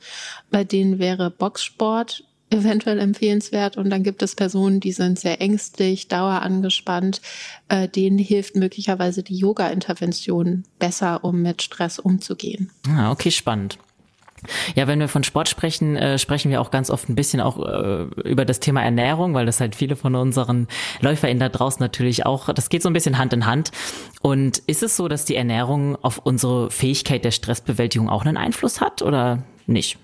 Bei 0.52 0.63
denen 0.63 0.99
wäre 0.99 1.32
Boxsport 1.32 2.23
eventuell 2.49 2.99
empfehlenswert. 2.99 3.77
Und 3.77 3.89
dann 3.89 4.03
gibt 4.03 4.21
es 4.21 4.35
Personen, 4.35 4.79
die 4.79 4.91
sind 4.91 5.19
sehr 5.19 5.41
ängstlich, 5.41 6.07
dauerangespannt. 6.07 7.21
Äh, 7.67 7.88
denen 7.88 8.17
hilft 8.17 8.55
möglicherweise 8.55 9.23
die 9.23 9.38
Yoga-Intervention 9.38 10.63
besser, 10.79 11.23
um 11.23 11.41
mit 11.41 11.62
Stress 11.62 11.99
umzugehen. 11.99 12.71
Ah, 12.88 13.12
okay, 13.12 13.31
spannend. 13.31 13.77
Ja, 14.75 14.88
wenn 14.88 14.99
wir 14.99 15.07
von 15.07 15.23
Sport 15.23 15.49
sprechen, 15.49 15.95
äh, 15.97 16.17
sprechen 16.17 16.49
wir 16.49 16.62
auch 16.62 16.71
ganz 16.71 16.89
oft 16.89 17.09
ein 17.09 17.15
bisschen 17.15 17.41
auch 17.41 17.59
äh, 17.59 18.03
über 18.23 18.45
das 18.45 18.59
Thema 18.59 18.81
Ernährung, 18.83 19.33
weil 19.33 19.45
das 19.45 19.59
halt 19.59 19.75
viele 19.75 19.95
von 19.95 20.15
unseren 20.15 20.67
LäuferInnen 21.01 21.39
da 21.39 21.49
draußen 21.49 21.81
natürlich 21.81 22.25
auch, 22.25 22.53
das 22.53 22.69
geht 22.69 22.81
so 22.81 22.89
ein 22.89 22.93
bisschen 22.93 23.17
Hand 23.17 23.33
in 23.33 23.45
Hand. 23.45 23.71
Und 24.21 24.59
ist 24.59 24.83
es 24.83 24.95
so, 24.95 25.07
dass 25.07 25.25
die 25.25 25.35
Ernährung 25.35 25.97
auf 26.01 26.19
unsere 26.19 26.71
Fähigkeit 26.71 27.25
der 27.25 27.31
Stressbewältigung 27.31 28.09
auch 28.09 28.25
einen 28.25 28.38
Einfluss 28.38 28.81
hat 28.81 29.01
oder 29.01 29.43
nicht? 29.67 29.97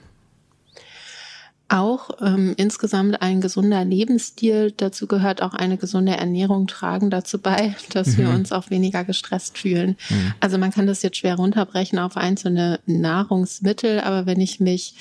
Auch 1.67 2.10
ähm, 2.21 2.54
insgesamt 2.58 3.21
ein 3.21 3.41
gesunder 3.41 3.84
Lebensstil. 3.84 4.71
Dazu 4.71 5.08
gehört 5.08 5.41
auch 5.41 5.54
eine 5.54 5.78
gesunde 5.78 6.15
Ernährung 6.15 6.67
tragen 6.67 7.10
dazu 7.10 7.39
bei, 7.39 7.75
dass 7.91 8.10
mhm. 8.10 8.17
wir 8.17 8.30
uns 8.30 8.51
auch 8.51 8.69
weniger 8.69 9.04
gestresst 9.04 9.58
fühlen. 9.58 9.97
Mhm. 10.10 10.34
Also 10.39 10.58
man 10.58 10.71
kann 10.71 10.88
das 10.88 11.01
jetzt 11.01 11.17
schwer 11.17 11.36
runterbrechen 11.36 11.97
auf 11.99 12.17
einzelne 12.17 12.80
Nahrungsmittel, 12.86 13.99
aber 13.99 14.25
wenn 14.25 14.41
ich 14.41 14.60
mich 14.60 14.95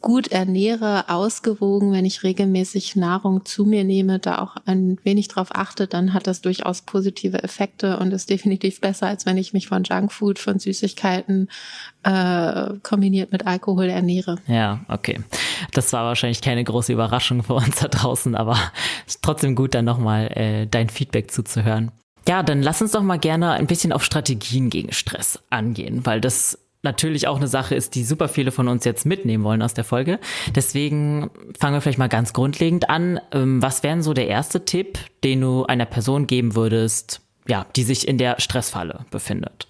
gut 0.00 0.28
ernähre, 0.28 1.08
ausgewogen, 1.08 1.92
wenn 1.92 2.04
ich 2.04 2.22
regelmäßig 2.22 2.94
Nahrung 2.94 3.44
zu 3.44 3.64
mir 3.64 3.82
nehme, 3.82 4.18
da 4.18 4.38
auch 4.38 4.56
ein 4.64 4.98
wenig 5.02 5.28
drauf 5.28 5.48
achte, 5.52 5.86
dann 5.86 6.14
hat 6.14 6.26
das 6.26 6.40
durchaus 6.40 6.82
positive 6.82 7.42
Effekte 7.42 7.98
und 7.98 8.12
ist 8.12 8.30
definitiv 8.30 8.80
besser, 8.80 9.08
als 9.08 9.26
wenn 9.26 9.36
ich 9.36 9.52
mich 9.52 9.66
von 9.66 9.82
Junkfood, 9.82 10.38
von 10.38 10.58
Süßigkeiten 10.58 11.48
äh, 12.04 12.74
kombiniert 12.82 13.32
mit 13.32 13.46
Alkohol 13.46 13.86
ernähre. 13.86 14.36
Ja, 14.46 14.80
okay. 14.88 15.20
Das 15.72 15.92
war 15.92 16.04
wahrscheinlich 16.04 16.40
keine 16.40 16.62
große 16.62 16.92
Überraschung 16.92 17.42
für 17.42 17.54
uns 17.54 17.76
da 17.80 17.88
draußen, 17.88 18.36
aber 18.36 18.56
ist 19.06 19.22
trotzdem 19.22 19.56
gut, 19.56 19.74
dann 19.74 19.84
nochmal 19.84 20.28
äh, 20.36 20.66
dein 20.66 20.90
Feedback 20.90 21.32
zuzuhören. 21.32 21.90
Ja, 22.28 22.42
dann 22.42 22.62
lass 22.62 22.82
uns 22.82 22.92
doch 22.92 23.02
mal 23.02 23.18
gerne 23.18 23.52
ein 23.52 23.66
bisschen 23.66 23.92
auf 23.92 24.04
Strategien 24.04 24.70
gegen 24.70 24.92
Stress 24.92 25.40
angehen, 25.50 26.04
weil 26.04 26.20
das 26.20 26.58
natürlich 26.82 27.26
auch 27.26 27.36
eine 27.36 27.48
Sache 27.48 27.74
ist, 27.74 27.94
die 27.94 28.04
super 28.04 28.28
viele 28.28 28.52
von 28.52 28.68
uns 28.68 28.84
jetzt 28.84 29.04
mitnehmen 29.06 29.44
wollen 29.44 29.62
aus 29.62 29.74
der 29.74 29.84
Folge. 29.84 30.18
Deswegen 30.54 31.30
fangen 31.58 31.74
wir 31.74 31.80
vielleicht 31.80 31.98
mal 31.98 32.08
ganz 32.08 32.32
grundlegend 32.32 32.88
an. 32.88 33.20
Ähm, 33.32 33.60
was 33.62 33.82
wäre 33.82 34.02
so 34.02 34.14
der 34.14 34.28
erste 34.28 34.64
Tipp, 34.64 34.98
den 35.24 35.40
du 35.40 35.64
einer 35.64 35.86
Person 35.86 36.26
geben 36.26 36.54
würdest, 36.54 37.20
ja, 37.46 37.66
die 37.76 37.82
sich 37.82 38.06
in 38.06 38.18
der 38.18 38.40
Stressfalle 38.40 39.06
befindet? 39.10 39.68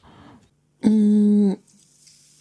Mm, 0.83 1.55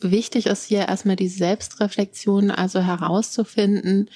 wichtig 0.01 0.47
ist 0.47 0.65
hier 0.65 0.87
erstmal 0.87 1.15
die 1.15 1.29
Selbstreflexion, 1.29 2.51
also 2.51 2.81
herauszufinden, 2.81 4.09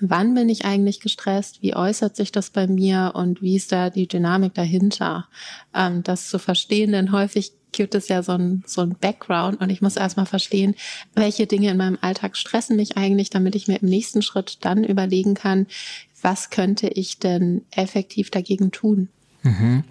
wann 0.00 0.34
bin 0.34 0.48
ich 0.48 0.64
eigentlich 0.64 1.00
gestresst, 1.00 1.62
wie 1.62 1.74
äußert 1.74 2.16
sich 2.16 2.32
das 2.32 2.50
bei 2.50 2.66
mir 2.66 3.12
und 3.14 3.42
wie 3.42 3.56
ist 3.56 3.72
da 3.72 3.90
die 3.90 4.06
Dynamik 4.06 4.54
dahinter. 4.54 5.28
Ähm, 5.74 6.02
das 6.02 6.28
zu 6.28 6.38
verstehen, 6.38 6.92
denn 6.92 7.12
häufig 7.12 7.52
gibt 7.72 7.94
es 7.94 8.08
ja 8.08 8.22
so 8.22 8.32
ein, 8.32 8.64
so 8.66 8.80
ein 8.80 8.96
Background 8.98 9.60
und 9.60 9.70
ich 9.70 9.82
muss 9.82 9.96
erstmal 9.96 10.26
verstehen, 10.26 10.74
welche 11.14 11.46
Dinge 11.46 11.70
in 11.70 11.76
meinem 11.76 11.98
Alltag 12.00 12.36
stressen 12.36 12.76
mich 12.76 12.96
eigentlich, 12.96 13.30
damit 13.30 13.54
ich 13.54 13.68
mir 13.68 13.80
im 13.82 13.88
nächsten 13.88 14.22
Schritt 14.22 14.58
dann 14.62 14.82
überlegen 14.84 15.34
kann, 15.34 15.66
was 16.22 16.50
könnte 16.50 16.88
ich 16.88 17.18
denn 17.18 17.62
effektiv 17.70 18.30
dagegen 18.30 18.72
tun. 18.72 19.08
Mhm. 19.42 19.84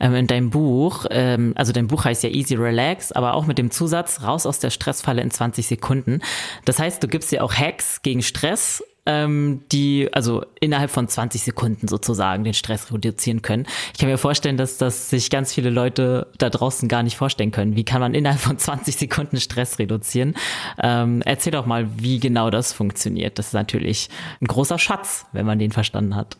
Ähm, 0.00 0.14
in 0.14 0.26
deinem 0.26 0.50
Buch, 0.50 1.04
ähm, 1.10 1.52
also 1.56 1.72
dein 1.72 1.88
Buch 1.88 2.04
heißt 2.04 2.22
ja 2.22 2.30
Easy 2.30 2.54
Relax, 2.54 3.12
aber 3.12 3.34
auch 3.34 3.46
mit 3.46 3.58
dem 3.58 3.70
Zusatz 3.70 4.22
raus 4.22 4.46
aus 4.46 4.60
der 4.60 4.70
Stressfalle 4.70 5.20
in 5.20 5.30
20 5.30 5.66
Sekunden. 5.66 6.20
Das 6.64 6.78
heißt, 6.78 7.02
du 7.02 7.08
gibst 7.08 7.30
dir 7.32 7.44
auch 7.44 7.52
Hacks 7.52 8.00
gegen 8.00 8.22
Stress 8.22 8.82
ähm, 9.06 9.62
die 9.70 10.08
also 10.12 10.44
innerhalb 10.60 10.90
von 10.90 11.08
20 11.08 11.42
Sekunden 11.42 11.88
sozusagen 11.88 12.44
den 12.44 12.54
Stress 12.54 12.92
reduzieren 12.92 13.42
können. 13.42 13.66
Ich 13.92 13.98
kann 13.98 14.08
mir 14.08 14.18
vorstellen, 14.18 14.56
dass 14.56 14.78
das 14.78 15.10
sich 15.10 15.30
ganz 15.30 15.52
viele 15.52 15.70
Leute 15.70 16.28
da 16.38 16.50
draußen 16.50 16.88
gar 16.88 17.02
nicht 17.02 17.16
vorstellen 17.16 17.50
können. 17.50 17.76
Wie 17.76 17.84
kann 17.84 18.00
man 18.00 18.14
innerhalb 18.14 18.40
von 18.40 18.58
20 18.58 18.96
Sekunden 18.96 19.38
Stress 19.40 19.78
reduzieren? 19.78 20.34
Ähm, 20.82 21.22
erzähl 21.24 21.52
doch 21.52 21.66
mal, 21.66 21.88
wie 21.98 22.18
genau 22.18 22.50
das 22.50 22.72
funktioniert. 22.72 23.38
Das 23.38 23.48
ist 23.48 23.52
natürlich 23.52 24.08
ein 24.40 24.46
großer 24.46 24.78
Schatz, 24.78 25.26
wenn 25.32 25.46
man 25.46 25.58
den 25.58 25.72
verstanden 25.72 26.16
hat. 26.16 26.36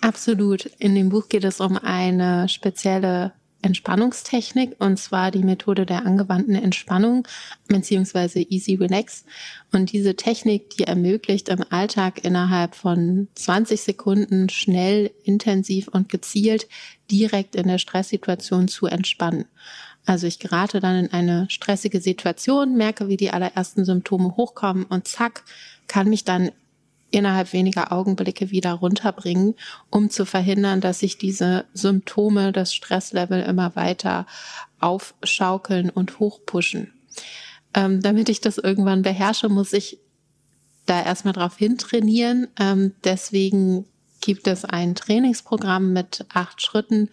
Absolut. 0.00 0.66
In 0.78 0.94
dem 0.94 1.08
Buch 1.08 1.28
geht 1.28 1.44
es 1.44 1.60
um 1.60 1.78
eine 1.78 2.48
spezielle 2.48 3.32
Entspannungstechnik 3.64 4.76
und 4.78 4.98
zwar 4.98 5.30
die 5.30 5.42
Methode 5.42 5.86
der 5.86 6.04
angewandten 6.04 6.54
Entspannung 6.54 7.26
beziehungsweise 7.66 8.40
Easy 8.40 8.74
Relax. 8.74 9.24
Und 9.72 9.92
diese 9.92 10.16
Technik, 10.16 10.70
die 10.70 10.84
ermöglicht 10.84 11.48
im 11.48 11.64
Alltag 11.70 12.24
innerhalb 12.24 12.74
von 12.74 13.28
20 13.34 13.80
Sekunden 13.80 14.50
schnell, 14.50 15.10
intensiv 15.24 15.88
und 15.88 16.10
gezielt 16.10 16.68
direkt 17.10 17.56
in 17.56 17.66
der 17.66 17.78
Stresssituation 17.78 18.68
zu 18.68 18.86
entspannen. 18.86 19.46
Also 20.04 20.26
ich 20.26 20.38
gerate 20.38 20.80
dann 20.80 21.06
in 21.06 21.12
eine 21.12 21.46
stressige 21.48 22.02
Situation, 22.02 22.76
merke, 22.76 23.08
wie 23.08 23.16
die 23.16 23.30
allerersten 23.30 23.86
Symptome 23.86 24.36
hochkommen 24.36 24.84
und 24.84 25.08
zack, 25.08 25.44
kann 25.88 26.10
mich 26.10 26.24
dann 26.24 26.50
innerhalb 27.14 27.52
weniger 27.52 27.92
Augenblicke 27.92 28.50
wieder 28.50 28.72
runterbringen, 28.72 29.54
um 29.90 30.10
zu 30.10 30.24
verhindern, 30.24 30.80
dass 30.80 31.00
sich 31.00 31.18
diese 31.18 31.64
Symptome, 31.72 32.52
das 32.52 32.74
Stresslevel 32.74 33.42
immer 33.42 33.76
weiter 33.76 34.26
aufschaukeln 34.80 35.90
und 35.90 36.18
hochpushen. 36.18 36.92
Ähm, 37.74 38.00
damit 38.02 38.28
ich 38.28 38.40
das 38.40 38.58
irgendwann 38.58 39.02
beherrsche, 39.02 39.48
muss 39.48 39.72
ich 39.72 39.98
da 40.86 41.02
erstmal 41.02 41.34
drauf 41.34 41.56
hintrainieren. 41.56 42.48
Ähm, 42.58 42.92
deswegen 43.04 43.86
gibt 44.20 44.46
es 44.46 44.64
ein 44.64 44.94
Trainingsprogramm 44.94 45.92
mit 45.92 46.24
acht 46.32 46.62
Schritten. 46.62 47.10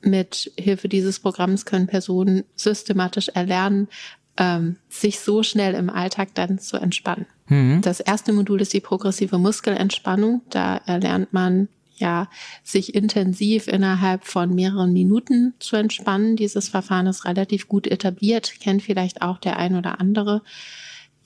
Mit 0.00 0.52
Hilfe 0.56 0.88
dieses 0.88 1.20
Programms 1.20 1.64
können 1.64 1.86
Personen 1.86 2.44
systematisch 2.56 3.28
erlernen, 3.28 3.88
ähm, 4.36 4.76
sich 4.88 5.20
so 5.20 5.42
schnell 5.42 5.74
im 5.74 5.90
Alltag 5.90 6.34
dann 6.34 6.58
zu 6.58 6.76
entspannen. 6.76 7.26
Mhm. 7.52 7.82
Das 7.82 8.00
erste 8.00 8.32
Modul 8.32 8.60
ist 8.60 8.72
die 8.72 8.80
progressive 8.80 9.38
Muskelentspannung. 9.38 10.42
Da 10.50 10.78
erlernt 10.86 11.32
man 11.32 11.68
ja, 11.96 12.28
sich 12.64 12.94
intensiv 12.94 13.68
innerhalb 13.68 14.24
von 14.24 14.54
mehreren 14.54 14.92
Minuten 14.92 15.54
zu 15.60 15.76
entspannen. 15.76 16.36
Dieses 16.36 16.68
Verfahren 16.68 17.06
ist 17.06 17.24
relativ 17.24 17.68
gut 17.68 17.86
etabliert, 17.86 18.54
kennt 18.60 18.82
vielleicht 18.82 19.22
auch 19.22 19.38
der 19.38 19.56
ein 19.58 19.76
oder 19.76 20.00
andere. 20.00 20.42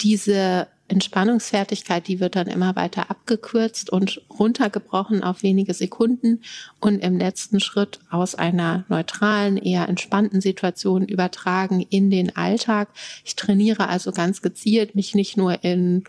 Diese 0.02 0.66
Entspannungsfertigkeit, 0.88 2.06
die 2.06 2.20
wird 2.20 2.36
dann 2.36 2.46
immer 2.46 2.76
weiter 2.76 3.10
abgekürzt 3.10 3.90
und 3.90 4.22
runtergebrochen 4.38 5.22
auf 5.22 5.42
wenige 5.42 5.74
Sekunden 5.74 6.42
und 6.80 7.00
im 7.00 7.18
letzten 7.18 7.58
Schritt 7.60 7.98
aus 8.10 8.34
einer 8.34 8.84
neutralen, 8.88 9.56
eher 9.56 9.88
entspannten 9.88 10.40
Situation 10.40 11.06
übertragen 11.06 11.80
in 11.80 12.10
den 12.10 12.36
Alltag. 12.36 12.88
Ich 13.24 13.34
trainiere 13.34 13.88
also 13.88 14.12
ganz 14.12 14.42
gezielt, 14.42 14.94
mich 14.94 15.14
nicht 15.14 15.36
nur 15.36 15.64
in 15.64 16.04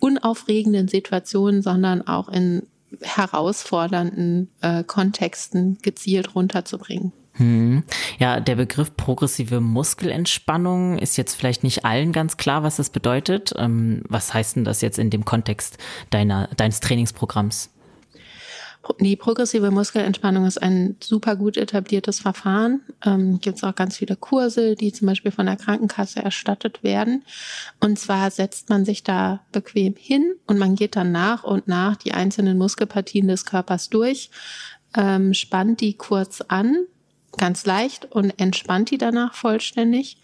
unaufregenden 0.00 0.88
Situationen, 0.88 1.62
sondern 1.62 2.06
auch 2.06 2.28
in 2.28 2.66
herausfordernden 3.02 4.48
äh, 4.60 4.82
Kontexten 4.82 5.78
gezielt 5.82 6.34
runterzubringen. 6.34 7.12
Hm. 7.40 7.84
Ja, 8.18 8.38
der 8.38 8.54
Begriff 8.54 8.94
progressive 8.98 9.62
Muskelentspannung 9.62 10.98
ist 10.98 11.16
jetzt 11.16 11.34
vielleicht 11.34 11.64
nicht 11.64 11.86
allen 11.86 12.12
ganz 12.12 12.36
klar, 12.36 12.62
was 12.62 12.76
das 12.76 12.90
bedeutet. 12.90 13.54
Ähm, 13.56 14.02
was 14.08 14.34
heißt 14.34 14.56
denn 14.56 14.64
das 14.64 14.82
jetzt 14.82 14.98
in 14.98 15.08
dem 15.08 15.24
Kontext 15.24 15.78
deiner, 16.10 16.48
deines 16.58 16.80
Trainingsprogramms? 16.80 17.70
Die 18.98 19.16
progressive 19.16 19.70
Muskelentspannung 19.70 20.44
ist 20.44 20.62
ein 20.62 20.96
super 21.02 21.34
gut 21.36 21.56
etabliertes 21.56 22.20
Verfahren. 22.20 22.82
Ähm, 23.06 23.40
Gibt 23.40 23.56
es 23.56 23.64
auch 23.64 23.74
ganz 23.74 23.96
viele 23.96 24.16
Kurse, 24.16 24.74
die 24.74 24.92
zum 24.92 25.06
Beispiel 25.06 25.32
von 25.32 25.46
der 25.46 25.56
Krankenkasse 25.56 26.20
erstattet 26.20 26.82
werden. 26.82 27.24
Und 27.80 27.98
zwar 27.98 28.30
setzt 28.30 28.68
man 28.68 28.84
sich 28.84 29.02
da 29.02 29.40
bequem 29.52 29.94
hin 29.96 30.34
und 30.46 30.58
man 30.58 30.74
geht 30.74 30.94
dann 30.94 31.10
nach 31.10 31.44
und 31.44 31.68
nach 31.68 31.96
die 31.96 32.12
einzelnen 32.12 32.58
Muskelpartien 32.58 33.28
des 33.28 33.46
Körpers 33.46 33.88
durch, 33.88 34.30
ähm, 34.94 35.32
spannt 35.32 35.80
die 35.80 35.94
kurz 35.94 36.42
an, 36.42 36.84
ganz 37.36 37.66
leicht 37.66 38.06
und 38.06 38.38
entspannt 38.40 38.90
die 38.90 38.98
danach 38.98 39.34
vollständig, 39.34 40.18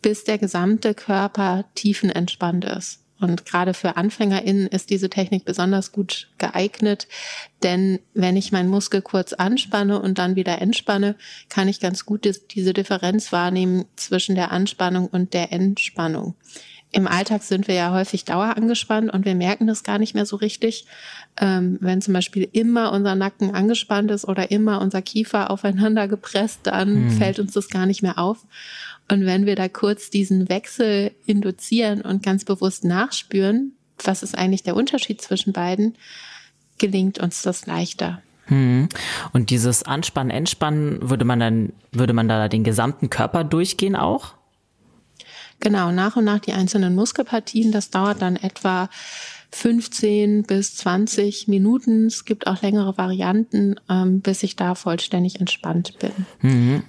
bis 0.00 0.24
der 0.24 0.38
gesamte 0.38 0.94
Körper 0.94 1.64
tiefenentspannt 1.74 2.64
ist. 2.64 3.02
Und 3.22 3.46
gerade 3.46 3.72
für 3.72 3.96
AnfängerInnen 3.96 4.66
ist 4.66 4.90
diese 4.90 5.08
Technik 5.08 5.44
besonders 5.44 5.92
gut 5.92 6.28
geeignet, 6.38 7.06
denn 7.62 8.00
wenn 8.14 8.36
ich 8.36 8.50
meinen 8.50 8.68
Muskel 8.68 9.00
kurz 9.00 9.32
anspanne 9.32 10.02
und 10.02 10.18
dann 10.18 10.34
wieder 10.34 10.60
entspanne, 10.60 11.14
kann 11.48 11.68
ich 11.68 11.78
ganz 11.78 12.04
gut 12.04 12.28
diese 12.50 12.72
Differenz 12.72 13.30
wahrnehmen 13.30 13.84
zwischen 13.94 14.34
der 14.34 14.50
Anspannung 14.50 15.06
und 15.06 15.34
der 15.34 15.52
Entspannung. 15.52 16.34
Im 16.94 17.08
Alltag 17.08 17.42
sind 17.42 17.68
wir 17.68 17.74
ja 17.74 17.92
häufig 17.92 18.26
dauerangespannt 18.26 19.10
und 19.10 19.24
wir 19.24 19.34
merken 19.34 19.66
das 19.66 19.82
gar 19.82 19.98
nicht 19.98 20.14
mehr 20.14 20.26
so 20.26 20.36
richtig. 20.36 20.84
Ähm, 21.40 21.78
wenn 21.80 22.02
zum 22.02 22.12
Beispiel 22.12 22.46
immer 22.52 22.92
unser 22.92 23.14
Nacken 23.14 23.54
angespannt 23.54 24.10
ist 24.10 24.28
oder 24.28 24.50
immer 24.50 24.82
unser 24.82 25.00
Kiefer 25.00 25.50
aufeinander 25.50 26.06
gepresst, 26.06 26.60
dann 26.64 27.08
hm. 27.08 27.10
fällt 27.10 27.38
uns 27.38 27.52
das 27.52 27.70
gar 27.70 27.86
nicht 27.86 28.02
mehr 28.02 28.18
auf. 28.18 28.44
Und 29.10 29.24
wenn 29.24 29.46
wir 29.46 29.56
da 29.56 29.68
kurz 29.68 30.10
diesen 30.10 30.48
Wechsel 30.50 31.12
induzieren 31.26 32.02
und 32.02 32.22
ganz 32.22 32.44
bewusst 32.44 32.84
nachspüren, 32.84 33.72
was 34.04 34.22
ist 34.22 34.36
eigentlich 34.36 34.62
der 34.62 34.76
Unterschied 34.76 35.20
zwischen 35.20 35.52
beiden, 35.52 35.96
gelingt 36.78 37.18
uns 37.18 37.42
das 37.42 37.66
leichter. 37.66 38.20
Hm. 38.46 38.88
Und 39.32 39.50
dieses 39.50 39.82
Anspannen, 39.82 40.30
Entspannen, 40.30 40.98
würde 41.08 41.24
man 41.24 41.40
dann, 41.40 41.72
würde 41.90 42.12
man 42.12 42.28
da 42.28 42.48
den 42.48 42.64
gesamten 42.64 43.08
Körper 43.08 43.44
durchgehen 43.44 43.96
auch? 43.96 44.34
Genau, 45.62 45.92
nach 45.92 46.16
und 46.16 46.24
nach 46.24 46.40
die 46.40 46.54
einzelnen 46.54 46.96
Muskelpartien. 46.96 47.70
Das 47.70 47.90
dauert 47.90 48.20
dann 48.20 48.34
etwa 48.34 48.90
15 49.52 50.42
bis 50.42 50.74
20 50.74 51.46
Minuten. 51.46 52.06
Es 52.06 52.24
gibt 52.24 52.48
auch 52.48 52.62
längere 52.62 52.98
Varianten, 52.98 53.76
ähm, 53.88 54.20
bis 54.20 54.42
ich 54.42 54.56
da 54.56 54.74
vollständig 54.74 55.38
entspannt 55.38 55.98
bin. 56.00 56.26
Mhm. 56.40 56.82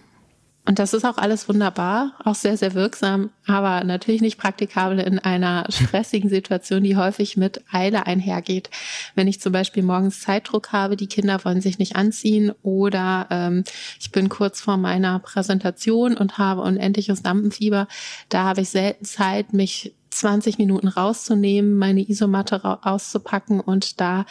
Und 0.65 0.80
das 0.80 0.93
ist 0.93 1.04
auch 1.04 1.17
alles 1.17 1.49
wunderbar, 1.49 2.13
auch 2.23 2.36
sehr, 2.36 2.56
sehr 2.56 2.73
wirksam, 2.73 3.32
aber 3.45 3.84
natürlich 3.84 4.21
nicht 4.21 4.38
praktikabel 4.38 4.99
in 4.99 5.19
einer 5.19 5.65
stressigen 5.69 6.30
Situation, 6.30 6.84
die 6.84 6.95
häufig 6.95 7.36
mit 7.36 7.62
Eile 7.69 8.08
einhergeht. 8.08 8.69
Wenn 9.13 9.28
ich 9.28 9.41
zum 9.41 9.52
Beispiel 9.52 9.84
morgens 9.84 10.21
Zeitdruck 10.21 10.71
habe, 10.71 10.95
die 10.95 11.08
Kinder 11.08 11.43
wollen 11.43 11.60
sich 11.60 11.80
nicht 11.80 11.97
anziehen 11.97 12.54
oder 12.62 13.28
ähm, 13.30 13.65
ich 13.99 14.12
bin 14.12 14.30
kurz 14.30 14.62
vor 14.62 14.78
meiner 14.78 15.19
Präsentation 15.19 16.15
und 16.15 16.38
habe 16.38 16.62
unendliches 16.62 17.23
Lampenfieber, 17.23 17.89
da 18.30 18.43
habe 18.43 18.62
ich 18.62 18.69
selten 18.69 19.04
Zeit, 19.04 19.52
mich 19.52 19.93
20 20.12 20.60
Minuten 20.60 20.88
rauszunehmen, 20.88 21.78
meine 21.78 22.08
Isomatte 22.08 22.80
auszupacken 22.84 23.60
und 23.60 23.99
da 23.99 24.26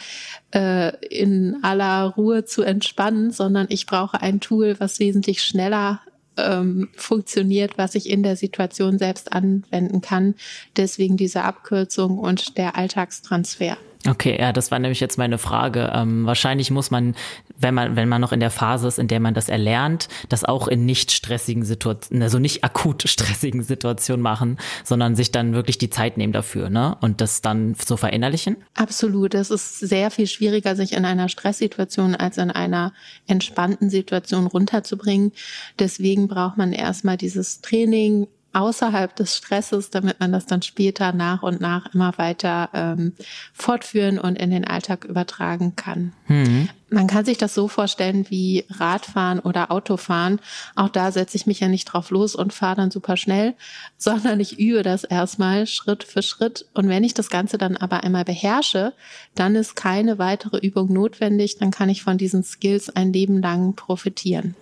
äh, 0.51 0.95
in 1.05 1.57
aller 1.61 2.05
Ruhe 2.05 2.45
zu 2.45 2.63
entspannen, 2.63 3.31
sondern 3.31 3.67
ich 3.69 3.85
brauche 3.85 4.19
ein 4.19 4.39
Tool, 4.39 4.77
was 4.79 4.99
wesentlich 4.99 5.43
schneller 5.43 6.01
ähm, 6.37 6.89
funktioniert, 6.95 7.77
was 7.77 7.95
ich 7.95 8.09
in 8.09 8.23
der 8.23 8.35
Situation 8.35 8.97
selbst 8.97 9.31
anwenden 9.31 10.01
kann. 10.01 10.35
Deswegen 10.77 11.17
diese 11.17 11.43
Abkürzung 11.43 12.17
und 12.17 12.57
der 12.57 12.75
Alltagstransfer. 12.75 13.77
Okay, 14.05 14.37
ja, 14.37 14.51
das 14.51 14.69
war 14.69 14.79
nämlich 14.79 14.99
jetzt 14.99 15.17
meine 15.17 15.37
Frage. 15.37 15.91
Ähm, 15.93 16.25
wahrscheinlich 16.25 16.71
muss 16.71 16.91
man, 16.91 17.15
wenn 17.57 17.73
man, 17.73 17.95
wenn 17.95 18.09
man 18.09 18.19
noch 18.19 18.33
in 18.33 18.41
der 18.41 18.51
Phase 18.51 18.87
ist, 18.87 18.99
in 18.99 19.07
der 19.07 19.21
man 19.21 19.33
das 19.33 19.47
erlernt, 19.47 20.09
das 20.27 20.43
auch 20.43 20.67
in 20.67 20.85
nicht 20.85 21.11
stressigen 21.11 21.63
Situationen, 21.63 22.21
also 22.21 22.37
nicht 22.37 22.65
akut 22.65 23.03
stressigen 23.07 23.63
Situationen 23.63 24.21
machen, 24.21 24.57
sondern 24.83 25.15
sich 25.15 25.31
dann 25.31 25.53
wirklich 25.53 25.77
die 25.77 25.89
Zeit 25.89 26.17
nehmen 26.17 26.33
dafür, 26.33 26.69
ne? 26.69 26.97
Und 26.99 27.21
das 27.21 27.41
dann 27.41 27.75
so 27.75 27.95
verinnerlichen? 27.95 28.57
Absolut. 28.73 29.35
Es 29.35 29.49
ist 29.49 29.79
sehr 29.79 30.11
viel 30.11 30.27
schwieriger, 30.27 30.75
sich 30.75 30.93
in 30.93 31.05
einer 31.05 31.29
Stresssituation 31.29 32.15
als 32.15 32.37
in 32.37 32.51
einer 32.51 32.91
entspannten 33.27 33.89
Situation 33.89 34.47
runterzubringen. 34.47 35.31
Deswegen 35.79 36.27
braucht 36.27 36.57
man 36.57 36.73
erstmal 36.73 37.15
dieses 37.15 37.61
Training 37.61 38.27
außerhalb 38.53 39.15
des 39.15 39.35
Stresses, 39.35 39.89
damit 39.89 40.19
man 40.19 40.31
das 40.31 40.45
dann 40.45 40.61
später 40.61 41.11
nach 41.11 41.43
und 41.43 41.59
nach 41.59 41.93
immer 41.93 42.17
weiter 42.17 42.69
ähm, 42.73 43.13
fortführen 43.53 44.19
und 44.19 44.37
in 44.37 44.51
den 44.51 44.65
Alltag 44.65 45.05
übertragen 45.05 45.75
kann. 45.75 46.13
Mhm. 46.27 46.69
Man 46.89 47.07
kann 47.07 47.25
sich 47.25 47.39
das 47.39 47.55
so 47.55 47.67
vorstellen 47.67 48.29
wie 48.29 48.65
Radfahren 48.69 49.39
oder 49.39 49.71
Autofahren. 49.71 50.39
Auch 50.75 50.89
da 50.89 51.11
setze 51.11 51.35
ich 51.37 51.47
mich 51.47 51.59
ja 51.59 51.67
nicht 51.67 51.85
drauf 51.85 52.11
los 52.11 52.35
und 52.35 52.53
fahre 52.53 52.75
dann 52.75 52.91
super 52.91 53.17
schnell, 53.17 53.55
sondern 53.97 54.39
ich 54.39 54.59
übe 54.59 54.83
das 54.83 55.03
erstmal 55.03 55.65
Schritt 55.65 56.03
für 56.03 56.21
Schritt. 56.21 56.67
Und 56.75 56.89
wenn 56.89 57.03
ich 57.03 57.15
das 57.15 57.31
Ganze 57.31 57.57
dann 57.57 57.77
aber 57.77 58.03
einmal 58.03 58.25
beherrsche, 58.25 58.93
dann 59.33 59.55
ist 59.55 59.75
keine 59.75 60.19
weitere 60.19 60.57
Übung 60.57 60.93
notwendig. 60.93 61.57
Dann 61.57 61.71
kann 61.71 61.89
ich 61.89 62.03
von 62.03 62.19
diesen 62.19 62.43
Skills 62.43 62.91
ein 62.91 63.11
Leben 63.11 63.41
lang 63.41 63.73
profitieren. 63.73 64.55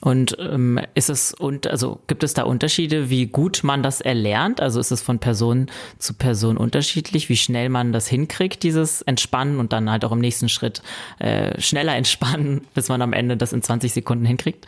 Und 0.00 0.36
ähm, 0.40 0.80
ist 0.94 1.10
es 1.10 1.34
und 1.34 1.66
also 1.66 2.00
gibt 2.06 2.24
es 2.24 2.32
da 2.32 2.44
Unterschiede, 2.44 3.10
wie 3.10 3.26
gut 3.26 3.60
man 3.62 3.82
das 3.82 4.00
erlernt? 4.00 4.60
Also 4.60 4.80
ist 4.80 4.90
es 4.90 5.02
von 5.02 5.18
Person 5.18 5.70
zu 5.98 6.14
Person 6.14 6.56
unterschiedlich, 6.56 7.28
wie 7.28 7.36
schnell 7.36 7.68
man 7.68 7.92
das 7.92 8.08
hinkriegt, 8.08 8.62
dieses 8.62 9.02
Entspannen 9.02 9.58
und 9.58 9.74
dann 9.74 9.90
halt 9.90 10.06
auch 10.06 10.12
im 10.12 10.20
nächsten 10.20 10.48
Schritt 10.48 10.82
äh, 11.18 11.60
schneller 11.60 11.94
entspannen, 11.94 12.62
bis 12.74 12.88
man 12.88 13.02
am 13.02 13.12
Ende 13.12 13.36
das 13.36 13.52
in 13.52 13.60
20 13.62 13.92
Sekunden 13.92 14.24
hinkriegt? 14.24 14.66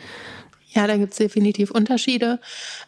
Ja, 0.73 0.87
da 0.87 0.97
gibt's 0.97 1.17
definitiv 1.17 1.69
Unterschiede. 1.69 2.39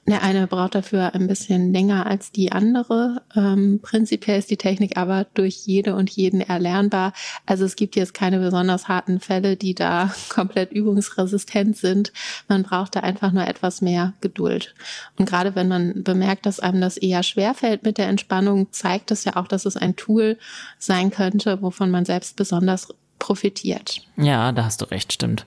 Der 0.07 0.23
eine 0.23 0.47
braucht 0.47 0.73
dafür 0.73 1.13
ein 1.13 1.27
bisschen 1.27 1.71
länger 1.71 2.07
als 2.07 2.31
die 2.31 2.51
andere. 2.51 3.21
Ähm, 3.35 3.79
prinzipiell 3.81 4.39
ist 4.39 4.49
die 4.49 4.57
Technik 4.57 4.97
aber 4.97 5.27
durch 5.35 5.67
jede 5.67 5.95
und 5.95 6.09
jeden 6.09 6.41
erlernbar. 6.41 7.13
Also 7.45 7.63
es 7.63 7.75
gibt 7.75 7.95
jetzt 7.95 8.15
keine 8.15 8.39
besonders 8.39 8.87
harten 8.87 9.19
Fälle, 9.19 9.55
die 9.55 9.75
da 9.75 10.13
komplett 10.29 10.71
übungsresistent 10.71 11.77
sind. 11.77 12.11
Man 12.47 12.63
braucht 12.63 12.95
da 12.95 13.01
einfach 13.01 13.31
nur 13.31 13.47
etwas 13.47 13.81
mehr 13.81 14.13
Geduld. 14.19 14.73
Und 15.17 15.29
gerade 15.29 15.53
wenn 15.55 15.67
man 15.67 16.03
bemerkt, 16.03 16.47
dass 16.47 16.59
einem 16.59 16.81
das 16.81 16.97
eher 16.97 17.21
schwerfällt 17.21 17.83
mit 17.83 17.99
der 17.99 18.07
Entspannung, 18.07 18.71
zeigt 18.71 19.11
es 19.11 19.25
ja 19.25 19.35
auch, 19.35 19.47
dass 19.47 19.65
es 19.65 19.77
ein 19.77 19.95
Tool 19.95 20.39
sein 20.79 21.11
könnte, 21.11 21.61
wovon 21.61 21.91
man 21.91 22.05
selbst 22.05 22.35
besonders 22.35 22.87
profitiert. 23.19 24.01
Ja, 24.17 24.51
da 24.51 24.65
hast 24.65 24.81
du 24.81 24.85
recht, 24.85 25.13
stimmt. 25.13 25.45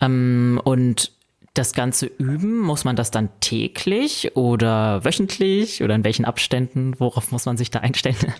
Ähm, 0.00 0.60
und 0.64 1.12
das 1.54 1.74
Ganze 1.74 2.06
üben? 2.06 2.58
Muss 2.60 2.84
man 2.84 2.96
das 2.96 3.10
dann 3.10 3.28
täglich 3.40 4.36
oder 4.36 5.04
wöchentlich 5.04 5.82
oder 5.82 5.94
in 5.94 6.04
welchen 6.04 6.24
Abständen? 6.24 6.94
Worauf 6.98 7.30
muss 7.30 7.44
man 7.44 7.56
sich 7.56 7.70
da 7.70 7.80
einstellen? 7.80 8.34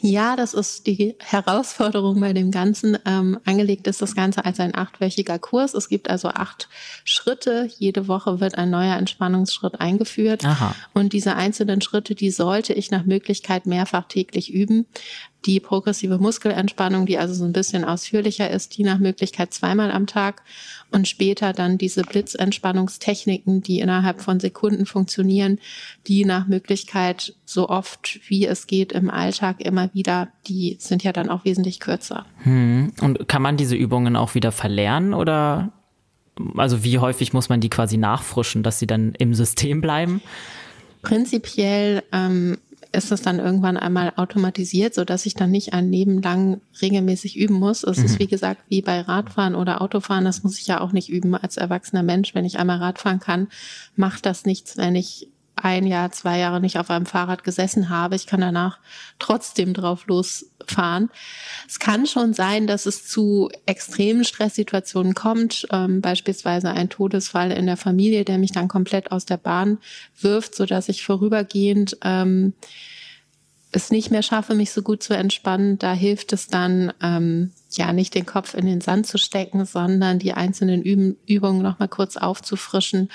Ja, 0.00 0.36
das 0.36 0.54
ist 0.54 0.86
die 0.86 1.16
Herausforderung 1.18 2.20
bei 2.20 2.32
dem 2.32 2.50
Ganzen. 2.50 2.96
Ähm, 3.06 3.40
angelegt 3.44 3.88
ist 3.88 4.00
das 4.00 4.14
Ganze 4.14 4.44
als 4.44 4.60
ein 4.60 4.74
achtwöchiger 4.74 5.38
Kurs. 5.38 5.74
Es 5.74 5.88
gibt 5.88 6.08
also 6.08 6.28
acht 6.28 6.68
Schritte. 7.04 7.68
Jede 7.78 8.06
Woche 8.06 8.40
wird 8.40 8.56
ein 8.56 8.70
neuer 8.70 8.96
Entspannungsschritt 8.96 9.80
eingeführt. 9.80 10.44
Aha. 10.44 10.74
Und 10.94 11.12
diese 11.12 11.34
einzelnen 11.34 11.80
Schritte, 11.80 12.14
die 12.14 12.30
sollte 12.30 12.72
ich 12.72 12.90
nach 12.90 13.04
Möglichkeit 13.04 13.66
mehrfach 13.66 14.06
täglich 14.06 14.52
üben. 14.52 14.86
Die 15.46 15.60
progressive 15.60 16.18
Muskelentspannung, 16.18 17.06
die 17.06 17.18
also 17.18 17.32
so 17.32 17.44
ein 17.44 17.52
bisschen 17.52 17.84
ausführlicher 17.84 18.50
ist, 18.50 18.76
die 18.76 18.84
nach 18.84 18.98
Möglichkeit 18.98 19.54
zweimal 19.54 19.90
am 19.90 20.06
Tag 20.06 20.42
und 20.90 21.08
später 21.08 21.52
dann 21.52 21.78
diese 21.78 22.02
Blitzentspannungstechniken, 22.02 23.62
die 23.62 23.80
innerhalb 23.80 24.20
von 24.20 24.38
Sekunden 24.40 24.86
funktionieren, 24.86 25.58
die 26.06 26.24
nach 26.24 26.46
Möglichkeit 26.46 27.34
so 27.44 27.68
oft 27.68 28.20
wie 28.28 28.46
es 28.46 28.66
geht 28.66 28.92
im 28.92 29.08
Alltag 29.08 29.60
immer 29.60 29.92
wieder, 29.94 30.28
die 30.46 30.76
sind 30.78 31.02
ja 31.02 31.12
dann 31.12 31.30
auch 31.30 31.44
wesentlich 31.44 31.80
kürzer. 31.80 32.26
Hm. 32.42 32.92
Und 33.00 33.28
kann 33.28 33.42
man 33.42 33.56
diese 33.56 33.76
Übungen 33.76 34.16
auch 34.16 34.34
wieder 34.34 34.52
verlernen 34.52 35.14
oder 35.14 35.72
also 36.56 36.84
wie 36.84 36.98
häufig 36.98 37.32
muss 37.32 37.48
man 37.48 37.60
die 37.60 37.70
quasi 37.70 37.96
nachfrischen, 37.96 38.62
dass 38.62 38.78
sie 38.78 38.86
dann 38.86 39.14
im 39.18 39.34
System 39.34 39.80
bleiben? 39.80 40.22
Prinzipiell 41.02 42.02
ähm, 42.12 42.58
ist 42.92 43.12
es 43.12 43.22
dann 43.22 43.38
irgendwann 43.38 43.76
einmal 43.76 44.12
automatisiert, 44.16 44.94
so 44.94 45.04
dass 45.04 45.26
ich 45.26 45.34
dann 45.34 45.50
nicht 45.50 45.72
ein 45.72 45.90
Leben 45.90 46.20
lang 46.22 46.60
regelmäßig 46.82 47.36
üben 47.36 47.54
muss. 47.54 47.84
Es 47.84 47.98
mhm. 47.98 48.04
ist 48.04 48.18
wie 48.18 48.26
gesagt 48.26 48.62
wie 48.68 48.82
bei 48.82 49.00
Radfahren 49.00 49.54
oder 49.54 49.80
Autofahren, 49.80 50.24
das 50.24 50.42
muss 50.42 50.58
ich 50.58 50.66
ja 50.66 50.80
auch 50.80 50.92
nicht 50.92 51.08
üben 51.08 51.34
als 51.34 51.56
erwachsener 51.56 52.02
Mensch. 52.02 52.34
Wenn 52.34 52.44
ich 52.44 52.58
einmal 52.58 52.78
Radfahren 52.78 53.20
kann, 53.20 53.48
macht 53.96 54.26
das 54.26 54.44
nichts, 54.44 54.76
wenn 54.76 54.96
ich 54.96 55.28
ein 55.62 55.86
Jahr, 55.86 56.10
zwei 56.10 56.38
Jahre 56.38 56.60
nicht 56.60 56.78
auf 56.78 56.90
einem 56.90 57.06
Fahrrad 57.06 57.44
gesessen 57.44 57.90
habe. 57.90 58.16
Ich 58.16 58.26
kann 58.26 58.40
danach 58.40 58.78
trotzdem 59.18 59.74
drauf 59.74 60.06
losfahren. 60.70 61.10
Es 61.68 61.78
kann 61.78 62.06
schon 62.06 62.32
sein, 62.34 62.66
dass 62.66 62.86
es 62.86 63.06
zu 63.06 63.50
extremen 63.66 64.24
Stresssituationen 64.24 65.14
kommt, 65.14 65.66
ähm, 65.70 66.00
beispielsweise 66.00 66.70
ein 66.70 66.88
Todesfall 66.88 67.52
in 67.52 67.66
der 67.66 67.76
Familie, 67.76 68.24
der 68.24 68.38
mich 68.38 68.52
dann 68.52 68.68
komplett 68.68 69.12
aus 69.12 69.24
der 69.24 69.36
Bahn 69.36 69.78
wirft, 70.20 70.54
so 70.54 70.66
dass 70.66 70.88
ich 70.88 71.04
vorübergehend 71.04 71.98
ähm, 72.02 72.54
es 73.72 73.92
nicht 73.92 74.10
mehr 74.10 74.22
schaffe, 74.22 74.56
mich 74.56 74.72
so 74.72 74.82
gut 74.82 75.00
zu 75.00 75.14
entspannen. 75.14 75.78
Da 75.78 75.92
hilft 75.92 76.32
es 76.32 76.48
dann, 76.48 76.92
ähm, 77.00 77.52
ja, 77.70 77.92
nicht 77.92 78.16
den 78.16 78.26
Kopf 78.26 78.54
in 78.54 78.66
den 78.66 78.80
Sand 78.80 79.06
zu 79.06 79.16
stecken, 79.16 79.64
sondern 79.64 80.18
die 80.18 80.32
einzelnen 80.32 80.82
Üb 80.82 81.16
Übungen 81.26 81.62
nochmal 81.62 81.86
kurz 81.86 82.16
aufzufrischen 82.16 83.10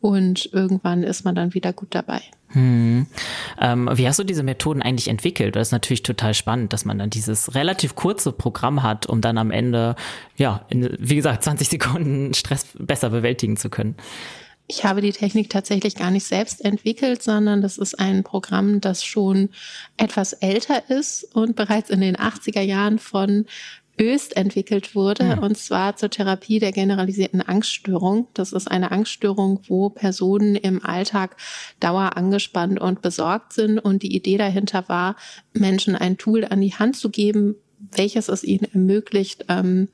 und 0.00 0.48
irgendwann 0.52 1.02
ist 1.02 1.26
man 1.26 1.34
dann 1.34 1.52
wieder 1.52 1.74
gut 1.74 1.88
dabei. 1.94 2.22
Hm. 2.52 3.06
Ähm, 3.60 3.90
wie 3.92 4.08
hast 4.08 4.18
du 4.18 4.24
diese 4.24 4.42
Methoden 4.42 4.80
eigentlich 4.80 5.08
entwickelt? 5.08 5.54
Das 5.54 5.68
ist 5.68 5.72
natürlich 5.72 6.02
total 6.02 6.32
spannend, 6.32 6.72
dass 6.72 6.84
man 6.84 6.98
dann 6.98 7.10
dieses 7.10 7.54
relativ 7.54 7.94
kurze 7.94 8.32
Programm 8.32 8.82
hat, 8.82 9.06
um 9.06 9.20
dann 9.20 9.36
am 9.36 9.50
Ende, 9.50 9.96
ja, 10.36 10.64
in, 10.70 10.96
wie 10.98 11.16
gesagt, 11.16 11.42
20 11.48 11.68
Sekunden 11.68 12.34
Stress 12.34 12.66
besser 12.78 13.10
bewältigen 13.10 13.56
zu 13.56 13.68
können. 13.68 13.96
Ich 14.70 14.84
habe 14.84 15.00
die 15.00 15.12
Technik 15.12 15.48
tatsächlich 15.48 15.94
gar 15.94 16.10
nicht 16.10 16.26
selbst 16.26 16.62
entwickelt, 16.62 17.22
sondern 17.22 17.62
das 17.62 17.78
ist 17.78 17.98
ein 17.98 18.22
Programm, 18.22 18.82
das 18.82 19.02
schon 19.02 19.48
etwas 19.96 20.34
älter 20.34 20.90
ist 20.90 21.24
und 21.34 21.56
bereits 21.56 21.88
in 21.88 22.02
den 22.02 22.16
80er 22.16 22.60
Jahren 22.60 22.98
von 22.98 23.46
Öst 24.00 24.36
entwickelt 24.36 24.94
wurde, 24.94 25.36
mhm. 25.36 25.42
und 25.42 25.58
zwar 25.58 25.96
zur 25.96 26.10
Therapie 26.10 26.58
der 26.58 26.72
generalisierten 26.72 27.42
Angststörung. 27.42 28.28
Das 28.34 28.52
ist 28.52 28.70
eine 28.70 28.92
Angststörung, 28.92 29.60
wo 29.68 29.90
Personen 29.90 30.56
im 30.56 30.84
Alltag 30.84 31.36
dauer 31.80 32.16
angespannt 32.16 32.80
und 32.80 33.02
besorgt 33.02 33.52
sind. 33.52 33.78
Und 33.78 34.02
die 34.02 34.14
Idee 34.14 34.38
dahinter 34.38 34.88
war, 34.88 35.16
Menschen 35.52 35.96
ein 35.96 36.16
Tool 36.18 36.44
an 36.44 36.60
die 36.60 36.74
Hand 36.74 36.96
zu 36.96 37.10
geben, 37.10 37.56
welches 37.92 38.28
es 38.28 38.44
ihnen 38.44 38.66
ermöglicht, 38.72 39.44
ähm, 39.48 39.88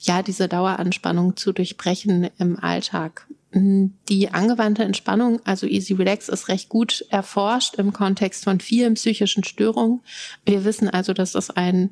ja, 0.00 0.22
diese 0.22 0.48
Daueranspannung 0.48 1.36
zu 1.36 1.52
durchbrechen 1.52 2.28
im 2.38 2.58
Alltag. 2.58 3.26
Die 3.54 4.30
angewandte 4.30 4.82
Entspannung, 4.82 5.40
also 5.44 5.66
Easy 5.66 5.92
Relax, 5.92 6.30
ist 6.30 6.48
recht 6.48 6.70
gut 6.70 7.04
erforscht 7.10 7.74
im 7.74 7.92
Kontext 7.92 8.44
von 8.44 8.60
vielen 8.60 8.94
psychischen 8.94 9.44
Störungen. 9.44 10.00
Wir 10.46 10.64
wissen 10.64 10.88
also, 10.88 11.12
dass 11.12 11.32
das 11.32 11.50
ein 11.50 11.90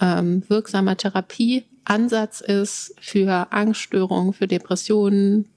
ähm, 0.00 0.42
wirksamer 0.48 0.96
Therapieansatz 0.96 2.40
ist 2.40 2.94
für 3.00 3.52
Angststörungen, 3.52 4.32
für 4.32 4.48
Depressionen, 4.48 5.48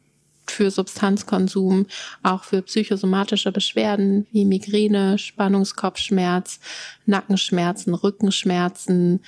für 0.45 0.69
Substanzkonsum, 0.69 1.87
auch 2.21 2.43
für 2.43 2.61
psychosomatische 2.61 3.51
Beschwerden 3.51 4.27
wie 4.31 4.45
Migräne, 4.45 5.17
Spannungskopfschmerz, 5.17 6.59
Nackenschmerzen, 7.07 7.95
Rückenschmerzen, 7.95 9.21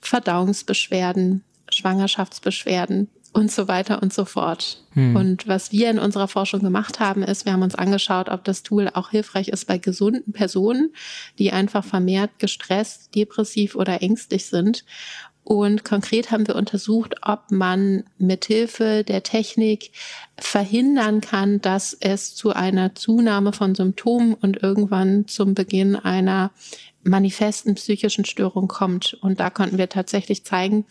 Verdauungsbeschwerden, 0.00 1.44
Schwangerschaftsbeschwerden 1.70 3.08
und 3.36 3.52
so 3.52 3.68
weiter 3.68 4.02
und 4.02 4.14
so 4.14 4.24
fort. 4.24 4.82
Hm. 4.94 5.14
Und 5.14 5.46
was 5.46 5.70
wir 5.70 5.90
in 5.90 5.98
unserer 5.98 6.26
Forschung 6.26 6.60
gemacht 6.60 7.00
haben, 7.00 7.22
ist, 7.22 7.44
wir 7.44 7.52
haben 7.52 7.62
uns 7.62 7.74
angeschaut, 7.74 8.30
ob 8.30 8.44
das 8.44 8.62
Tool 8.62 8.88
auch 8.94 9.10
hilfreich 9.10 9.48
ist 9.48 9.66
bei 9.66 9.76
gesunden 9.76 10.32
Personen, 10.32 10.94
die 11.38 11.52
einfach 11.52 11.84
vermehrt 11.84 12.38
gestresst, 12.38 13.14
depressiv 13.14 13.74
oder 13.74 14.00
ängstlich 14.00 14.46
sind. 14.46 14.86
Und 15.44 15.84
konkret 15.84 16.30
haben 16.30 16.48
wir 16.48 16.56
untersucht, 16.56 17.16
ob 17.22 17.50
man 17.50 18.04
mithilfe 18.18 19.04
der 19.04 19.22
Technik 19.22 19.92
verhindern 20.38 21.20
kann, 21.20 21.60
dass 21.60 21.92
es 21.92 22.34
zu 22.34 22.54
einer 22.54 22.94
Zunahme 22.94 23.52
von 23.52 23.74
Symptomen 23.74 24.32
und 24.32 24.62
irgendwann 24.62 25.28
zum 25.28 25.54
Beginn 25.54 25.94
einer 25.94 26.52
manifesten 27.04 27.74
psychischen 27.74 28.24
Störung 28.24 28.66
kommt. 28.66 29.14
Und 29.20 29.40
da 29.40 29.50
konnten 29.50 29.76
wir 29.76 29.90
tatsächlich 29.90 30.42
zeigen, 30.42 30.86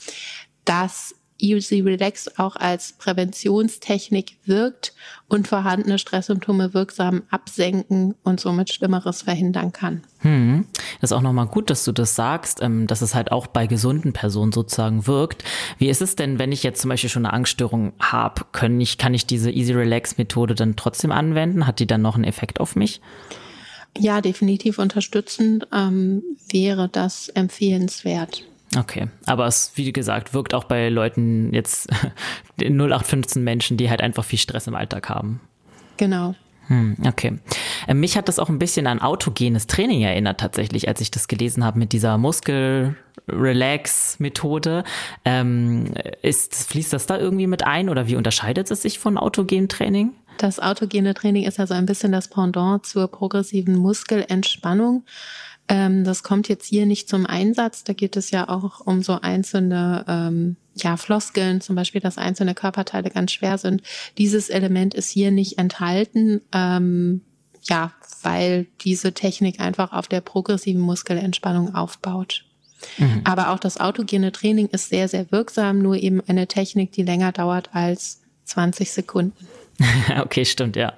dass 0.63 1.15
Easy 1.37 1.81
Relax 1.81 2.39
auch 2.39 2.55
als 2.55 2.93
Präventionstechnik 2.93 4.37
wirkt 4.45 4.93
und 5.27 5.47
vorhandene 5.47 5.99
Stresssymptome 5.99 6.73
wirksam 6.73 7.23
absenken 7.29 8.15
und 8.23 8.39
somit 8.39 8.71
Schlimmeres 8.71 9.23
verhindern 9.23 9.73
kann. 9.73 10.03
Hm. 10.19 10.65
Das 11.01 11.11
ist 11.11 11.17
auch 11.17 11.21
nochmal 11.21 11.47
gut, 11.47 11.69
dass 11.69 11.83
du 11.83 11.91
das 11.91 12.15
sagst, 12.15 12.61
ähm, 12.61 12.87
dass 12.87 13.01
es 13.01 13.15
halt 13.15 13.31
auch 13.31 13.47
bei 13.47 13.67
gesunden 13.67 14.13
Personen 14.13 14.51
sozusagen 14.51 15.07
wirkt. 15.07 15.43
Wie 15.77 15.89
ist 15.89 16.01
es 16.01 16.15
denn, 16.15 16.39
wenn 16.39 16.51
ich 16.51 16.63
jetzt 16.63 16.81
zum 16.81 16.89
Beispiel 16.89 17.09
schon 17.09 17.25
eine 17.25 17.33
Angststörung 17.33 17.93
habe, 17.99 18.45
können 18.51 18.79
ich, 18.79 18.97
kann 18.97 19.13
ich 19.13 19.25
diese 19.25 19.51
Easy 19.51 19.73
Relax 19.73 20.17
Methode 20.17 20.55
dann 20.55 20.75
trotzdem 20.75 21.11
anwenden? 21.11 21.67
Hat 21.67 21.79
die 21.79 21.87
dann 21.87 22.01
noch 22.01 22.15
einen 22.15 22.23
Effekt 22.23 22.59
auf 22.59 22.75
mich? 22.75 23.01
Ja, 23.97 24.21
definitiv 24.21 24.77
unterstützend 24.77 25.67
ähm, 25.73 26.21
wäre 26.49 26.89
das 26.89 27.29
empfehlenswert. 27.29 28.43
Okay, 28.77 29.07
aber 29.25 29.47
es, 29.47 29.71
wie 29.75 29.93
gesagt, 29.93 30.33
wirkt 30.33 30.53
auch 30.53 30.65
bei 30.65 30.89
Leuten 30.89 31.53
jetzt 31.53 31.89
0815 32.59 33.41
Menschen, 33.43 33.77
die 33.77 33.89
halt 33.89 34.01
einfach 34.01 34.25
viel 34.25 34.39
Stress 34.39 34.67
im 34.67 34.75
Alltag 34.75 35.09
haben. 35.09 35.39
Genau. 35.97 36.35
Hm, 36.67 36.95
okay. 37.05 37.37
Äh, 37.87 37.93
mich 37.93 38.17
hat 38.17 38.27
das 38.27 38.39
auch 38.39 38.49
ein 38.49 38.59
bisschen 38.59 38.87
an 38.87 38.99
autogenes 38.99 39.67
Training 39.67 40.01
erinnert, 40.01 40.39
tatsächlich, 40.39 40.87
als 40.87 40.99
ich 40.99 41.11
das 41.11 41.27
gelesen 41.27 41.63
habe 41.63 41.77
mit 41.77 41.93
dieser 41.93 42.17
Muskel-Relax-Methode. 42.17 44.83
Ähm, 45.25 45.93
ist, 46.23 46.71
fließt 46.71 46.93
das 46.93 47.05
da 47.05 47.19
irgendwie 47.19 47.45
mit 47.47 47.63
ein 47.63 47.89
oder 47.89 48.07
wie 48.07 48.15
unterscheidet 48.15 48.71
es 48.71 48.81
sich 48.81 48.97
von 48.97 49.19
autogenem 49.19 49.69
Training? 49.69 50.13
Das 50.37 50.59
autogene 50.59 51.13
Training 51.13 51.43
ist 51.43 51.59
also 51.59 51.75
ein 51.75 51.85
bisschen 51.85 52.11
das 52.11 52.29
Pendant 52.29 52.83
zur 52.85 53.07
progressiven 53.07 53.75
Muskelentspannung. 53.75 55.03
Ähm, 55.67 56.03
das 56.03 56.23
kommt 56.23 56.47
jetzt 56.47 56.65
hier 56.65 56.85
nicht 56.85 57.09
zum 57.09 57.25
Einsatz. 57.25 57.83
Da 57.83 57.93
geht 57.93 58.17
es 58.17 58.31
ja 58.31 58.49
auch 58.49 58.81
um 58.81 59.01
so 59.01 59.19
einzelne 59.21 60.05
ähm, 60.07 60.55
ja, 60.75 60.97
Floskeln, 60.97 61.61
zum 61.61 61.75
Beispiel, 61.75 62.01
dass 62.01 62.17
einzelne 62.17 62.53
Körperteile 62.53 63.09
ganz 63.09 63.31
schwer 63.31 63.57
sind. 63.57 63.81
Dieses 64.17 64.49
Element 64.49 64.93
ist 64.93 65.09
hier 65.09 65.31
nicht 65.31 65.57
enthalten. 65.57 66.41
Ähm, 66.51 67.21
ja, 67.63 67.93
weil 68.21 68.67
diese 68.81 69.13
Technik 69.13 69.59
einfach 69.59 69.91
auf 69.91 70.07
der 70.07 70.21
progressiven 70.21 70.81
Muskelentspannung 70.81 71.73
aufbaut. 71.73 72.45
Mhm. 72.97 73.21
Aber 73.23 73.49
auch 73.49 73.59
das 73.59 73.79
autogene 73.79 74.31
Training 74.31 74.67
ist 74.67 74.89
sehr, 74.89 75.07
sehr 75.07 75.31
wirksam, 75.31 75.79
nur 75.79 75.95
eben 75.95 76.21
eine 76.27 76.47
Technik, 76.47 76.91
die 76.91 77.03
länger 77.03 77.31
dauert 77.31 77.69
als 77.73 78.21
20 78.45 78.91
Sekunden. 78.91 79.47
okay, 80.21 80.45
stimmt, 80.45 80.75
ja. 80.75 80.93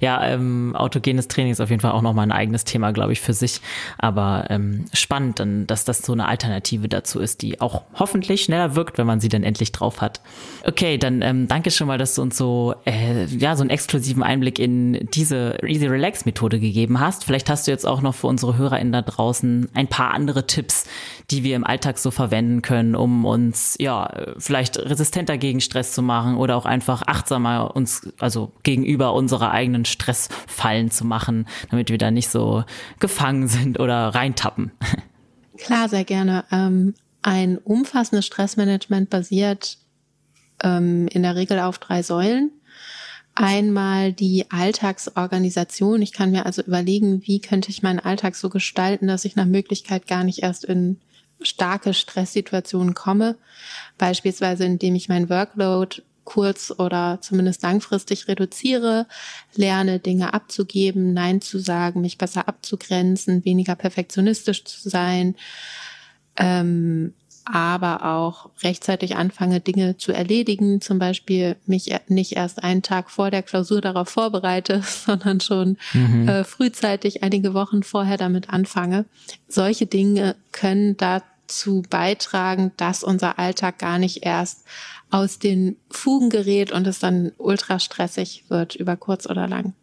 Ja, 0.00 0.24
ähm, 0.26 0.74
autogenes 0.74 1.28
Training 1.28 1.52
ist 1.52 1.60
auf 1.60 1.70
jeden 1.70 1.80
Fall 1.80 1.92
auch 1.92 2.02
nochmal 2.02 2.26
ein 2.26 2.32
eigenes 2.32 2.64
Thema, 2.64 2.92
glaube 2.92 3.12
ich, 3.12 3.20
für 3.20 3.34
sich. 3.34 3.60
Aber 3.98 4.46
ähm, 4.48 4.86
spannend, 4.94 5.38
dann, 5.38 5.66
dass 5.66 5.84
das 5.84 6.02
so 6.02 6.12
eine 6.12 6.26
Alternative 6.26 6.88
dazu 6.88 7.20
ist, 7.20 7.42
die 7.42 7.60
auch 7.60 7.82
hoffentlich 7.94 8.42
schneller 8.42 8.74
wirkt, 8.74 8.96
wenn 8.96 9.06
man 9.06 9.20
sie 9.20 9.28
dann 9.28 9.42
endlich 9.42 9.72
drauf 9.72 10.00
hat. 10.00 10.20
Okay, 10.64 10.96
dann 10.96 11.20
ähm, 11.20 11.46
danke 11.46 11.70
schon 11.70 11.86
mal, 11.86 11.98
dass 11.98 12.14
du 12.14 12.22
uns 12.22 12.36
so, 12.36 12.74
äh, 12.86 13.26
ja, 13.26 13.54
so 13.54 13.62
einen 13.62 13.70
exklusiven 13.70 14.22
Einblick 14.22 14.58
in 14.58 15.08
diese 15.12 15.58
Easy 15.66 15.86
Relax 15.86 16.24
Methode 16.24 16.58
gegeben 16.58 17.00
hast. 17.00 17.24
Vielleicht 17.24 17.50
hast 17.50 17.66
du 17.66 17.70
jetzt 17.70 17.86
auch 17.86 18.00
noch 18.00 18.14
für 18.14 18.28
unsere 18.28 18.56
HörerInnen 18.56 18.92
da 18.92 19.02
draußen 19.02 19.68
ein 19.74 19.88
paar 19.88 20.12
andere 20.12 20.46
Tipps, 20.46 20.84
die 21.30 21.44
wir 21.44 21.56
im 21.56 21.64
Alltag 21.64 21.98
so 21.98 22.10
verwenden 22.10 22.62
können, 22.62 22.94
um 22.94 23.24
uns, 23.24 23.76
ja, 23.78 24.10
vielleicht 24.38 24.78
resistenter 24.78 25.36
gegen 25.36 25.60
Stress 25.60 25.92
zu 25.92 26.02
machen 26.02 26.36
oder 26.36 26.56
auch 26.56 26.66
einfach 26.66 27.02
achtsamer 27.06 27.74
uns 27.76 28.08
also 28.22 28.52
gegenüber 28.62 29.14
unserer 29.14 29.50
eigenen 29.50 29.84
Stressfallen 29.84 30.90
zu 30.90 31.04
machen, 31.04 31.46
damit 31.70 31.90
wir 31.90 31.98
da 31.98 32.10
nicht 32.10 32.28
so 32.28 32.64
gefangen 32.98 33.48
sind 33.48 33.78
oder 33.78 34.08
reintappen? 34.08 34.72
Klar, 35.58 35.88
sehr 35.88 36.04
gerne. 36.04 36.44
Ähm, 36.50 36.94
ein 37.22 37.58
umfassendes 37.58 38.26
Stressmanagement 38.26 39.10
basiert 39.10 39.78
ähm, 40.62 41.08
in 41.08 41.22
der 41.22 41.36
Regel 41.36 41.60
auf 41.60 41.78
drei 41.78 42.02
Säulen. 42.02 42.50
Einmal 43.34 44.12
die 44.12 44.50
Alltagsorganisation. 44.50 46.02
Ich 46.02 46.12
kann 46.12 46.32
mir 46.32 46.44
also 46.44 46.62
überlegen, 46.62 47.22
wie 47.24 47.40
könnte 47.40 47.70
ich 47.70 47.82
meinen 47.82 48.00
Alltag 48.00 48.34
so 48.34 48.50
gestalten, 48.50 49.06
dass 49.06 49.24
ich 49.24 49.36
nach 49.36 49.46
Möglichkeit 49.46 50.06
gar 50.06 50.24
nicht 50.24 50.42
erst 50.42 50.64
in 50.64 50.98
starke 51.40 51.94
Stresssituationen 51.94 52.94
komme. 52.94 53.36
Beispielsweise, 53.98 54.64
indem 54.64 54.94
ich 54.94 55.08
mein 55.08 55.30
Workload 55.30 56.02
kurz 56.24 56.72
oder 56.76 57.18
zumindest 57.20 57.62
langfristig 57.62 58.28
reduziere, 58.28 59.06
lerne 59.54 59.98
Dinge 59.98 60.34
abzugeben, 60.34 61.12
Nein 61.14 61.40
zu 61.40 61.58
sagen, 61.58 62.00
mich 62.00 62.18
besser 62.18 62.48
abzugrenzen, 62.48 63.44
weniger 63.44 63.74
perfektionistisch 63.74 64.64
zu 64.64 64.88
sein, 64.88 65.34
ähm, 66.36 67.14
aber 67.44 68.04
auch 68.04 68.50
rechtzeitig 68.62 69.16
anfange, 69.16 69.60
Dinge 69.60 69.96
zu 69.96 70.12
erledigen, 70.12 70.80
zum 70.80 70.98
Beispiel 70.98 71.56
mich 71.66 71.92
nicht 72.08 72.32
erst 72.32 72.62
einen 72.62 72.82
Tag 72.82 73.10
vor 73.10 73.30
der 73.30 73.42
Klausur 73.42 73.80
darauf 73.80 74.08
vorbereite, 74.08 74.82
sondern 75.06 75.40
schon 75.40 75.76
mhm. 75.92 76.28
äh, 76.28 76.44
frühzeitig 76.44 77.22
einige 77.22 77.54
Wochen 77.54 77.82
vorher 77.82 78.16
damit 78.16 78.50
anfange. 78.50 79.06
Solche 79.48 79.86
Dinge 79.86 80.36
können 80.52 80.96
dazu 81.52 81.82
beitragen, 81.88 82.72
dass 82.76 83.04
unser 83.04 83.38
Alltag 83.38 83.78
gar 83.78 83.98
nicht 83.98 84.24
erst 84.24 84.64
aus 85.10 85.38
den 85.38 85.76
Fugen 85.90 86.30
gerät 86.30 86.72
und 86.72 86.86
es 86.86 86.98
dann 86.98 87.32
ultra 87.36 87.78
stressig 87.78 88.44
wird 88.48 88.74
über 88.74 88.96
kurz 88.96 89.26
oder 89.26 89.46
lang. 89.46 89.74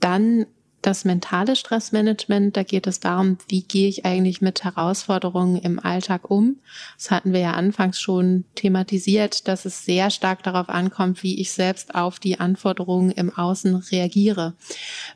Dann 0.00 0.46
das 0.82 1.04
mentale 1.04 1.56
Stressmanagement, 1.56 2.56
da 2.56 2.62
geht 2.62 2.86
es 2.86 3.00
darum, 3.00 3.38
wie 3.48 3.62
gehe 3.62 3.88
ich 3.88 4.04
eigentlich 4.04 4.40
mit 4.40 4.64
Herausforderungen 4.64 5.56
im 5.56 5.78
Alltag 5.78 6.30
um. 6.30 6.56
Das 6.96 7.10
hatten 7.10 7.32
wir 7.32 7.40
ja 7.40 7.52
anfangs 7.52 8.00
schon 8.00 8.44
thematisiert, 8.54 9.46
dass 9.46 9.64
es 9.64 9.84
sehr 9.84 10.10
stark 10.10 10.42
darauf 10.42 10.68
ankommt, 10.68 11.22
wie 11.22 11.40
ich 11.40 11.52
selbst 11.52 11.94
auf 11.94 12.18
die 12.18 12.40
Anforderungen 12.40 13.10
im 13.10 13.36
Außen 13.36 13.74
reagiere. 13.74 14.54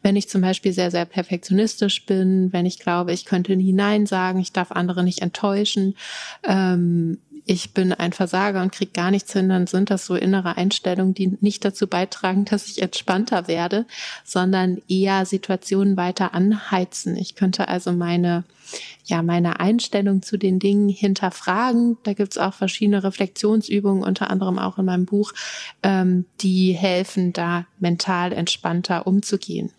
Wenn 0.02 0.16
ich 0.16 0.28
zum 0.28 0.42
Beispiel 0.42 0.72
sehr, 0.72 0.90
sehr 0.90 1.06
perfektionistisch 1.06 2.04
bin, 2.04 2.52
wenn 2.52 2.66
ich 2.66 2.78
glaube, 2.78 3.12
ich 3.12 3.24
könnte 3.24 3.56
nie 3.56 3.72
Nein 3.72 4.06
sagen, 4.06 4.40
ich 4.40 4.52
darf 4.52 4.70
andere 4.70 5.02
nicht 5.02 5.20
enttäuschen, 5.20 5.96
ähm, 6.42 7.18
ich 7.46 7.74
bin 7.74 7.92
ein 7.92 8.12
Versager 8.12 8.62
und 8.62 8.72
kriege 8.72 8.92
gar 8.92 9.10
nichts 9.10 9.32
hin, 9.32 9.50
dann 9.50 9.66
sind 9.66 9.90
das 9.90 10.06
so 10.06 10.14
innere 10.14 10.56
Einstellungen, 10.56 11.12
die 11.12 11.36
nicht 11.40 11.64
dazu 11.64 11.86
beitragen, 11.86 12.46
dass 12.46 12.68
ich 12.68 12.80
entspannter 12.80 13.48
werde, 13.48 13.84
sondern 14.24 14.80
eher 14.88 15.26
Situationen 15.26 15.96
weiter 15.96 16.32
anheizen. 16.32 17.16
Ich 17.16 17.34
könnte 17.34 17.68
also 17.68 17.92
meine, 17.92 18.44
ja, 19.04 19.22
meine 19.22 19.60
Einstellung 19.60 20.22
zu 20.22 20.38
den 20.38 20.58
Dingen 20.58 20.88
hinterfragen. 20.88 21.98
Da 22.02 22.14
gibt's 22.14 22.38
auch 22.38 22.54
verschiedene 22.54 23.04
Reflexionsübungen, 23.04 24.02
unter 24.02 24.30
anderem 24.30 24.58
auch 24.58 24.78
in 24.78 24.86
meinem 24.86 25.04
Buch, 25.04 25.32
ähm, 25.82 26.24
die 26.40 26.72
helfen, 26.72 27.34
da 27.34 27.66
mental 27.78 28.32
entspannter 28.32 29.06
umzugehen. 29.06 29.70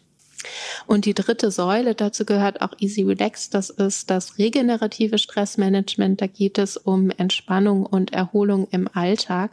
Und 0.87 1.05
die 1.05 1.13
dritte 1.13 1.51
Säule, 1.51 1.95
dazu 1.95 2.25
gehört 2.25 2.61
auch 2.61 2.73
Easy 2.79 3.03
Relax, 3.03 3.49
das 3.49 3.69
ist 3.69 4.09
das 4.09 4.37
regenerative 4.37 5.17
Stressmanagement. 5.17 6.21
Da 6.21 6.27
geht 6.27 6.57
es 6.57 6.77
um 6.77 7.11
Entspannung 7.11 7.85
und 7.85 8.13
Erholung 8.13 8.67
im 8.71 8.89
Alltag. 8.93 9.51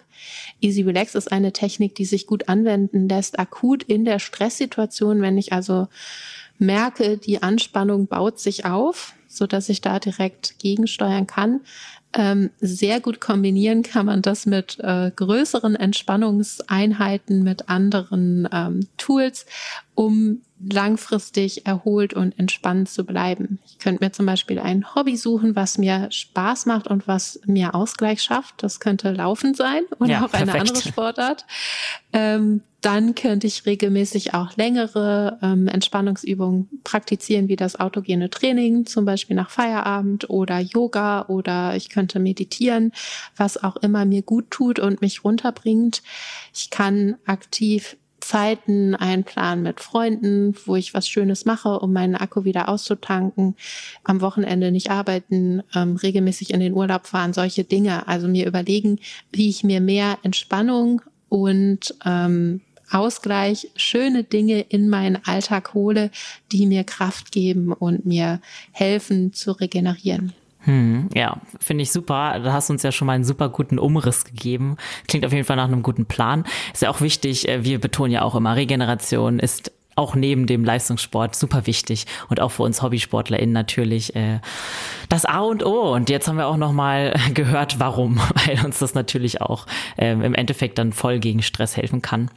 Easy 0.61 0.83
Relax 0.83 1.15
ist 1.15 1.33
eine 1.33 1.53
Technik, 1.53 1.95
die 1.95 2.05
sich 2.05 2.27
gut 2.27 2.49
anwenden 2.49 3.09
lässt, 3.09 3.39
akut 3.39 3.83
in 3.83 4.05
der 4.05 4.19
Stresssituation, 4.19 5.23
wenn 5.23 5.39
ich 5.39 5.53
also 5.53 5.89
merke, 6.59 7.19
die 7.19 7.43
Anspannung 7.43 8.07
baut 8.07 8.39
sich 8.39 8.65
auf, 8.65 9.15
so 9.29 9.47
dass 9.47 9.69
ich 9.69 9.81
da 9.81 9.99
direkt 9.99 10.59
gegensteuern 10.59 11.27
kann. 11.27 11.61
Ähm, 12.15 12.51
sehr 12.61 13.01
gut 13.01 13.21
kombinieren 13.21 13.83
kann 13.83 14.05
man 14.07 14.21
das 14.21 14.45
mit 14.45 14.79
äh, 14.81 15.11
größeren 15.15 15.77
Entspannungseinheiten, 15.77 17.43
mit 17.43 17.71
anderen 17.71 18.47
ähm, 18.53 18.87
Tools, 18.99 19.47
um 19.95 20.43
langfristig 20.71 21.67
erholt 21.67 22.15
und 22.15 22.39
entspannt 22.39 22.89
zu 22.89 23.05
bleiben. 23.05 23.59
Ich 23.67 23.79
könnte 23.79 24.05
mir 24.05 24.13
zum 24.13 24.27
Beispiel 24.27 24.59
ein 24.59 24.95
Hobby 24.95 25.17
suchen, 25.17 25.57
was 25.57 25.79
mir 25.79 26.11
Spaß 26.11 26.67
macht 26.67 26.87
und 26.87 27.09
was 27.09 27.41
mir 27.47 27.75
Ausgleich 27.75 28.23
schafft. 28.23 28.63
Das 28.63 28.81
könnte 28.81 29.13
Laufen 29.13 29.55
sein 29.55 29.83
oder 29.99 30.11
ja, 30.11 30.25
auch 30.25 30.31
perfekt. 30.31 30.51
eine 30.51 30.61
andere 30.61 30.83
Sportart. 30.83 31.47
Ähm, 32.13 32.63
dann 32.83 33.15
könnte 33.15 33.47
ich 33.47 33.65
regelmäßig 33.65 34.35
auch 34.35 34.57
längere 34.57 35.39
ähm, 35.41 35.69
Entspannungsübungen 35.69 36.69
praktizieren, 36.83 37.47
wie 37.47 37.55
das 37.55 37.79
autogene 37.79 38.29
Training, 38.29 38.87
zum 38.87 39.05
Beispiel 39.05 39.37
nach 39.37 39.51
Feierabend 39.51 40.29
oder 40.29 40.59
Yoga 40.59 41.27
oder 41.29 41.77
ich 41.77 41.91
könnte 41.91 42.19
meditieren, 42.19 42.93
was 43.37 43.63
auch 43.63 43.77
immer 43.77 44.05
mir 44.05 44.23
gut 44.23 44.51
tut 44.51 44.81
und 44.81 45.01
mich 45.01 45.23
runterbringt. 45.23 46.03
Ich 46.53 46.71
kann 46.71 47.17
aktiv 47.25 47.97
Zeiten 48.23 48.95
einplanen 48.95 49.65
mit 49.65 49.81
Freunden, 49.81 50.55
wo 50.65 50.77
ich 50.77 50.95
was 50.95 51.09
Schönes 51.09 51.45
mache, 51.45 51.81
um 51.81 51.93
meinen 51.93 52.15
Akku 52.15 52.45
wieder 52.45 52.69
auszutanken, 52.69 53.57
am 54.05 54.21
Wochenende 54.21 54.71
nicht 54.71 54.91
arbeiten, 54.91 55.63
ähm, 55.75 55.97
regelmäßig 55.97 56.55
in 56.55 56.61
den 56.61 56.73
Urlaub 56.73 57.07
fahren, 57.07 57.33
solche 57.33 57.65
Dinge. 57.65 58.07
Also 58.09 58.29
mir 58.29 58.47
überlegen, 58.47 59.01
wie 59.33 59.49
ich 59.49 59.65
mir 59.65 59.81
mehr 59.81 60.19
Entspannung 60.23 61.03
und 61.29 61.95
ähm, 62.05 62.61
Ausgleich, 62.91 63.71
schöne 63.75 64.23
Dinge 64.23 64.61
in 64.61 64.89
meinen 64.89 65.19
Alltag 65.25 65.73
hole, 65.73 66.11
die 66.53 66.67
mir 66.67 66.85
Kraft 66.85 67.33
geben 67.33 67.73
und 67.73 68.05
mir 68.05 68.41
helfen 68.71 69.33
zu 69.33 69.53
regenerieren. 69.53 70.35
Hm, 70.65 71.09
ja, 71.15 71.39
finde 71.59 71.83
ich 71.83 71.93
super. 71.93 72.39
Da 72.39 72.53
hast 72.53 72.69
du 72.69 72.75
uns 72.75 72.83
ja 72.83 72.93
schon 72.93 73.07
mal 73.07 73.15
einen 73.15 73.25
super 73.25 73.49
guten 73.49 73.79
Umriss 73.79 74.25
gegeben. 74.25 74.77
Klingt 75.09 75.27
auf 75.27 75.33
jeden 75.33 75.45
Fall 75.45 75.57
nach 75.57 75.65
einem 75.65 75.83
guten 75.83 76.07
Plan. 76.07 76.45
Ist 76.73 76.83
ja 76.83 76.91
auch 76.91 77.01
wichtig, 77.01 77.49
äh, 77.49 77.65
wir 77.65 77.81
betonen 77.81 78.13
ja 78.13 78.23
auch 78.23 78.35
immer, 78.35 78.57
Regeneration 78.57 79.39
ist 79.39 79.73
auch 79.95 80.15
neben 80.15 80.47
dem 80.47 80.65
Leistungssport 80.65 81.35
super 81.35 81.67
wichtig 81.67 82.07
und 82.29 82.41
auch 82.41 82.51
für 82.51 82.63
uns 82.63 82.83
HobbysportlerInnen 82.83 83.53
natürlich 83.53 84.17
äh, 84.17 84.41
das 85.09 85.25
A 85.25 85.41
und 85.41 85.65
O. 85.65 85.93
Und 85.93 86.09
jetzt 86.09 86.29
haben 86.29 86.37
wir 86.37 86.47
auch 86.47 86.57
nochmal 86.57 87.15
gehört, 87.35 87.79
warum, 87.79 88.19
weil 88.47 88.65
uns 88.65 88.79
das 88.79 88.95
natürlich 88.95 89.41
auch 89.41 89.67
äh, 89.97 90.13
im 90.13 90.35
Endeffekt 90.35 90.79
dann 90.79 90.93
voll 90.93 91.19
gegen 91.19 91.43
Stress 91.43 91.77
helfen 91.77 92.03
kann. 92.03 92.31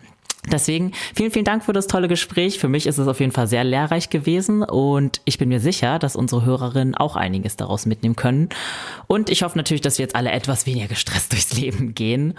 Deswegen 0.52 0.91
vielen, 1.16 1.32
vielen 1.32 1.46
Dank 1.46 1.64
für 1.64 1.74
das 1.74 1.88
tolle 1.88 2.08
Gespräch. 2.08 2.60
Für 2.60 2.68
mich 2.68 2.88
ist 2.88 2.98
es 2.98 3.08
auf 3.08 3.20
jeden 3.20 3.32
Fall 3.32 3.48
sehr 3.48 3.64
lehrreich 3.64 4.10
gewesen 4.10 4.64
und 4.64 5.22
ich 5.26 5.38
bin 5.38 5.50
mir 5.50 5.60
sicher, 5.60 6.00
dass 6.00 6.16
unsere 6.16 6.46
Hörerinnen 6.46 6.96
auch 6.96 7.16
einiges 7.16 7.56
daraus 7.56 7.86
mitnehmen 7.86 8.16
können. 8.16 8.50
Und 9.08 9.30
ich 9.30 9.43
hoffe 9.43 9.58
natürlich, 9.58 9.82
dass 9.82 9.98
wir 9.98 10.04
jetzt 10.04 10.16
alle 10.16 10.32
etwas 10.32 10.66
weniger 10.66 10.88
gestresst 10.88 11.32
durchs 11.32 11.54
Leben 11.54 11.96
gehen. 11.96 12.36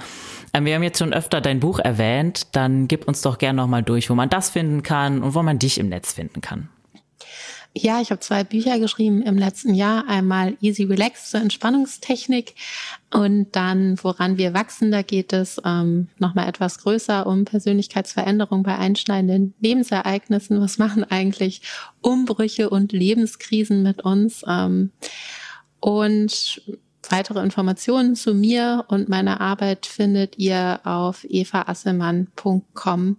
Ähm, 0.53 0.65
wir 0.65 0.75
haben 0.75 0.83
jetzt 0.83 0.99
schon 0.99 1.13
öfter 1.13 1.41
dein 1.41 1.61
Buch 1.61 1.79
erwähnt. 1.79 2.49
Dann 2.53 2.89
gib 2.89 3.09
uns 3.09 3.23
doch 3.23 3.39
gerne 3.39 3.57
nochmal 3.57 3.83
durch, 3.83 4.11
wo 4.11 4.15
man 4.15 4.31
das 4.31 4.51
finden 4.51 4.83
kann 4.83 5.23
und 5.23 5.35
wo 5.35 5.43
man 5.43 5.59
dich 5.59 5.79
im 5.79 5.89
Netz 5.89 6.13
finden 6.13 6.41
kann. 6.41 6.69
Ja, 7.79 8.01
ich 8.01 8.11
habe 8.11 8.20
zwei 8.20 8.43
Bücher 8.43 8.79
geschrieben 8.79 9.20
im 9.20 9.37
letzten 9.37 9.74
Jahr. 9.74 10.09
Einmal 10.09 10.57
Easy 10.62 10.85
Relax 10.85 11.31
zur 11.31 11.43
Entspannungstechnik 11.43 12.55
und 13.12 13.55
dann 13.55 14.03
Woran 14.03 14.39
wir 14.39 14.55
wachsen. 14.55 14.91
Da 14.91 15.03
geht 15.03 15.35
es 15.35 15.61
ähm, 15.62 16.09
nochmal 16.16 16.49
etwas 16.49 16.79
größer 16.79 17.27
um 17.27 17.45
Persönlichkeitsveränderung 17.45 18.62
bei 18.62 18.79
einschneidenden 18.79 19.53
Lebensereignissen. 19.61 20.59
Was 20.59 20.79
machen 20.79 21.05
eigentlich 21.05 21.61
Umbrüche 22.01 22.70
und 22.70 22.93
Lebenskrisen 22.93 23.83
mit 23.83 24.01
uns? 24.03 24.43
Ähm, 24.49 24.91
und 25.79 26.62
weitere 27.11 27.43
Informationen 27.43 28.16
zu 28.16 28.33
mir 28.33 28.87
und 28.89 29.11
meiner 29.11 29.43
Arbeit 29.43 29.85
findet 29.85 30.39
ihr 30.39 30.81
auf 30.85 31.24
evaasselmann.com, 31.24 33.18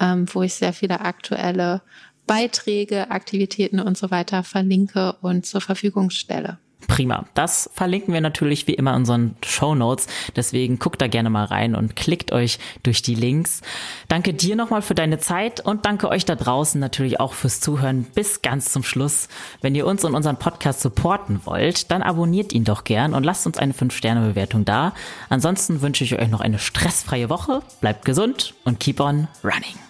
ähm, 0.00 0.26
wo 0.32 0.42
ich 0.42 0.54
sehr 0.54 0.72
viele 0.72 1.00
aktuelle 1.00 1.82
Beiträge, 2.30 3.10
Aktivitäten 3.10 3.80
und 3.80 3.98
so 3.98 4.12
weiter 4.12 4.44
verlinke 4.44 5.14
und 5.20 5.44
zur 5.44 5.60
Verfügung 5.60 6.10
stelle. 6.10 6.58
Prima. 6.86 7.26
Das 7.34 7.68
verlinken 7.74 8.14
wir 8.14 8.20
natürlich 8.20 8.68
wie 8.68 8.74
immer 8.74 8.92
in 8.92 8.98
unseren 8.98 9.34
Show 9.44 9.74
Notes. 9.74 10.06
Deswegen 10.36 10.78
guckt 10.78 11.02
da 11.02 11.08
gerne 11.08 11.28
mal 11.28 11.46
rein 11.46 11.74
und 11.74 11.96
klickt 11.96 12.30
euch 12.30 12.60
durch 12.84 13.02
die 13.02 13.16
Links. 13.16 13.62
Danke 14.06 14.32
dir 14.32 14.54
nochmal 14.54 14.80
für 14.80 14.94
deine 14.94 15.18
Zeit 15.18 15.58
und 15.58 15.86
danke 15.86 16.08
euch 16.08 16.24
da 16.24 16.36
draußen 16.36 16.80
natürlich 16.80 17.18
auch 17.18 17.32
fürs 17.32 17.58
Zuhören 17.58 18.04
bis 18.14 18.42
ganz 18.42 18.72
zum 18.72 18.84
Schluss. 18.84 19.26
Wenn 19.60 19.74
ihr 19.74 19.84
uns 19.84 20.04
und 20.04 20.14
unseren 20.14 20.36
Podcast 20.36 20.82
supporten 20.82 21.40
wollt, 21.46 21.90
dann 21.90 22.00
abonniert 22.00 22.52
ihn 22.52 22.62
doch 22.62 22.84
gern 22.84 23.12
und 23.12 23.24
lasst 23.24 23.44
uns 23.44 23.58
eine 23.58 23.72
5-Sterne-Bewertung 23.72 24.64
da. 24.64 24.94
Ansonsten 25.30 25.82
wünsche 25.82 26.04
ich 26.04 26.16
euch 26.16 26.28
noch 26.28 26.40
eine 26.40 26.60
stressfreie 26.60 27.28
Woche. 27.28 27.62
Bleibt 27.80 28.04
gesund 28.04 28.54
und 28.62 28.78
keep 28.78 29.00
on 29.00 29.26
running. 29.42 29.89